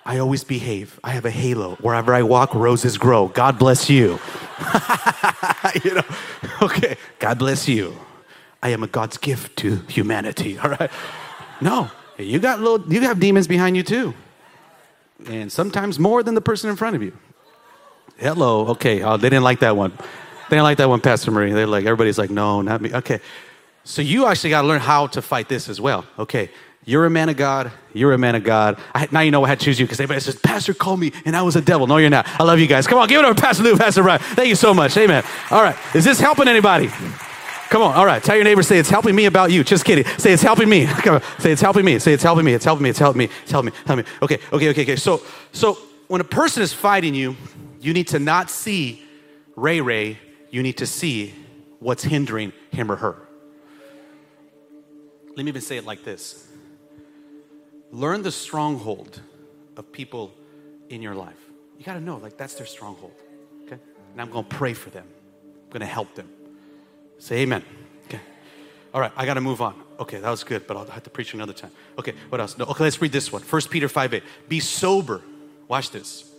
I 0.06 0.18
always 0.18 0.42
behave. 0.42 0.98
I 1.04 1.10
have 1.10 1.26
a 1.26 1.30
halo. 1.30 1.76
Wherever 1.76 2.14
I 2.14 2.22
walk, 2.22 2.54
roses 2.54 2.98
grow. 2.98 3.28
God 3.28 3.58
bless 3.58 3.88
you. 3.88 4.18
you 5.84 5.94
know, 5.94 6.04
okay, 6.62 6.96
God 7.18 7.38
bless 7.38 7.68
you. 7.68 7.98
I 8.62 8.70
am 8.70 8.82
a 8.82 8.86
God's 8.86 9.18
gift 9.18 9.56
to 9.58 9.76
humanity. 9.88 10.58
All 10.62 10.70
right. 10.70 10.90
No, 11.60 11.90
you 12.18 12.38
got 12.38 12.60
little, 12.60 12.90
you 12.92 13.02
have 13.02 13.20
demons 13.20 13.46
behind 13.46 13.76
you 13.76 13.82
too, 13.82 14.14
and 15.26 15.52
sometimes 15.52 15.98
more 15.98 16.22
than 16.22 16.34
the 16.34 16.40
person 16.40 16.70
in 16.70 16.76
front 16.76 16.96
of 16.96 17.02
you. 17.02 17.16
Hello. 18.16 18.68
Okay. 18.68 19.02
Oh, 19.02 19.18
they 19.18 19.28
didn't 19.28 19.44
like 19.44 19.60
that 19.60 19.76
one. 19.76 19.92
They 20.48 20.56
didn't 20.56 20.64
like 20.64 20.78
that 20.78 20.88
one, 20.88 21.00
Pastor 21.00 21.30
Marie. 21.30 21.52
They're 21.52 21.66
like, 21.66 21.84
everybody's 21.84 22.18
like, 22.18 22.30
no, 22.30 22.62
not 22.62 22.80
me. 22.80 22.92
Okay. 22.92 23.20
So 23.84 24.00
you 24.02 24.26
actually 24.26 24.50
got 24.50 24.62
to 24.62 24.68
learn 24.68 24.80
how 24.80 25.06
to 25.08 25.20
fight 25.20 25.48
this 25.48 25.68
as 25.68 25.80
well. 25.80 26.06
Okay, 26.18 26.50
you're 26.86 27.04
a 27.04 27.10
man 27.10 27.28
of 27.28 27.36
God. 27.36 27.70
You're 27.92 28.14
a 28.14 28.18
man 28.18 28.34
of 28.34 28.42
God. 28.42 28.78
I, 28.94 29.08
now 29.12 29.20
you 29.20 29.30
know 29.30 29.44
I 29.44 29.48
had 29.48 29.60
to 29.60 29.64
choose 29.64 29.78
you 29.78 29.86
because 29.86 30.00
everybody 30.00 30.20
says, 30.20 30.36
Pastor 30.36 30.72
called 30.72 31.00
me 31.00 31.12
and 31.26 31.36
I 31.36 31.42
was 31.42 31.54
a 31.56 31.60
devil. 31.60 31.86
No, 31.86 31.98
you're 31.98 32.10
not. 32.10 32.26
I 32.40 32.44
love 32.44 32.58
you 32.58 32.66
guys. 32.66 32.86
Come 32.86 32.98
on, 32.98 33.08
give 33.08 33.18
it 33.18 33.24
up, 33.26 33.36
Pastor 33.36 33.62
Lou, 33.62 33.76
Pastor 33.76 34.02
Brian. 34.02 34.20
Thank 34.20 34.48
you 34.48 34.54
so 34.54 34.72
much. 34.72 34.96
Amen. 34.96 35.22
All 35.50 35.62
right, 35.62 35.76
is 35.94 36.04
this 36.04 36.18
helping 36.18 36.48
anybody? 36.48 36.90
Come 37.70 37.82
on. 37.82 37.94
All 37.94 38.06
right. 38.06 38.22
Tell 38.22 38.36
your 38.36 38.44
neighbor, 38.44 38.62
say 38.62 38.78
it's 38.78 38.90
helping 38.90 39.16
me 39.16 39.24
about 39.24 39.50
you. 39.50 39.64
Just 39.64 39.84
kidding. 39.84 40.04
Say 40.18 40.32
it's 40.32 40.42
helping 40.42 40.68
me. 40.68 40.86
Come 41.02 41.16
on. 41.16 41.22
Say 41.40 41.50
it's 41.50 41.62
helping 41.62 41.84
me. 41.84 41.98
Say 41.98 42.12
it's 42.12 42.22
helping 42.22 42.44
me. 42.44 42.52
It's 42.52 42.64
helping 42.64 42.84
me. 42.84 42.90
It's 42.90 42.98
helping 43.00 43.18
me. 43.18 43.24
It's 43.42 43.50
helping 43.50 43.72
me. 43.72 43.78
Help 43.84 43.98
me. 43.98 44.04
Okay. 44.22 44.38
Okay. 44.52 44.68
Okay. 44.68 44.82
Okay. 44.82 44.96
So, 44.96 45.22
so 45.50 45.78
when 46.06 46.20
a 46.20 46.24
person 46.24 46.62
is 46.62 46.72
fighting 46.72 47.14
you, 47.14 47.36
you 47.80 47.92
need 47.92 48.06
to 48.08 48.20
not 48.20 48.48
see 48.48 49.02
Ray 49.56 49.80
Ray. 49.80 50.18
You 50.54 50.62
need 50.62 50.76
to 50.76 50.86
see 50.86 51.34
what's 51.80 52.04
hindering 52.04 52.52
him 52.70 52.88
or 52.88 52.94
her. 52.94 53.16
Let 55.36 55.38
me 55.38 55.48
even 55.48 55.60
say 55.60 55.78
it 55.78 55.84
like 55.84 56.04
this 56.04 56.46
Learn 57.90 58.22
the 58.22 58.30
stronghold 58.30 59.20
of 59.76 59.90
people 59.90 60.32
in 60.90 61.02
your 61.02 61.16
life. 61.16 61.40
You 61.76 61.84
got 61.84 61.94
to 61.94 62.00
know, 62.00 62.18
like, 62.18 62.36
that's 62.36 62.54
their 62.54 62.66
stronghold. 62.66 63.16
Okay? 63.64 63.80
And 64.12 64.20
I'm 64.20 64.30
going 64.30 64.44
to 64.44 64.56
pray 64.56 64.74
for 64.74 64.90
them, 64.90 65.04
I'm 65.64 65.70
going 65.70 65.80
to 65.80 65.86
help 65.86 66.14
them. 66.14 66.28
Say 67.18 67.38
amen. 67.38 67.64
Okay. 68.06 68.20
All 68.92 69.00
right, 69.00 69.10
I 69.16 69.26
got 69.26 69.34
to 69.34 69.40
move 69.40 69.60
on. 69.60 69.74
Okay, 69.98 70.20
that 70.20 70.30
was 70.30 70.44
good, 70.44 70.68
but 70.68 70.76
I'll 70.76 70.86
have 70.86 71.02
to 71.02 71.10
preach 71.10 71.34
another 71.34 71.52
time. 71.52 71.72
Okay, 71.98 72.14
what 72.28 72.40
else? 72.40 72.56
No, 72.56 72.66
okay, 72.66 72.84
let's 72.84 73.02
read 73.02 73.10
this 73.10 73.32
one. 73.32 73.42
1 73.42 73.62
Peter 73.70 73.88
5 73.88 74.14
8. 74.14 74.22
Be 74.48 74.60
sober. 74.60 75.20
Watch 75.66 75.90
this. 75.90 76.30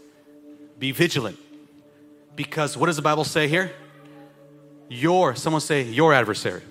Be 0.79 0.93
vigilant. 0.93 1.37
Because 2.33 2.77
what 2.77 2.85
does 2.85 2.95
the 2.95 3.01
Bible 3.01 3.25
say 3.25 3.49
here? 3.49 3.73
Your, 4.89 5.35
someone 5.35 5.61
say, 5.61 5.83
your 5.83 6.13
adversary. 6.13 6.61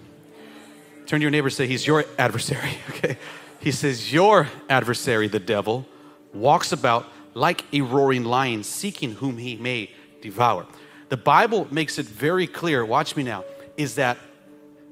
Turn 1.06 1.20
to 1.20 1.22
your 1.22 1.30
neighbor 1.30 1.50
say, 1.50 1.66
He's 1.66 1.86
your 1.86 2.04
adversary. 2.18 2.70
Okay? 2.90 3.18
He 3.60 3.72
says, 3.72 4.12
Your 4.12 4.48
adversary, 4.68 5.28
the 5.28 5.40
devil, 5.40 5.86
walks 6.32 6.72
about 6.72 7.06
like 7.34 7.64
a 7.72 7.80
roaring 7.80 8.24
lion, 8.24 8.62
seeking 8.62 9.12
whom 9.12 9.38
he 9.38 9.56
may 9.56 9.90
devour. 10.20 10.66
The 11.08 11.16
Bible 11.16 11.66
makes 11.70 11.98
it 11.98 12.06
very 12.06 12.46
clear, 12.46 12.84
watch 12.84 13.16
me 13.16 13.22
now, 13.22 13.44
is 13.76 13.96
that 13.96 14.18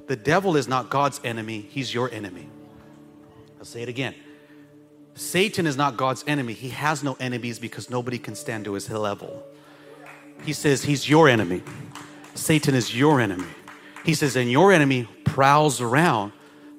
the 0.06 0.16
devil 0.16 0.56
is 0.56 0.68
not 0.68 0.90
God's 0.90 1.20
enemy, 1.24 1.60
he's 1.70 1.92
your 1.92 2.10
enemy. 2.10 2.48
I'll 3.58 3.64
say 3.64 3.82
it 3.82 3.88
again. 3.88 4.14
Satan 5.14 5.66
is 5.66 5.76
not 5.76 5.96
God's 5.96 6.24
enemy. 6.26 6.54
He 6.54 6.70
has 6.70 7.02
no 7.02 7.16
enemies 7.20 7.58
because 7.58 7.90
nobody 7.90 8.18
can 8.18 8.34
stand 8.34 8.64
to 8.64 8.72
his 8.72 8.90
level. 8.90 9.42
He 10.44 10.52
says 10.52 10.82
he's 10.82 11.08
your 11.08 11.28
enemy. 11.28 11.62
Satan 12.34 12.74
is 12.74 12.96
your 12.96 13.20
enemy. 13.20 13.48
He 14.04 14.14
says, 14.14 14.36
and 14.36 14.50
your 14.50 14.72
enemy 14.72 15.08
prowls 15.24 15.80
around 15.80 16.32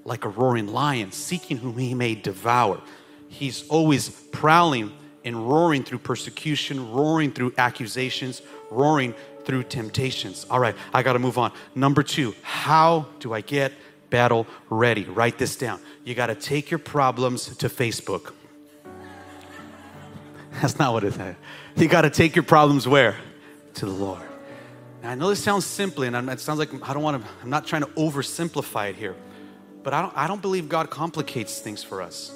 like 0.06 0.26
a 0.26 0.30
roaring 0.30 0.68
lion, 0.68 1.12
seeking 1.12 1.58
whom 1.58 1.78
he 1.78 1.94
may 1.94 2.16
devour. 2.16 2.82
He's 3.30 3.68
always 3.70 4.10
prowling 4.10 4.92
and 5.24 5.50
roaring 5.50 5.84
through 5.84 6.00
persecution, 6.00 6.92
roaring 6.92 7.32
through 7.32 7.54
accusations, 7.58 8.42
roaring 8.70 9.14
through 9.46 9.64
temptations. 9.64 10.46
All 10.50 10.60
right, 10.60 10.76
I 10.94 11.04
got 11.04 11.14
to 11.14 11.20
move 11.20 11.38
on. 11.38 11.52
Number 11.76 12.04
two, 12.04 12.36
how 12.42 13.08
do 13.20 13.34
I 13.34 13.42
get 13.42 13.72
battle 14.10 14.46
ready? 14.70 15.06
Write 15.06 15.38
this 15.38 15.56
down. 15.56 15.80
You 16.04 16.16
got 16.16 16.28
to 16.28 16.36
take 16.36 16.70
your 16.70 16.80
problems 16.80 17.56
to 17.58 17.70
Facebook. 17.70 18.34
That's 20.62 20.78
not 20.78 20.94
what 20.94 21.04
it 21.04 21.16
is. 21.16 21.36
You 21.76 21.88
got 21.88 22.02
to 22.02 22.10
take 22.10 22.36
your 22.36 22.44
problems 22.44 22.88
where? 22.88 23.16
To 23.76 23.86
the 23.86 23.92
Lord. 23.92 24.22
Now, 25.04 25.12
I 25.12 25.16
know 25.16 25.28
this 25.28 25.44
sounds 25.44 25.66
simply, 25.66 26.08
and 26.08 26.30
it 26.30 26.40
sounds 26.40 26.60
like 26.60 26.70
I 26.90 26.94
don't 26.94 27.04
want 27.04 27.22
to, 27.22 27.30
I'm 27.44 27.50
not 27.50 27.68
trying 27.68 27.82
to 27.82 27.90
oversimplify 27.90 28.90
it 28.90 28.96
here, 28.96 29.16
but 29.84 29.94
I 29.94 30.02
don't, 30.02 30.14
I 30.16 30.28
don't 30.28 30.42
believe 30.42 30.70
God 30.70 30.90
complicates 30.90 31.60
things 31.60 31.84
for 31.84 32.02
us. 32.02 32.34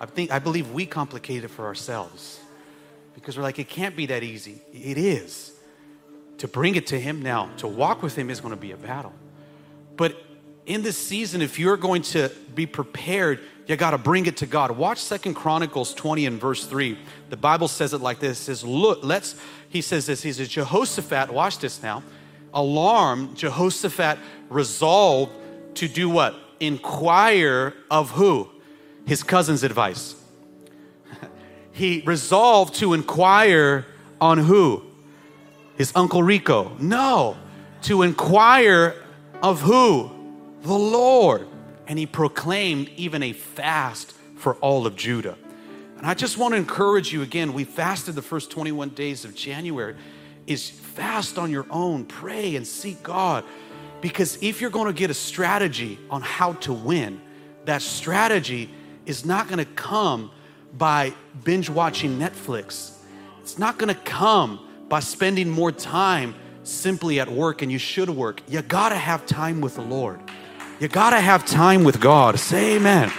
I 0.00 0.06
think, 0.06 0.32
I 0.32 0.40
believe 0.40 0.72
we 0.72 0.86
complicate 0.86 1.44
it 1.44 1.48
for 1.48 1.66
ourselves. 1.66 2.40
because 3.14 3.36
we're 3.36 3.44
like, 3.44 3.60
it 3.60 3.68
can't 3.68 3.94
be 3.94 4.06
that 4.06 4.24
easy. 4.24 4.60
It 4.72 4.98
is. 4.98 5.52
To 6.38 6.48
bring 6.48 6.74
it 6.74 6.88
to 6.88 6.98
Him 6.98 7.22
now, 7.22 7.50
to 7.58 7.68
walk 7.68 8.02
with 8.02 8.16
Him 8.16 8.28
is 8.28 8.40
going 8.40 8.54
to 8.54 8.60
be 8.60 8.72
a 8.72 8.76
battle. 8.76 9.12
But 9.96 10.20
in 10.66 10.82
this 10.82 10.96
season, 10.96 11.42
if 11.42 11.58
you're 11.60 11.76
going 11.76 12.02
to 12.02 12.30
be 12.54 12.66
prepared, 12.66 13.40
you 13.68 13.76
got 13.76 13.90
to 13.90 13.98
bring 13.98 14.26
it 14.26 14.38
to 14.38 14.46
God. 14.46 14.72
Watch 14.72 14.98
Second 14.98 15.34
Chronicles 15.34 15.94
20 15.94 16.26
and 16.26 16.40
verse 16.40 16.64
3. 16.64 16.98
The 17.30 17.36
Bible 17.36 17.68
says 17.68 17.94
it 17.94 18.00
like 18.00 18.18
this. 18.18 18.38
Says, 18.38 18.64
look, 18.64 19.00
let's, 19.02 19.36
he 19.68 19.80
says 19.80 20.06
this, 20.06 20.22
he 20.22 20.32
says, 20.32 20.48
Jehoshaphat, 20.48 21.30
watch 21.30 21.58
this 21.58 21.82
now. 21.82 22.02
Alarmed, 22.52 23.36
Jehoshaphat 23.36 24.18
resolved 24.48 25.32
to 25.76 25.86
do 25.86 26.10
what? 26.10 26.34
Inquire 26.58 27.74
of 27.90 28.10
who? 28.10 28.48
His 29.06 29.22
cousin's 29.22 29.62
advice. 29.62 30.16
he 31.72 32.02
resolved 32.04 32.74
to 32.76 32.94
inquire 32.94 33.86
on 34.20 34.38
who? 34.38 34.82
His 35.76 35.92
uncle 35.94 36.22
Rico. 36.22 36.76
No, 36.80 37.36
to 37.82 38.02
inquire 38.02 38.96
of 39.40 39.60
who? 39.60 40.10
The 40.62 40.74
Lord. 40.74 41.46
And 41.86 41.96
he 41.98 42.06
proclaimed 42.06 42.88
even 42.96 43.22
a 43.22 43.32
fast 43.32 44.12
for 44.36 44.56
all 44.56 44.86
of 44.86 44.96
Judah. 44.96 45.38
And 46.00 46.08
I 46.08 46.14
just 46.14 46.38
want 46.38 46.54
to 46.54 46.56
encourage 46.56 47.12
you 47.12 47.20
again. 47.20 47.52
We 47.52 47.64
fasted 47.64 48.14
the 48.14 48.22
first 48.22 48.50
21 48.50 48.88
days 48.90 49.26
of 49.26 49.34
January. 49.34 49.96
Is 50.46 50.70
fast 50.70 51.36
on 51.36 51.50
your 51.50 51.66
own, 51.68 52.06
pray 52.06 52.56
and 52.56 52.66
seek 52.66 53.02
God. 53.02 53.44
Because 54.00 54.42
if 54.42 54.62
you're 54.62 54.70
going 54.70 54.86
to 54.86 54.98
get 54.98 55.10
a 55.10 55.14
strategy 55.14 55.98
on 56.08 56.22
how 56.22 56.54
to 56.54 56.72
win, 56.72 57.20
that 57.66 57.82
strategy 57.82 58.70
is 59.04 59.26
not 59.26 59.46
going 59.46 59.58
to 59.58 59.70
come 59.72 60.30
by 60.78 61.12
binge 61.44 61.68
watching 61.68 62.18
Netflix. 62.18 62.96
It's 63.42 63.58
not 63.58 63.76
going 63.76 63.94
to 63.94 64.00
come 64.00 64.66
by 64.88 65.00
spending 65.00 65.50
more 65.50 65.70
time 65.70 66.34
simply 66.62 67.20
at 67.20 67.30
work 67.30 67.60
and 67.60 67.70
you 67.70 67.78
should 67.78 68.08
work. 68.08 68.40
You 68.48 68.62
got 68.62 68.88
to 68.88 68.96
have 68.96 69.26
time 69.26 69.60
with 69.60 69.74
the 69.74 69.82
Lord. 69.82 70.18
You 70.80 70.88
got 70.88 71.10
to 71.10 71.20
have 71.20 71.44
time 71.44 71.84
with 71.84 72.00
God. 72.00 72.38
Say 72.38 72.76
amen. 72.76 73.12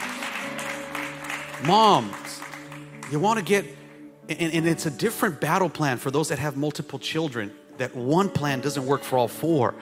Moms, 1.64 2.16
you 3.12 3.20
want 3.20 3.39
to 3.39 3.45
get, 3.45 3.66
and, 4.30 4.53
and, 4.53 4.68
it's 4.68 4.86
a 4.86 4.91
different 4.91 5.41
battle 5.41 5.70
plan 5.70 5.97
for 5.97 6.12
those 6.12 6.30
that 6.30 6.39
have 6.39 6.55
multiple 6.55 6.99
children, 6.99 7.51
that 7.78 7.95
one 7.95 8.30
plan 8.30 8.62
doesn't 8.62 8.86
work 8.86 9.03
for 9.03 9.18
all 9.18 9.28
four. 9.28 9.76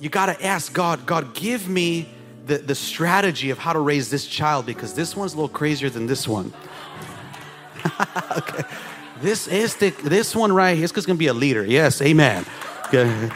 You 0.00 0.08
got 0.08 0.26
to 0.26 0.44
ask 0.44 0.72
God, 0.72 1.06
God, 1.06 1.34
give 1.34 1.68
me 1.68 2.08
the, 2.46 2.58
the 2.58 2.74
strategy 2.74 3.50
of 3.50 3.58
how 3.58 3.72
to 3.72 3.78
raise 3.78 4.10
this 4.10 4.26
child 4.26 4.66
because 4.66 4.94
this 4.94 5.14
one's 5.14 5.34
a 5.34 5.36
little 5.36 5.48
crazier 5.48 5.90
than 5.90 6.06
this 6.06 6.26
one. 6.26 6.52
okay. 8.36 8.64
This 9.20 9.46
is 9.46 9.76
the, 9.76 9.90
this 9.90 10.34
one 10.34 10.52
right 10.52 10.74
here 10.74 10.84
is 10.84 10.92
going 10.92 11.04
to 11.06 11.14
be 11.14 11.28
a 11.28 11.34
leader. 11.34 11.64
Yes, 11.64 12.02
amen. 12.02 12.44
Okay. 12.86 13.30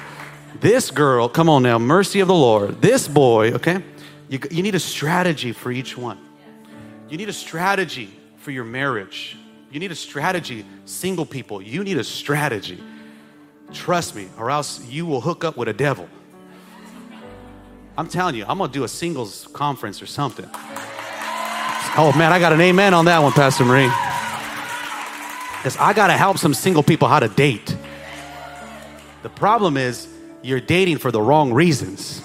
This 0.60 0.90
girl, 0.90 1.28
come 1.28 1.48
on 1.48 1.62
now, 1.62 1.78
mercy 1.78 2.20
of 2.20 2.28
the 2.28 2.34
Lord. 2.34 2.82
This 2.82 3.06
boy, 3.06 3.52
okay? 3.52 3.84
You, 4.28 4.40
you 4.50 4.62
need 4.62 4.74
a 4.74 4.80
strategy 4.80 5.52
for 5.52 5.70
each 5.70 5.96
one. 5.96 6.18
You 7.08 7.16
need 7.16 7.28
a 7.28 7.32
strategy 7.32 8.10
for 8.46 8.52
your 8.52 8.62
marriage. 8.62 9.36
You 9.72 9.80
need 9.80 9.90
a 9.90 9.96
strategy, 9.96 10.64
single 10.84 11.26
people. 11.26 11.60
You 11.60 11.82
need 11.82 11.98
a 11.98 12.04
strategy. 12.04 12.80
Trust 13.72 14.14
me, 14.14 14.28
or 14.38 14.52
else 14.52 14.86
you 14.86 15.04
will 15.04 15.20
hook 15.20 15.42
up 15.42 15.56
with 15.56 15.66
a 15.66 15.72
devil. 15.72 16.08
I'm 17.98 18.06
telling 18.06 18.36
you, 18.36 18.44
I'm 18.46 18.58
gonna 18.58 18.72
do 18.72 18.84
a 18.84 18.88
singles 18.88 19.48
conference 19.52 20.00
or 20.00 20.06
something. 20.06 20.48
Oh 21.98 22.14
man, 22.16 22.32
I 22.32 22.38
got 22.38 22.52
an 22.52 22.60
amen 22.60 22.94
on 22.94 23.06
that 23.06 23.18
one, 23.18 23.32
Pastor 23.32 23.64
Marie. 23.64 23.90
Because 25.56 25.76
I 25.78 25.92
gotta 25.92 26.16
help 26.16 26.38
some 26.38 26.54
single 26.54 26.84
people 26.84 27.08
how 27.08 27.18
to 27.18 27.28
date. 27.28 27.76
The 29.24 29.28
problem 29.28 29.76
is, 29.76 30.06
you're 30.42 30.60
dating 30.60 30.98
for 30.98 31.10
the 31.10 31.20
wrong 31.20 31.52
reasons. 31.52 32.22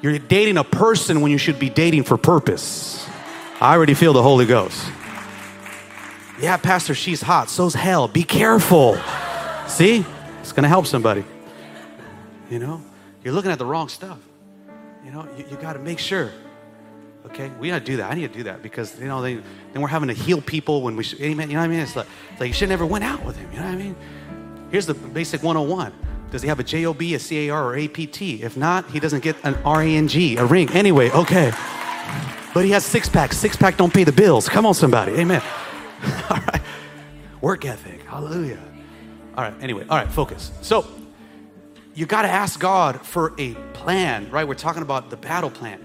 You're 0.00 0.18
dating 0.18 0.56
a 0.56 0.64
person 0.64 1.20
when 1.20 1.30
you 1.30 1.36
should 1.36 1.58
be 1.58 1.68
dating 1.68 2.04
for 2.04 2.16
purpose. 2.16 3.06
I 3.60 3.74
already 3.74 3.92
feel 3.92 4.14
the 4.14 4.22
Holy 4.22 4.46
Ghost. 4.46 4.90
Yeah, 6.40 6.56
Pastor, 6.56 6.94
she's 6.94 7.20
hot. 7.20 7.50
So's 7.50 7.74
hell. 7.74 8.08
Be 8.08 8.22
careful. 8.22 8.98
See? 9.66 10.04
It's 10.40 10.52
going 10.52 10.62
to 10.62 10.68
help 10.68 10.86
somebody. 10.86 11.24
You 12.50 12.58
know? 12.58 12.82
You're 13.24 13.34
looking 13.34 13.50
at 13.50 13.58
the 13.58 13.66
wrong 13.66 13.88
stuff. 13.88 14.18
You 15.04 15.10
know, 15.10 15.26
you, 15.36 15.44
you 15.50 15.56
got 15.56 15.72
to 15.72 15.78
make 15.78 15.98
sure. 15.98 16.30
Okay? 17.26 17.50
We 17.58 17.68
got 17.68 17.80
to 17.80 17.84
do 17.84 17.96
that. 17.96 18.10
I 18.10 18.14
need 18.14 18.32
to 18.32 18.38
do 18.38 18.44
that 18.44 18.62
because, 18.62 18.98
you 19.00 19.06
know, 19.06 19.20
they, 19.20 19.34
then 19.72 19.82
we're 19.82 19.88
having 19.88 20.08
to 20.08 20.14
heal 20.14 20.40
people 20.40 20.82
when 20.82 20.96
we, 20.96 21.02
should, 21.02 21.20
amen. 21.20 21.50
You 21.50 21.54
know 21.54 21.60
what 21.60 21.66
I 21.66 21.68
mean? 21.68 21.80
It's 21.80 21.96
like, 21.96 22.06
it's 22.30 22.40
like 22.40 22.48
you 22.48 22.54
should 22.54 22.68
never 22.68 22.86
went 22.86 23.04
out 23.04 23.24
with 23.24 23.36
him. 23.36 23.50
You 23.52 23.58
know 23.58 23.66
what 23.66 23.74
I 23.74 23.76
mean? 23.76 23.96
Here's 24.70 24.86
the 24.86 24.94
basic 24.94 25.42
101 25.42 25.92
does 26.30 26.42
he 26.42 26.48
have 26.48 26.60
a 26.60 26.62
JOB, 26.62 27.00
a 27.00 27.18
CAR, 27.18 27.64
or 27.64 27.78
APT? 27.78 28.20
If 28.20 28.54
not, 28.56 28.90
he 28.90 29.00
doesn't 29.00 29.22
get 29.22 29.36
an 29.44 29.54
RANG, 29.64 30.38
a 30.38 30.44
ring. 30.44 30.70
Anyway, 30.72 31.10
okay. 31.10 31.52
But 32.52 32.64
he 32.64 32.70
has 32.72 32.84
six 32.84 33.08
pack. 33.08 33.32
Six 33.32 33.56
pack 33.56 33.78
don't 33.78 33.92
pay 33.92 34.04
the 34.04 34.12
bills. 34.12 34.46
Come 34.46 34.66
on, 34.66 34.74
somebody. 34.74 35.12
Amen. 35.12 35.42
all 36.30 36.38
right. 36.52 36.62
Work 37.40 37.64
ethic. 37.64 38.02
Hallelujah. 38.02 38.60
All 39.36 39.44
right. 39.44 39.54
Anyway, 39.60 39.86
all 39.88 39.96
right, 39.96 40.10
focus. 40.10 40.52
So 40.62 40.86
you 41.94 42.06
got 42.06 42.22
to 42.22 42.28
ask 42.28 42.60
God 42.60 43.00
for 43.04 43.34
a 43.38 43.54
plan, 43.72 44.30
right? 44.30 44.46
We're 44.46 44.54
talking 44.54 44.82
about 44.82 45.10
the 45.10 45.16
battle 45.16 45.50
plan. 45.50 45.80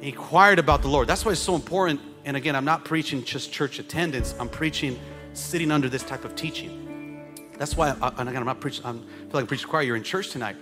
Inquired 0.00 0.58
about 0.58 0.82
the 0.82 0.88
Lord. 0.88 1.08
That's 1.08 1.24
why 1.24 1.32
it's 1.32 1.40
so 1.40 1.54
important. 1.54 2.00
And 2.24 2.36
again, 2.36 2.56
I'm 2.56 2.64
not 2.64 2.84
preaching 2.84 3.24
just 3.24 3.52
church 3.52 3.78
attendance, 3.78 4.34
I'm 4.38 4.48
preaching 4.48 4.98
sitting 5.34 5.70
under 5.70 5.88
this 5.88 6.02
type 6.02 6.24
of 6.24 6.36
teaching. 6.36 7.24
That's 7.58 7.76
why, 7.76 7.96
I, 8.00 8.08
and 8.18 8.28
again, 8.28 8.36
I'm 8.36 8.46
not 8.46 8.60
preaching, 8.60 8.84
I 8.84 8.92
feel 8.92 9.02
like 9.32 9.42
I'm 9.42 9.46
preaching 9.46 9.68
choir, 9.68 9.82
you're 9.82 9.96
in 9.96 10.02
church 10.02 10.30
tonight. 10.30 10.56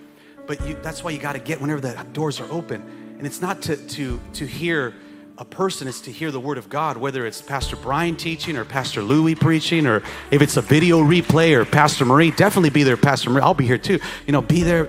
But 0.47 0.67
you, 0.67 0.77
that's 0.83 1.05
why 1.05 1.11
you 1.13 1.19
got 1.19 1.35
to 1.35 1.39
get 1.39 1.61
whenever 1.61 1.81
the 1.81 1.95
doors 2.13 2.41
are 2.41 2.51
open. 2.51 2.83
And 3.19 3.27
it's 3.27 3.41
not 3.41 3.63
to, 3.63 3.77
to, 3.77 4.21
to 4.35 4.47
hear 4.47 4.95
a 5.43 5.45
person, 5.45 5.89
is 5.89 6.01
to 6.01 6.13
hear 6.13 6.31
the 6.31 6.39
word 6.39 6.57
of 6.57 6.69
God, 6.69 6.97
whether 6.97 7.27
it's 7.27 7.43
Pastor 7.43 7.75
Brian 7.75 8.15
teaching 8.15 8.57
or 8.57 8.65
Pastor 8.65 9.03
Louis 9.03 9.35
preaching, 9.35 9.89
or 9.89 10.01
if 10.31 10.41
it's 10.41 10.57
a 10.57 10.63
video 10.63 11.03
replay 11.03 11.53
or 11.53 11.65
Pastor 11.65 12.05
Marie, 12.05 12.31
definitely 12.31 12.71
be 12.71 12.85
there, 12.85 12.97
Pastor 12.97 13.29
Marie. 13.29 13.43
I'll 13.43 13.53
be 13.53 13.67
here 13.67 13.77
too. 13.77 13.99
You 14.25 14.33
know, 14.33 14.41
be 14.41 14.63
there, 14.63 14.85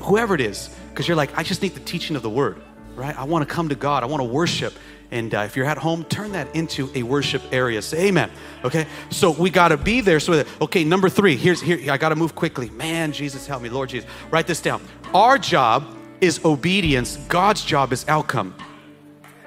whoever 0.00 0.34
it 0.34 0.40
is, 0.40 0.74
because 0.88 1.06
you're 1.06 1.16
like, 1.16 1.36
I 1.36 1.42
just 1.42 1.60
need 1.60 1.74
the 1.74 1.80
teaching 1.80 2.16
of 2.16 2.22
the 2.22 2.30
word, 2.30 2.56
right? 2.96 3.14
I 3.18 3.24
want 3.24 3.46
to 3.46 3.54
come 3.54 3.68
to 3.68 3.74
God, 3.74 4.02
I 4.02 4.06
want 4.06 4.22
to 4.22 4.28
worship. 4.28 4.72
And 5.10 5.34
uh, 5.34 5.40
if 5.40 5.56
you're 5.56 5.66
at 5.66 5.76
home, 5.76 6.04
turn 6.04 6.32
that 6.32 6.56
into 6.56 6.90
a 6.94 7.02
worship 7.02 7.42
area. 7.52 7.82
Say 7.82 8.08
amen. 8.08 8.30
Okay. 8.64 8.86
So 9.10 9.32
we 9.32 9.50
got 9.50 9.68
to 9.68 9.76
be 9.76 10.00
there. 10.00 10.20
So 10.20 10.36
that, 10.36 10.46
okay, 10.62 10.84
number 10.84 11.10
three. 11.10 11.36
Here's 11.36 11.60
here. 11.60 11.92
I 11.92 11.98
got 11.98 12.10
to 12.10 12.16
move 12.16 12.34
quickly. 12.34 12.70
Man, 12.70 13.12
Jesus, 13.12 13.46
help 13.46 13.62
me, 13.62 13.68
Lord 13.68 13.90
Jesus. 13.90 14.08
Write 14.30 14.46
this 14.46 14.60
down. 14.62 14.82
Our 15.14 15.38
job 15.38 15.84
is 16.22 16.42
obedience. 16.44 17.16
God's 17.28 17.62
job 17.62 17.92
is 17.92 18.06
outcome. 18.08 18.54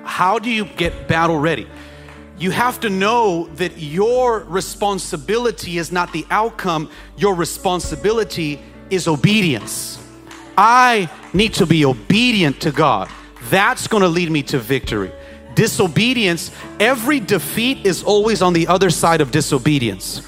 How 0.03 0.39
do 0.39 0.49
you 0.49 0.65
get 0.65 1.07
battle 1.07 1.37
ready? 1.37 1.67
You 2.37 2.51
have 2.51 2.79
to 2.79 2.89
know 2.89 3.47
that 3.55 3.77
your 3.77 4.39
responsibility 4.39 5.77
is 5.77 5.91
not 5.91 6.11
the 6.11 6.25
outcome. 6.31 6.89
Your 7.17 7.35
responsibility 7.35 8.61
is 8.89 9.07
obedience. 9.07 9.99
I 10.57 11.09
need 11.33 11.53
to 11.55 11.65
be 11.65 11.85
obedient 11.85 12.61
to 12.61 12.71
God. 12.71 13.09
That's 13.49 13.87
going 13.87 14.01
to 14.01 14.09
lead 14.09 14.31
me 14.31 14.43
to 14.43 14.59
victory 14.59 15.11
disobedience, 15.55 16.51
every 16.79 17.19
defeat 17.19 17.85
is 17.85 18.03
always 18.03 18.41
on 18.41 18.53
the 18.53 18.67
other 18.67 18.89
side 18.89 19.21
of 19.21 19.31
disobedience. 19.31 20.21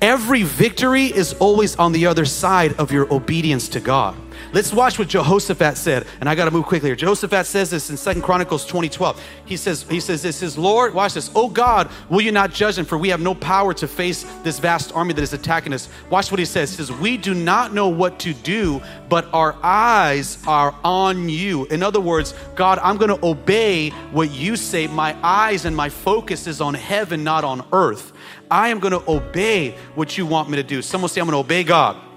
Every 0.00 0.42
victory 0.42 1.04
is 1.04 1.34
always 1.34 1.76
on 1.76 1.92
the 1.92 2.06
other 2.06 2.24
side 2.24 2.72
of 2.78 2.90
your 2.90 3.12
obedience 3.12 3.68
to 3.70 3.80
God. 3.80 4.16
Let's 4.52 4.72
watch 4.72 4.98
what 4.98 5.06
Jehoshaphat 5.06 5.76
said. 5.76 6.06
And 6.18 6.28
I 6.28 6.34
got 6.34 6.46
to 6.46 6.50
move 6.50 6.66
quickly 6.66 6.88
here. 6.88 6.96
Jehoshaphat 6.96 7.46
says 7.46 7.70
this 7.70 7.88
in 7.88 7.96
Second 7.96 8.22
Chronicles 8.22 8.64
2012. 8.64 9.22
He 9.44 9.56
says, 9.56 9.84
he 9.84 10.00
says 10.00 10.22
this, 10.22 10.36
says, 10.36 10.58
Lord, 10.58 10.92
watch 10.92 11.14
this. 11.14 11.30
Oh 11.36 11.48
God, 11.48 11.88
will 12.08 12.20
you 12.20 12.32
not 12.32 12.52
judge 12.52 12.74
them? 12.74 12.84
For 12.84 12.98
we 12.98 13.10
have 13.10 13.20
no 13.20 13.34
power 13.34 13.72
to 13.74 13.86
face 13.86 14.24
this 14.42 14.58
vast 14.58 14.92
army 14.92 15.14
that 15.14 15.22
is 15.22 15.32
attacking 15.32 15.72
us. 15.72 15.88
Watch 16.10 16.32
what 16.32 16.40
he 16.40 16.44
says. 16.44 16.70
He 16.70 16.76
says, 16.76 16.90
We 16.90 17.16
do 17.16 17.32
not 17.32 17.72
know 17.72 17.88
what 17.88 18.18
to 18.20 18.34
do, 18.34 18.82
but 19.08 19.32
our 19.32 19.56
eyes 19.62 20.38
are 20.48 20.74
on 20.82 21.28
you. 21.28 21.66
In 21.66 21.82
other 21.84 22.00
words, 22.00 22.34
God, 22.56 22.80
I'm 22.80 22.96
going 22.96 23.16
to 23.16 23.24
obey 23.24 23.90
what 24.10 24.32
you 24.32 24.56
say. 24.56 24.88
My 24.88 25.16
eyes 25.22 25.64
and 25.64 25.76
my 25.76 25.88
focus 25.88 26.48
is 26.48 26.60
on 26.60 26.74
heaven, 26.74 27.22
not 27.22 27.44
on 27.44 27.64
earth. 27.72 28.12
I 28.50 28.68
am 28.70 28.80
going 28.80 28.92
to 28.92 29.08
obey 29.08 29.76
what 29.94 30.18
you 30.18 30.26
want 30.26 30.50
me 30.50 30.56
to 30.56 30.64
do. 30.64 30.82
Someone 30.82 31.08
say, 31.08 31.20
I'm 31.20 31.28
going 31.28 31.40
to 31.40 31.46
obey 31.46 31.62
God. 31.62 32.09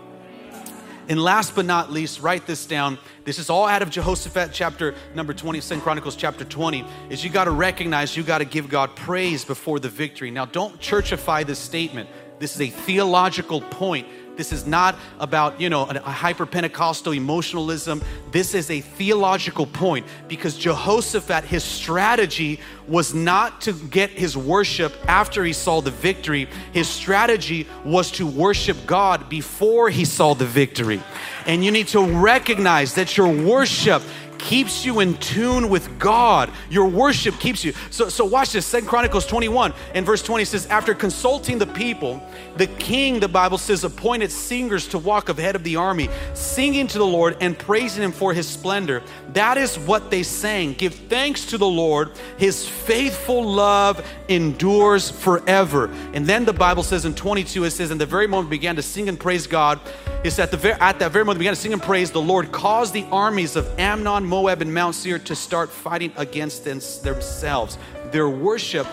And 1.09 1.21
last 1.21 1.55
but 1.55 1.65
not 1.65 1.91
least, 1.91 2.21
write 2.21 2.47
this 2.47 2.65
down. 2.65 2.97
This 3.25 3.37
is 3.37 3.49
all 3.49 3.67
out 3.67 3.81
of 3.81 3.89
Jehoshaphat 3.89 4.51
chapter 4.53 4.95
number 5.13 5.33
20, 5.33 5.59
Second 5.59 5.81
Chronicles 5.81 6.15
chapter 6.15 6.45
20, 6.45 6.85
is 7.09 7.23
you 7.23 7.29
got 7.29 7.45
to 7.45 7.51
recognize 7.51 8.15
you 8.15 8.23
got 8.23 8.37
to 8.37 8.45
give 8.45 8.69
God 8.69 8.95
praise 8.95 9.43
before 9.43 9.79
the 9.79 9.89
victory. 9.89 10.31
Now, 10.31 10.45
don't 10.45 10.79
churchify 10.79 11.45
this 11.45 11.59
statement. 11.59 12.09
This 12.39 12.55
is 12.55 12.61
a 12.61 12.69
theological 12.69 13.61
point 13.61 14.07
This 14.35 14.51
is 14.51 14.65
not 14.65 14.97
about, 15.19 15.61
you 15.61 15.69
know, 15.69 15.83
a 15.83 15.99
hyper 15.99 16.45
Pentecostal 16.45 17.13
emotionalism. 17.13 18.01
This 18.31 18.55
is 18.55 18.71
a 18.71 18.81
theological 18.81 19.67
point 19.67 20.07
because 20.27 20.57
Jehoshaphat, 20.57 21.43
his 21.43 21.63
strategy 21.63 22.59
was 22.87 23.13
not 23.13 23.61
to 23.61 23.73
get 23.73 24.09
his 24.09 24.35
worship 24.35 24.93
after 25.07 25.43
he 25.43 25.53
saw 25.53 25.81
the 25.81 25.91
victory. 25.91 26.47
His 26.71 26.89
strategy 26.89 27.67
was 27.85 28.09
to 28.11 28.25
worship 28.25 28.77
God 28.87 29.29
before 29.29 29.89
he 29.89 30.03
saw 30.03 30.33
the 30.33 30.45
victory. 30.45 31.01
And 31.45 31.63
you 31.63 31.71
need 31.71 31.89
to 31.89 32.03
recognize 32.03 32.95
that 32.95 33.15
your 33.15 33.29
worship 33.29 34.01
keeps 34.43 34.83
you 34.85 34.99
in 34.99 35.15
tune 35.17 35.69
with 35.69 35.97
God. 35.97 36.51
Your 36.69 36.87
worship 36.87 37.39
keeps 37.39 37.63
you. 37.63 37.73
So, 37.89 38.09
so 38.09 38.25
watch 38.25 38.51
this. 38.51 38.65
Second 38.65 38.89
Chronicles 38.89 39.25
21 39.25 39.73
and 39.93 40.05
verse 40.05 40.21
20 40.21 40.43
says, 40.43 40.67
After 40.67 40.93
consulting 40.93 41.57
the 41.57 41.65
people, 41.65 42.21
the 42.57 42.67
king, 42.67 43.21
the 43.21 43.27
Bible 43.27 43.57
says, 43.57 43.83
appointed 43.83 44.31
singers 44.31 44.87
to 44.89 44.99
walk 44.99 45.29
ahead 45.29 45.55
of 45.55 45.63
the 45.63 45.77
army, 45.77 46.09
singing 46.33 46.87
to 46.87 46.97
the 46.97 47.05
Lord 47.05 47.37
and 47.39 47.57
praising 47.57 48.03
him 48.03 48.11
for 48.11 48.33
his 48.33 48.47
splendor. 48.47 49.01
That 49.31 49.57
is 49.57 49.79
what 49.79 50.11
they 50.11 50.23
sang. 50.23 50.73
Give 50.73 50.93
thanks 50.93 51.45
to 51.47 51.57
the 51.57 51.67
Lord. 51.67 52.11
His 52.37 52.67
faithful 52.67 53.43
love 53.43 54.05
endures 54.27 55.09
forever. 55.09 55.89
And 56.13 56.27
then 56.27 56.43
the 56.43 56.53
Bible 56.53 56.83
says 56.83 57.05
in 57.05 57.15
22, 57.15 57.63
it 57.63 57.71
says, 57.71 57.91
In 57.91 57.97
the 57.97 58.05
very 58.05 58.27
moment 58.27 58.49
began 58.49 58.75
to 58.75 58.81
sing 58.81 59.07
and 59.07 59.19
praise 59.19 59.47
God. 59.47 59.79
It's 60.23 60.37
at, 60.39 60.51
the, 60.51 60.83
at 60.83 60.99
that 60.99 61.11
very 61.11 61.25
moment 61.25 61.39
began 61.39 61.53
to 61.53 61.59
sing 61.59 61.73
and 61.73 61.81
praise. 61.81 62.11
The 62.11 62.21
Lord 62.21 62.51
caused 62.51 62.93
the 62.93 63.05
armies 63.11 63.55
of 63.55 63.67
Ammon, 63.79 64.25
Moab, 64.33 64.63
and 64.63 64.73
Mount 64.73 64.95
Seir 64.95 65.19
to 65.19 65.35
start 65.35 65.69
fighting 65.69 66.11
against 66.17 66.63
themselves. 66.63 67.77
Their 68.09 68.27
worship 68.27 68.87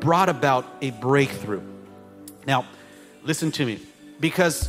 brought 0.00 0.28
about 0.28 0.66
a 0.82 0.90
breakthrough. 0.90 1.62
Now, 2.44 2.66
listen 3.22 3.52
to 3.52 3.64
me, 3.64 3.78
because 4.18 4.68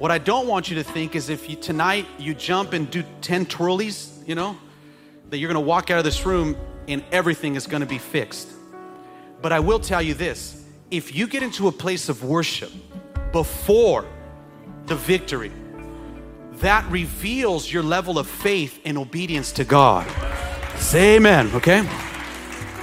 what 0.00 0.10
I 0.10 0.18
don't 0.18 0.48
want 0.48 0.70
you 0.70 0.74
to 0.74 0.82
think 0.82 1.14
is 1.14 1.28
if 1.28 1.48
you 1.48 1.54
tonight 1.54 2.04
you 2.18 2.34
jump 2.34 2.72
and 2.72 2.90
do 2.90 3.04
10 3.20 3.46
twirlies, 3.46 4.26
you 4.26 4.34
know, 4.34 4.56
that 5.30 5.38
you're 5.38 5.46
gonna 5.46 5.60
walk 5.60 5.88
out 5.92 5.98
of 5.98 6.04
this 6.04 6.26
room 6.26 6.56
and 6.88 7.04
everything 7.12 7.54
is 7.54 7.68
gonna 7.68 7.86
be 7.86 7.98
fixed. 7.98 8.48
But 9.40 9.52
I 9.52 9.60
will 9.60 9.78
tell 9.78 10.02
you 10.02 10.14
this 10.14 10.64
if 10.90 11.14
you 11.14 11.28
get 11.28 11.44
into 11.44 11.68
a 11.68 11.72
place 11.72 12.08
of 12.08 12.24
worship 12.24 12.72
before 13.30 14.04
the 14.86 14.96
victory, 14.96 15.52
that 16.60 16.90
reveals 16.90 17.72
your 17.72 17.82
level 17.82 18.18
of 18.18 18.26
faith 18.26 18.80
and 18.84 18.98
obedience 18.98 19.52
to 19.52 19.64
God. 19.64 20.06
Say 20.78 21.16
amen, 21.16 21.50
okay? 21.54 21.88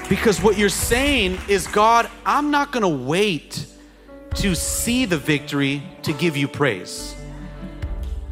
Because 0.09 0.41
what 0.41 0.57
you're 0.57 0.69
saying 0.69 1.39
is, 1.47 1.67
God, 1.67 2.09
I'm 2.25 2.51
not 2.51 2.71
gonna 2.71 2.89
wait 2.89 3.65
to 4.35 4.55
see 4.55 5.05
the 5.05 5.17
victory 5.17 5.81
to 6.03 6.13
give 6.13 6.37
you 6.37 6.47
praise. 6.47 7.15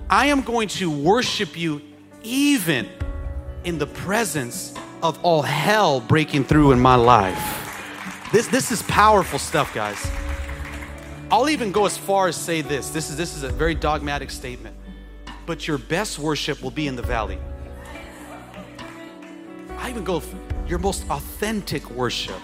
I 0.09 0.27
am 0.27 0.41
going 0.41 0.67
to 0.69 0.91
worship 0.91 1.57
you 1.57 1.81
even 2.23 2.89
in 3.63 3.77
the 3.77 3.87
presence 3.87 4.73
of 5.01 5.23
all 5.23 5.41
hell 5.41 5.99
breaking 5.99 6.43
through 6.43 6.71
in 6.71 6.79
my 6.79 6.95
life. 6.95 7.59
This, 8.31 8.47
this 8.47 8.71
is 8.71 8.81
powerful 8.83 9.39
stuff, 9.39 9.73
guys. 9.73 10.09
I'll 11.31 11.49
even 11.49 11.71
go 11.71 11.85
as 11.85 11.97
far 11.97 12.27
as 12.27 12.35
say 12.35 12.61
this. 12.61 12.89
This 12.89 13.09
is, 13.09 13.17
this 13.17 13.35
is 13.35 13.43
a 13.43 13.49
very 13.49 13.73
dogmatic 13.73 14.29
statement. 14.29 14.75
But 15.45 15.67
your 15.67 15.77
best 15.77 16.19
worship 16.19 16.61
will 16.61 16.71
be 16.71 16.87
in 16.87 16.95
the 16.95 17.01
valley. 17.01 17.37
I 19.77 19.89
even 19.89 20.03
go, 20.03 20.21
your 20.67 20.79
most 20.79 21.09
authentic 21.09 21.89
worship 21.89 22.39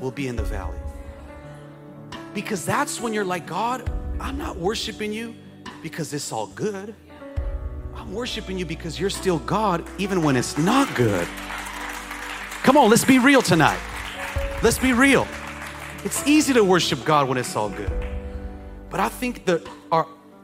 will 0.00 0.10
be 0.10 0.26
in 0.26 0.36
the 0.36 0.42
valley. 0.42 0.78
Because 2.34 2.64
that's 2.64 3.00
when 3.00 3.12
you're 3.12 3.24
like, 3.24 3.46
God, 3.46 3.88
I'm 4.20 4.36
not 4.36 4.56
worshiping 4.56 5.12
you 5.12 5.34
because 5.82 6.12
it's 6.12 6.32
all 6.32 6.48
good. 6.48 6.94
I'm 7.94 8.12
worshiping 8.12 8.58
you 8.58 8.66
because 8.66 8.98
you're 8.98 9.10
still 9.10 9.38
God, 9.40 9.84
even 9.98 10.22
when 10.22 10.36
it's 10.36 10.58
not 10.58 10.92
good. 10.94 11.26
Come 12.62 12.76
on, 12.76 12.90
let's 12.90 13.04
be 13.04 13.18
real 13.18 13.42
tonight. 13.42 13.78
Let's 14.62 14.78
be 14.78 14.92
real. 14.92 15.26
It's 16.04 16.26
easy 16.26 16.52
to 16.52 16.64
worship 16.64 17.04
God 17.04 17.28
when 17.28 17.38
it's 17.38 17.54
all 17.54 17.70
good. 17.70 17.92
But 18.90 19.00
I 19.00 19.08
think 19.08 19.44
our, 19.44 19.62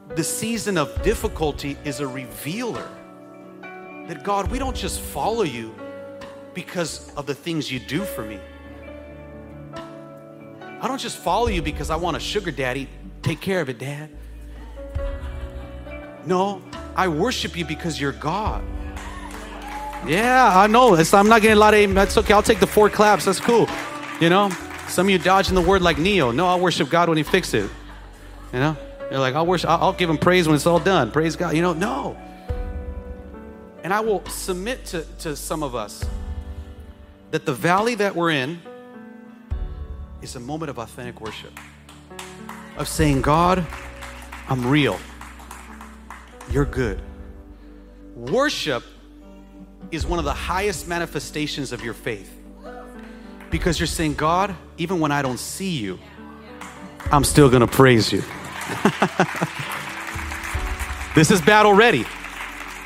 the 0.09 0.23
season 0.23 0.77
of 0.77 1.01
difficulty 1.01 1.77
is 1.83 1.99
a 1.99 2.07
revealer 2.07 2.87
that 4.07 4.23
God, 4.23 4.51
we 4.51 4.59
don't 4.59 4.75
just 4.75 4.99
follow 4.99 5.43
you 5.43 5.73
because 6.53 7.13
of 7.15 7.25
the 7.25 7.33
things 7.33 7.71
you 7.71 7.79
do 7.79 8.03
for 8.03 8.23
me. 8.23 8.39
I 9.73 10.87
don't 10.87 10.99
just 10.99 11.17
follow 11.17 11.47
you 11.47 11.61
because 11.61 11.89
I 11.89 11.95
want 11.95 12.15
a 12.15 12.19
sugar 12.19 12.51
daddy. 12.51 12.87
Take 13.23 13.41
care 13.41 13.61
of 13.61 13.69
it, 13.69 13.79
dad. 13.79 14.09
No, 16.25 16.61
I 16.95 17.07
worship 17.07 17.57
you 17.57 17.65
because 17.65 17.99
you're 17.99 18.11
God. 18.11 18.63
Yeah, 20.07 20.51
I 20.55 20.67
know. 20.67 20.93
It's, 20.93 21.13
I'm 21.13 21.27
not 21.27 21.41
getting 21.41 21.57
a 21.57 21.59
lot 21.59 21.73
of 21.73 21.79
amen. 21.79 21.95
That's 21.95 22.17
okay. 22.17 22.33
I'll 22.33 22.43
take 22.43 22.59
the 22.59 22.67
four 22.67 22.89
claps. 22.89 23.25
That's 23.25 23.39
cool. 23.39 23.67
You 24.21 24.29
know, 24.29 24.49
some 24.87 25.07
of 25.07 25.09
you 25.09 25.17
dodging 25.17 25.55
the 25.55 25.61
word 25.61 25.81
like 25.81 25.97
Neo. 25.97 26.31
No, 26.31 26.47
I'll 26.47 26.59
worship 26.59 26.89
God 26.89 27.09
when 27.09 27.17
He 27.17 27.23
fixes 27.23 27.65
it. 27.65 27.71
You 28.53 28.59
know, 28.59 28.77
you're 29.11 29.19
like, 29.19 29.35
I'll 29.35 29.45
worship. 29.45 29.69
I'll, 29.69 29.93
give 29.93 30.09
Him 30.09 30.17
praise 30.17 30.47
when 30.47 30.55
it's 30.55 30.65
all 30.65 30.79
done. 30.79 31.11
Praise 31.11 31.35
God. 31.35 31.55
You 31.55 31.61
know, 31.61 31.73
no. 31.73 32.17
And 33.83 33.93
I 33.93 33.99
will 33.99 34.25
submit 34.25 34.85
to, 34.85 35.05
to 35.19 35.35
some 35.35 35.61
of 35.61 35.75
us 35.75 36.03
that 37.31 37.45
the 37.45 37.53
valley 37.53 37.95
that 37.95 38.15
we're 38.15 38.31
in 38.31 38.59
is 40.21 40.35
a 40.35 40.39
moment 40.39 40.69
of 40.69 40.79
authentic 40.79 41.21
worship, 41.21 41.51
of 42.77 42.87
saying, 42.87 43.21
God, 43.21 43.65
I'm 44.49 44.65
real. 44.65 44.99
You're 46.49 46.65
good. 46.65 46.99
Worship 48.15 48.83
is 49.91 50.05
one 50.05 50.19
of 50.19 50.25
the 50.25 50.33
highest 50.33 50.87
manifestations 50.87 51.71
of 51.71 51.83
your 51.83 51.93
faith 51.93 52.31
because 53.51 53.79
you're 53.79 53.87
saying, 53.87 54.15
God, 54.15 54.55
even 54.77 54.99
when 54.99 55.11
I 55.11 55.21
don't 55.21 55.39
see 55.39 55.69
you, 55.69 55.99
I'm 57.11 57.23
still 57.23 57.49
gonna 57.49 57.67
praise 57.67 58.11
you. 58.11 58.23
this 61.15 61.31
is 61.31 61.41
battle 61.41 61.73
ready. 61.73 62.05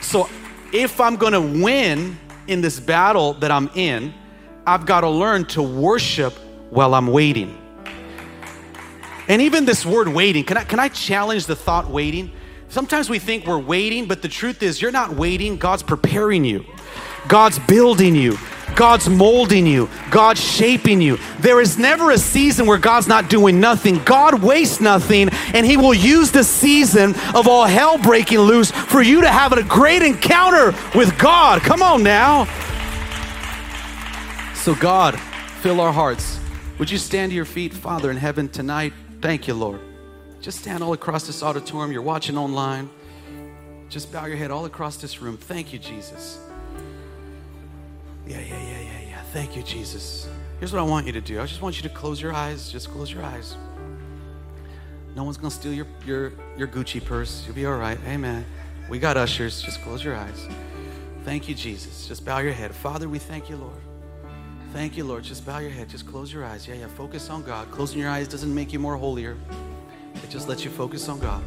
So 0.02 0.30
if 0.72 1.00
I'm 1.00 1.16
gonna 1.16 1.42
win 1.42 2.18
in 2.48 2.62
this 2.62 2.80
battle 2.80 3.34
that 3.36 3.52
I'm 3.52 3.70
in, 3.76 4.14
I've 4.66 4.86
gotta 4.86 5.10
learn 5.10 5.46
to 5.46 5.62
worship 5.62 6.34
while 6.70 6.94
I'm 6.94 7.08
waiting. 7.08 7.58
And 9.28 9.42
even 9.42 9.66
this 9.66 9.86
word 9.86 10.08
waiting, 10.08 10.44
can 10.44 10.58
I, 10.58 10.64
can 10.64 10.80
I 10.80 10.90
challenge 10.90 11.46
the 11.46 11.56
thought 11.56 11.90
waiting? 11.90 12.32
Sometimes 12.68 13.10
we 13.10 13.20
think 13.20 13.46
we're 13.46 13.60
waiting, 13.60 14.08
but 14.08 14.22
the 14.22 14.28
truth 14.28 14.62
is, 14.62 14.82
you're 14.82 14.92
not 14.92 15.14
waiting. 15.14 15.58
God's 15.58 15.84
preparing 15.84 16.46
you, 16.46 16.66
God's 17.28 17.60
building 17.60 18.16
you, 18.16 18.38
God's 18.76 19.10
molding 19.10 19.68
you, 19.68 19.90
God's 20.10 20.42
shaping 20.42 21.02
you. 21.02 21.18
There 21.40 21.62
is 21.62 21.78
never 21.78 22.12
a 22.12 22.18
season 22.18 22.66
where 22.66 22.78
God's 22.78 23.08
not 23.08 23.30
doing 23.30 23.60
nothing. 23.60 24.04
God 24.04 24.42
wastes 24.42 24.80
nothing, 24.80 25.30
and 25.54 25.66
He 25.66 25.78
will 25.78 25.94
use 25.94 26.32
the 26.32 26.44
season 26.44 27.16
of 27.36 27.48
all 27.48 27.66
hell 27.66 27.98
breaking 27.98 28.40
loose 28.40 28.72
for 28.72 29.02
you 29.02 29.22
to 29.22 29.30
have 29.30 29.54
a 29.54 29.64
great 29.64 30.02
encounter 30.02 30.74
with 30.96 31.18
God. 31.20 31.62
Come 31.62 31.82
on 31.82 32.04
now. 32.04 32.46
So, 34.56 34.76
God, 34.76 35.20
fill 35.62 35.80
our 35.82 35.94
hearts. 35.94 36.40
Would 36.80 36.90
you 36.90 36.98
stand 36.98 37.32
to 37.32 37.36
your 37.36 37.46
feet, 37.46 37.74
Father 37.74 38.12
in 38.12 38.18
heaven, 38.18 38.48
tonight? 38.48 38.94
Thank 39.22 39.48
you, 39.48 39.54
Lord. 39.54 39.82
Just 40.42 40.60
stand 40.60 40.84
all 40.84 40.94
across 40.94 41.28
this 41.28 41.44
auditorium. 41.44 41.92
You're 41.92 42.02
watching 42.02 42.38
online. 42.38 42.90
Just 43.90 44.12
bow 44.12 44.26
your 44.26 44.38
head 44.38 44.52
all 44.52 44.66
across 44.66 44.98
this 44.98 45.22
room. 45.22 45.36
Thank 45.36 45.74
you, 45.74 45.80
Jesus. 45.80 46.40
Yeah, 48.30 48.40
yeah, 48.42 48.62
yeah, 48.62 48.80
yeah, 48.80 49.10
yeah. 49.10 49.22
Thank 49.34 49.56
you, 49.56 49.64
Jesus. 49.64 50.30
Here's 50.60 50.72
what 50.72 50.80
I 50.80 50.84
want 50.84 51.08
you 51.08 51.14
to 51.14 51.22
do. 51.22 51.42
I 51.42 51.48
just 51.48 51.64
want 51.64 51.78
you 51.78 51.90
to 51.90 51.96
close 51.96 52.22
your 52.22 52.32
eyes. 52.32 52.72
Just 52.72 52.92
close 52.92 53.12
your 53.12 53.24
eyes. 53.24 53.58
No 55.16 55.24
one's 55.24 55.38
gonna 55.38 55.50
steal 55.50 55.74
your 55.74 55.88
your 56.06 56.32
your 56.56 56.68
Gucci 56.68 57.04
purse. 57.04 57.44
You'll 57.48 57.56
be 57.56 57.66
all 57.66 57.78
right. 57.78 57.98
Amen. 58.06 58.46
We 58.88 59.00
got 59.00 59.18
ushers. 59.18 59.64
Just 59.64 59.82
close 59.82 60.04
your 60.04 60.16
eyes. 60.16 60.48
Thank 61.26 61.50
you, 61.50 61.56
Jesus. 61.56 62.08
Just 62.08 62.24
bow 62.24 62.38
your 62.38 62.54
head. 62.54 62.74
Father, 62.74 63.10
we 63.10 63.18
thank 63.18 63.50
you, 63.50 63.58
Lord. 63.58 63.82
Thank 64.74 64.96
you, 64.96 65.06
Lord. 65.06 65.24
Just 65.24 65.44
bow 65.44 65.58
your 65.58 65.72
head. 65.72 65.90
Just 65.90 66.06
close 66.06 66.32
your 66.32 66.46
eyes. 66.46 66.68
Yeah, 66.68 66.76
yeah. 66.76 66.88
Focus 66.88 67.32
on 67.32 67.42
God. 67.42 67.72
Closing 67.72 68.00
your 68.00 68.10
eyes 68.10 68.28
doesn't 68.28 68.54
make 68.54 68.72
you 68.72 68.78
more 68.78 68.96
holier. 68.96 69.36
It 70.24 70.30
just 70.30 70.48
lets 70.48 70.64
you 70.64 70.70
focus 70.70 71.10
on 71.10 71.20
God. 71.20 71.44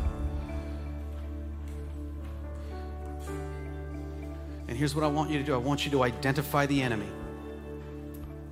And 4.69 4.77
here's 4.77 4.95
what 4.95 5.05
I 5.05 5.09
want 5.09 5.31
you 5.31 5.39
to 5.39 5.45
do 5.45 5.55
I 5.55 5.59
want 5.59 5.85
you 5.85 5.91
to 5.93 6.03
identify 6.03 6.67
the 6.67 6.83
enemy. 6.83 7.09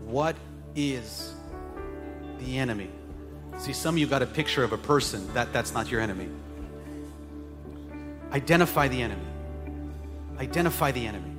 What 0.04 0.36
is 0.74 1.34
the 2.38 2.58
enemy? 2.58 2.90
See, 3.58 3.72
some 3.72 3.94
of 3.94 3.98
you 3.98 4.06
got 4.06 4.22
a 4.22 4.26
picture 4.26 4.64
of 4.64 4.72
a 4.72 4.78
person. 4.78 5.32
That, 5.34 5.52
that's 5.52 5.72
not 5.72 5.90
your 5.90 6.00
enemy. 6.00 6.28
Identify 8.32 8.88
the 8.88 9.02
enemy. 9.02 9.22
Identify 10.38 10.92
the 10.92 11.06
enemy. 11.06 11.30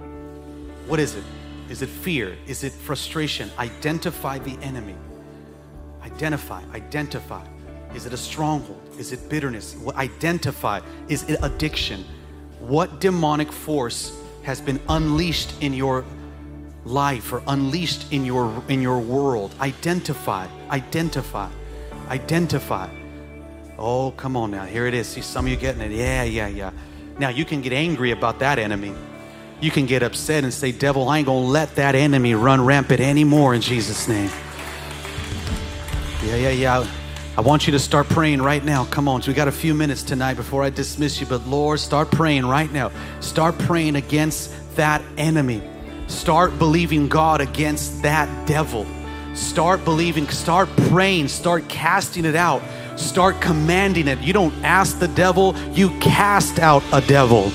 What 0.88 1.00
is 1.00 1.16
it? 1.16 1.24
Is 1.70 1.82
it 1.82 1.90
fear? 1.90 2.38
Is 2.48 2.64
it 2.64 2.74
frustration? 2.74 3.50
Identify 3.58 4.40
the 4.40 4.58
enemy. 4.62 4.96
Identify, 6.04 6.64
identify. 6.74 7.46
Is 7.96 8.06
it 8.06 8.14
a 8.14 8.18
stronghold? 8.18 8.82
Is 8.98 9.12
it 9.12 9.30
bitterness? 9.30 9.76
Identify. 9.96 10.82
Is 11.08 11.24
it 11.30 11.40
addiction? 11.42 12.06
What 12.60 13.00
demonic 13.00 13.52
force 13.52 14.21
has 14.44 14.62
been 14.62 14.80
unleashed 14.90 15.54
in 15.62 15.74
your 15.74 16.06
life 16.86 17.32
or 17.32 17.44
unleashed 17.48 18.12
in 18.12 18.26
your 18.26 18.64
in 18.68 18.82
your 18.82 19.00
world? 19.00 19.54
Identify. 19.60 20.48
Identify. 20.70 21.50
Identify. 22.10 22.90
Oh, 23.78 24.12
come 24.12 24.38
on 24.38 24.52
now. 24.52 24.66
Here 24.66 24.86
it 24.86 24.94
is. 24.94 25.08
See 25.08 25.22
some 25.22 25.46
of 25.46 25.52
you 25.52 25.58
getting 25.58 25.82
it. 25.82 25.92
Yeah, 25.92 26.24
yeah, 26.24 26.48
yeah. 26.48 26.72
Now 27.18 27.30
you 27.30 27.46
can 27.46 27.62
get 27.62 27.74
angry 27.74 28.12
about 28.12 28.40
that 28.40 28.60
enemy. 28.60 28.94
You 29.60 29.72
can 29.72 29.86
get 29.86 30.02
upset 30.02 30.44
and 30.44 30.54
say, 30.54 30.72
Devil, 30.72 31.08
I 31.08 31.20
ain't 31.20 31.28
gonna 31.28 31.46
let 31.46 31.76
that 31.76 31.94
enemy 31.94 32.34
run 32.34 32.66
rampant 32.66 33.00
anymore 33.00 33.54
in 33.54 33.62
Jesus' 33.62 34.08
name. 34.08 34.32
Yeah, 36.24 36.36
yeah, 36.36 36.50
yeah. 36.50 37.01
I 37.42 37.44
want 37.44 37.66
you 37.66 37.72
to 37.72 37.80
start 37.80 38.08
praying 38.08 38.44
right 38.44 38.64
now. 38.64 38.86
Come 38.86 39.08
on. 39.08 39.24
We 39.26 39.34
got 39.34 39.48
a 39.48 39.52
few 39.52 39.74
minutes 39.74 40.04
tonight 40.04 40.36
before 40.36 40.62
I 40.62 40.70
dismiss 40.70 41.20
you. 41.20 41.26
But 41.26 41.48
Lord, 41.48 41.80
start 41.80 42.12
praying 42.12 42.46
right 42.46 42.72
now. 42.72 42.92
Start 43.20 43.58
praying 43.58 43.96
against 43.96 44.54
that 44.76 45.02
enemy. 45.18 45.64
Start 46.06 46.60
believing 46.60 47.08
God 47.08 47.42
against 47.42 48.04
that 48.04 48.30
devil. 48.48 48.86
Start 49.34 49.84
believing, 49.84 50.28
start 50.28 50.70
praying, 50.90 51.30
start 51.30 51.68
casting 51.68 52.26
it 52.26 52.36
out. 52.36 52.62
Start 52.96 53.42
commanding 53.42 54.08
it. 54.08 54.20
You 54.20 54.34
don't 54.34 54.54
ask 54.64 55.00
the 55.00 55.08
devil, 55.08 55.58
you 55.72 55.90
cast 56.00 56.60
out 56.60 56.84
a 56.94 57.02
devil. 57.02 57.52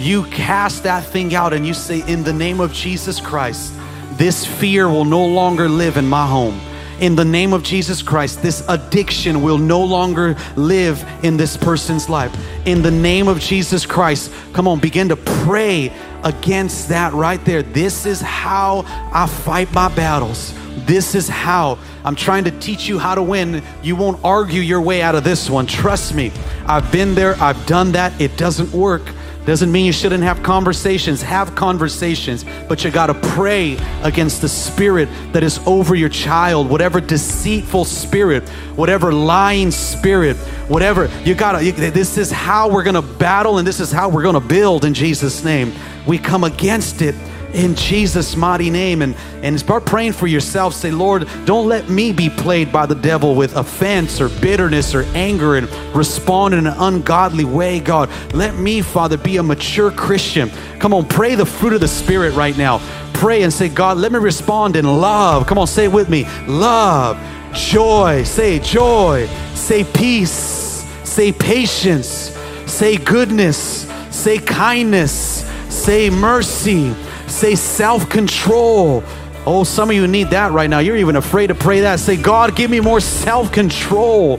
You 0.00 0.24
cast 0.24 0.82
that 0.82 1.06
thing 1.06 1.32
out 1.32 1.52
and 1.52 1.64
you 1.64 1.74
say, 1.74 2.02
In 2.10 2.24
the 2.24 2.32
name 2.32 2.58
of 2.58 2.72
Jesus 2.72 3.20
Christ, 3.20 3.72
this 4.14 4.44
fear 4.44 4.88
will 4.88 5.04
no 5.04 5.24
longer 5.24 5.68
live 5.68 5.96
in 5.96 6.08
my 6.08 6.26
home. 6.26 6.60
In 7.02 7.16
the 7.16 7.24
name 7.24 7.52
of 7.52 7.64
Jesus 7.64 8.00
Christ, 8.00 8.42
this 8.42 8.64
addiction 8.68 9.42
will 9.42 9.58
no 9.58 9.82
longer 9.82 10.36
live 10.54 11.04
in 11.24 11.36
this 11.36 11.56
person's 11.56 12.08
life. 12.08 12.32
In 12.64 12.80
the 12.80 12.92
name 12.92 13.26
of 13.26 13.40
Jesus 13.40 13.84
Christ, 13.84 14.32
come 14.52 14.68
on, 14.68 14.78
begin 14.78 15.08
to 15.08 15.16
pray 15.16 15.92
against 16.22 16.90
that 16.90 17.12
right 17.12 17.44
there. 17.44 17.64
This 17.64 18.06
is 18.06 18.20
how 18.20 18.84
I 19.12 19.26
fight 19.26 19.72
my 19.72 19.92
battles. 19.92 20.54
This 20.86 21.16
is 21.16 21.28
how 21.28 21.80
I'm 22.04 22.14
trying 22.14 22.44
to 22.44 22.52
teach 22.52 22.86
you 22.86 23.00
how 23.00 23.16
to 23.16 23.22
win. 23.22 23.64
You 23.82 23.96
won't 23.96 24.20
argue 24.22 24.60
your 24.60 24.80
way 24.80 25.02
out 25.02 25.16
of 25.16 25.24
this 25.24 25.50
one. 25.50 25.66
Trust 25.66 26.14
me. 26.14 26.30
I've 26.68 26.92
been 26.92 27.16
there, 27.16 27.34
I've 27.42 27.66
done 27.66 27.90
that. 27.92 28.20
It 28.20 28.36
doesn't 28.36 28.70
work. 28.70 29.02
Doesn't 29.44 29.72
mean 29.72 29.86
you 29.86 29.92
shouldn't 29.92 30.22
have 30.22 30.42
conversations. 30.44 31.20
Have 31.22 31.54
conversations, 31.56 32.44
but 32.68 32.84
you 32.84 32.92
got 32.92 33.06
to 33.06 33.14
pray 33.14 33.76
against 34.02 34.40
the 34.40 34.48
spirit 34.48 35.08
that 35.32 35.42
is 35.42 35.58
over 35.66 35.96
your 35.96 36.08
child, 36.08 36.70
whatever 36.70 37.00
deceitful 37.00 37.84
spirit, 37.84 38.48
whatever 38.76 39.12
lying 39.12 39.72
spirit, 39.72 40.36
whatever. 40.68 41.10
You 41.24 41.34
got 41.34 41.58
to, 41.58 41.72
this 41.72 42.18
is 42.18 42.30
how 42.30 42.70
we're 42.70 42.84
going 42.84 42.94
to 42.94 43.02
battle 43.02 43.58
and 43.58 43.66
this 43.66 43.80
is 43.80 43.90
how 43.90 44.08
we're 44.08 44.22
going 44.22 44.40
to 44.40 44.48
build 44.48 44.84
in 44.84 44.94
Jesus' 44.94 45.42
name. 45.42 45.72
We 46.06 46.18
come 46.18 46.44
against 46.44 47.02
it 47.02 47.16
in 47.54 47.74
Jesus' 47.74 48.34
mighty 48.34 48.70
name 48.70 49.02
and, 49.02 49.14
and 49.42 49.58
start 49.58 49.84
praying 49.84 50.12
for 50.12 50.26
yourself. 50.26 50.74
Say, 50.74 50.90
Lord, 50.90 51.28
don't 51.44 51.68
let 51.68 51.88
me 51.88 52.12
be 52.12 52.30
played 52.30 52.72
by 52.72 52.86
the 52.86 52.94
devil 52.94 53.34
with 53.34 53.56
offense 53.56 54.20
or 54.20 54.28
bitterness 54.28 54.94
or 54.94 55.02
anger 55.14 55.56
and 55.56 55.68
respond 55.94 56.54
in 56.54 56.66
an 56.66 56.74
ungodly 56.78 57.44
way, 57.44 57.80
God. 57.80 58.10
Let 58.32 58.54
me, 58.54 58.80
Father, 58.80 59.16
be 59.16 59.36
a 59.36 59.42
mature 59.42 59.90
Christian. 59.90 60.50
Come 60.78 60.94
on, 60.94 61.06
pray 61.06 61.34
the 61.34 61.46
fruit 61.46 61.74
of 61.74 61.80
the 61.80 61.88
Spirit 61.88 62.34
right 62.34 62.56
now. 62.56 62.80
Pray 63.12 63.42
and 63.42 63.52
say, 63.52 63.68
God, 63.68 63.98
let 63.98 64.12
me 64.12 64.18
respond 64.18 64.76
in 64.76 64.84
love. 64.84 65.46
Come 65.46 65.58
on, 65.58 65.66
say 65.66 65.84
it 65.84 65.92
with 65.92 66.08
me 66.08 66.26
love, 66.46 67.18
joy, 67.54 68.22
say 68.24 68.58
joy, 68.58 69.28
say 69.54 69.84
peace, 69.84 70.84
say 71.04 71.32
patience, 71.32 72.36
say 72.66 72.96
goodness, 72.96 73.86
say 74.10 74.38
kindness, 74.38 75.44
say 75.68 76.10
mercy 76.10 76.94
Say 77.32 77.54
self 77.54 78.08
control. 78.08 79.02
Oh, 79.46 79.64
some 79.64 79.90
of 79.90 79.96
you 79.96 80.06
need 80.06 80.30
that 80.30 80.52
right 80.52 80.70
now. 80.70 80.78
You're 80.78 80.98
even 80.98 81.16
afraid 81.16 81.48
to 81.48 81.54
pray 81.54 81.80
that. 81.80 81.98
Say, 81.98 82.16
God, 82.16 82.54
give 82.54 82.70
me 82.70 82.78
more 82.78 83.00
self 83.00 83.50
control. 83.50 84.36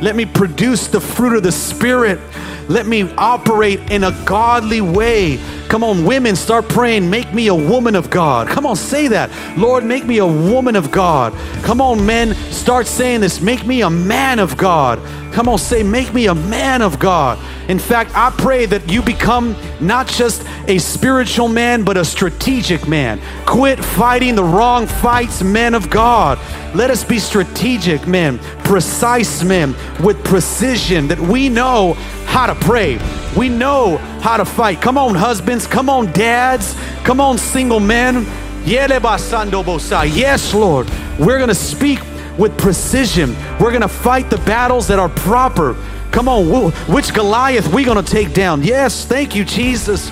Let 0.00 0.14
me 0.14 0.26
produce 0.26 0.86
the 0.86 1.00
fruit 1.00 1.36
of 1.36 1.42
the 1.42 1.50
Spirit. 1.50 2.20
Let 2.68 2.86
me 2.86 3.02
operate 3.16 3.90
in 3.90 4.04
a 4.04 4.12
godly 4.24 4.80
way. 4.80 5.38
Come 5.68 5.82
on, 5.82 6.04
women, 6.04 6.36
start 6.36 6.68
praying. 6.68 7.08
Make 7.10 7.32
me 7.34 7.48
a 7.48 7.54
woman 7.54 7.94
of 7.94 8.10
God. 8.10 8.48
Come 8.48 8.64
on, 8.66 8.76
say 8.76 9.08
that. 9.08 9.30
Lord, 9.58 9.84
make 9.84 10.04
me 10.04 10.18
a 10.18 10.26
woman 10.26 10.76
of 10.76 10.90
God. 10.90 11.32
Come 11.62 11.80
on, 11.80 12.04
men, 12.06 12.34
start 12.52 12.86
saying 12.86 13.20
this. 13.20 13.40
Make 13.40 13.66
me 13.66 13.82
a 13.82 13.90
man 13.90 14.38
of 14.38 14.56
God. 14.56 15.00
Come 15.34 15.48
on, 15.48 15.58
say, 15.58 15.82
make 15.82 16.14
me 16.14 16.28
a 16.28 16.34
man 16.34 16.80
of 16.80 17.00
God. 17.00 17.40
In 17.68 17.80
fact, 17.80 18.12
I 18.14 18.30
pray 18.30 18.66
that 18.66 18.88
you 18.88 19.02
become 19.02 19.56
not 19.80 20.06
just 20.06 20.46
a 20.68 20.78
spiritual 20.78 21.48
man, 21.48 21.82
but 21.82 21.96
a 21.96 22.04
strategic 22.04 22.86
man. 22.86 23.20
Quit 23.44 23.84
fighting 23.84 24.36
the 24.36 24.44
wrong 24.44 24.86
fights, 24.86 25.42
men 25.42 25.74
of 25.74 25.90
God. 25.90 26.38
Let 26.72 26.90
us 26.90 27.02
be 27.02 27.18
strategic 27.18 28.06
men, 28.06 28.38
precise 28.62 29.42
men 29.42 29.74
with 30.04 30.22
precision 30.22 31.08
that 31.08 31.18
we 31.18 31.48
know 31.48 31.94
how 32.26 32.46
to 32.54 32.60
pray. 32.64 32.98
We 33.36 33.48
know 33.48 33.98
how 34.20 34.36
to 34.36 34.44
fight. 34.44 34.80
Come 34.80 34.98
on, 34.98 35.14
husbands. 35.14 35.66
Come 35.66 35.88
on, 35.88 36.12
dads. 36.12 36.74
Come 37.04 37.20
on, 37.20 37.38
single 37.38 37.80
men. 37.80 38.26
Yes, 38.64 40.54
Lord. 40.54 40.88
We're 41.18 41.38
going 41.38 41.48
to 41.48 41.54
speak 41.54 42.00
with 42.38 42.56
precision. 42.58 43.36
We're 43.60 43.70
going 43.70 43.82
to 43.82 43.88
fight 43.88 44.30
the 44.30 44.38
battles 44.38 44.88
that 44.88 44.98
are 44.98 45.08
proper. 45.08 45.76
Come 46.10 46.28
on, 46.28 46.70
which 46.92 47.12
Goliath 47.12 47.68
we 47.72 47.84
going 47.84 48.02
to 48.02 48.10
take 48.10 48.32
down? 48.32 48.62
Yes, 48.62 49.04
thank 49.04 49.34
you, 49.34 49.44
Jesus. 49.44 50.10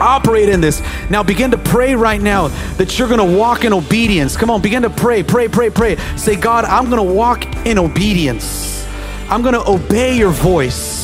Operate 0.00 0.48
in 0.48 0.60
this. 0.60 0.82
Now 1.10 1.22
begin 1.22 1.50
to 1.50 1.58
pray 1.58 1.94
right 1.94 2.20
now 2.20 2.48
that 2.78 2.98
you're 2.98 3.08
going 3.08 3.20
to 3.20 3.38
walk 3.38 3.64
in 3.64 3.72
obedience. 3.72 4.36
Come 4.36 4.50
on, 4.50 4.60
begin 4.62 4.82
to 4.82 4.90
pray, 4.90 5.22
pray, 5.22 5.46
pray, 5.46 5.70
pray. 5.70 5.96
Say, 6.16 6.36
God, 6.36 6.64
I'm 6.64 6.90
going 6.90 7.06
to 7.06 7.14
walk 7.14 7.44
in 7.66 7.78
obedience. 7.78 8.86
I'm 9.28 9.42
going 9.42 9.54
to 9.54 9.68
obey 9.68 10.16
your 10.16 10.30
voice. 10.30 10.99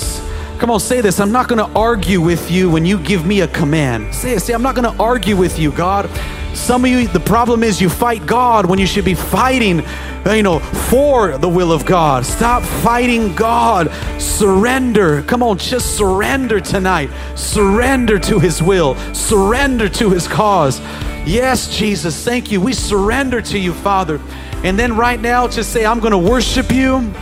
Come 0.58 0.70
on, 0.70 0.80
say 0.80 1.02
this. 1.02 1.20
I'm 1.20 1.32
not 1.32 1.48
going 1.48 1.58
to 1.58 1.78
argue 1.78 2.20
with 2.20 2.50
you 2.50 2.70
when 2.70 2.86
you 2.86 2.98
give 2.98 3.26
me 3.26 3.42
a 3.42 3.48
command. 3.48 4.14
Say 4.14 4.32
it. 4.32 4.40
Say, 4.40 4.54
I'm 4.54 4.62
not 4.62 4.74
going 4.74 4.90
to 4.90 5.02
argue 5.02 5.36
with 5.36 5.58
you, 5.58 5.70
God. 5.70 6.10
Some 6.54 6.86
of 6.86 6.90
you, 6.90 7.06
the 7.08 7.20
problem 7.20 7.62
is 7.62 7.78
you 7.82 7.90
fight 7.90 8.24
God 8.24 8.64
when 8.64 8.78
you 8.78 8.86
should 8.86 9.04
be 9.04 9.14
fighting, 9.14 9.82
you 10.24 10.42
know, 10.42 10.58
for 10.58 11.36
the 11.36 11.48
will 11.48 11.70
of 11.70 11.84
God. 11.84 12.24
Stop 12.24 12.62
fighting 12.62 13.34
God. 13.34 13.92
Surrender. 14.18 15.22
Come 15.24 15.42
on, 15.42 15.58
just 15.58 15.94
surrender 15.94 16.58
tonight. 16.58 17.10
Surrender 17.34 18.18
to 18.20 18.40
His 18.40 18.62
will. 18.62 18.96
Surrender 19.12 19.90
to 19.90 20.08
His 20.08 20.26
cause. 20.26 20.80
Yes, 21.26 21.76
Jesus, 21.76 22.24
thank 22.24 22.50
you. 22.50 22.62
We 22.62 22.72
surrender 22.72 23.42
to 23.42 23.58
you, 23.58 23.74
Father. 23.74 24.18
And 24.64 24.78
then 24.78 24.96
right 24.96 25.20
now, 25.20 25.48
just 25.48 25.70
say, 25.70 25.84
I'm 25.84 26.00
going 26.00 26.12
to 26.12 26.18
worship 26.18 26.72
you 26.72 27.12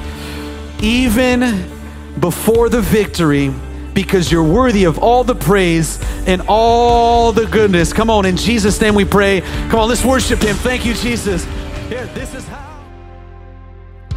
even 0.80 1.74
before 2.20 2.68
the 2.68 2.80
victory 2.80 3.52
because 3.94 4.30
you're 4.30 4.44
worthy 4.44 4.84
of 4.84 4.98
all 4.98 5.24
the 5.24 5.34
praise 5.34 6.00
and 6.26 6.42
all 6.48 7.32
the 7.32 7.46
goodness. 7.46 7.92
Come 7.92 8.10
on, 8.10 8.26
in 8.26 8.36
Jesus' 8.36 8.80
name 8.80 8.94
we 8.94 9.04
pray. 9.04 9.40
Come 9.70 9.80
on, 9.80 9.88
let's 9.88 10.04
worship 10.04 10.42
Him. 10.42 10.56
Thank 10.56 10.84
you, 10.84 10.94
Jesus. 10.94 11.44
Here, 11.88 12.06
this 12.06 12.34
is 12.34 12.46
how. 12.48 12.82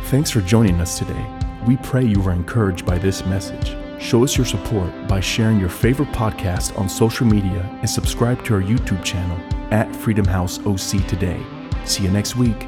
Thanks 0.06 0.32
for 0.32 0.42
joining 0.42 0.76
us 0.76 0.98
today. 0.98 1.26
We 1.68 1.78
pray 1.78 2.06
you 2.06 2.22
were 2.22 2.32
encouraged 2.32 2.86
by 2.86 2.98
this 2.98 3.26
message. 3.26 3.76
Show 4.02 4.24
us 4.24 4.38
your 4.38 4.46
support 4.46 5.08
by 5.08 5.20
sharing 5.20 5.60
your 5.60 5.70
favorite 5.70 6.10
podcast 6.10 6.78
on 6.78 6.88
social 6.88 7.26
media 7.26 7.68
and 7.82 7.90
subscribe 7.90 8.44
to 8.46 8.54
our 8.54 8.62
YouTube 8.62 9.04
channel 9.04 9.38
at 9.72 9.94
Freedom 9.96 10.26
House 10.26 10.60
OC 10.66 11.06
today. 11.08 11.44
See 11.86 12.04
you 12.04 12.12
next 12.12 12.36
week. 12.36 12.68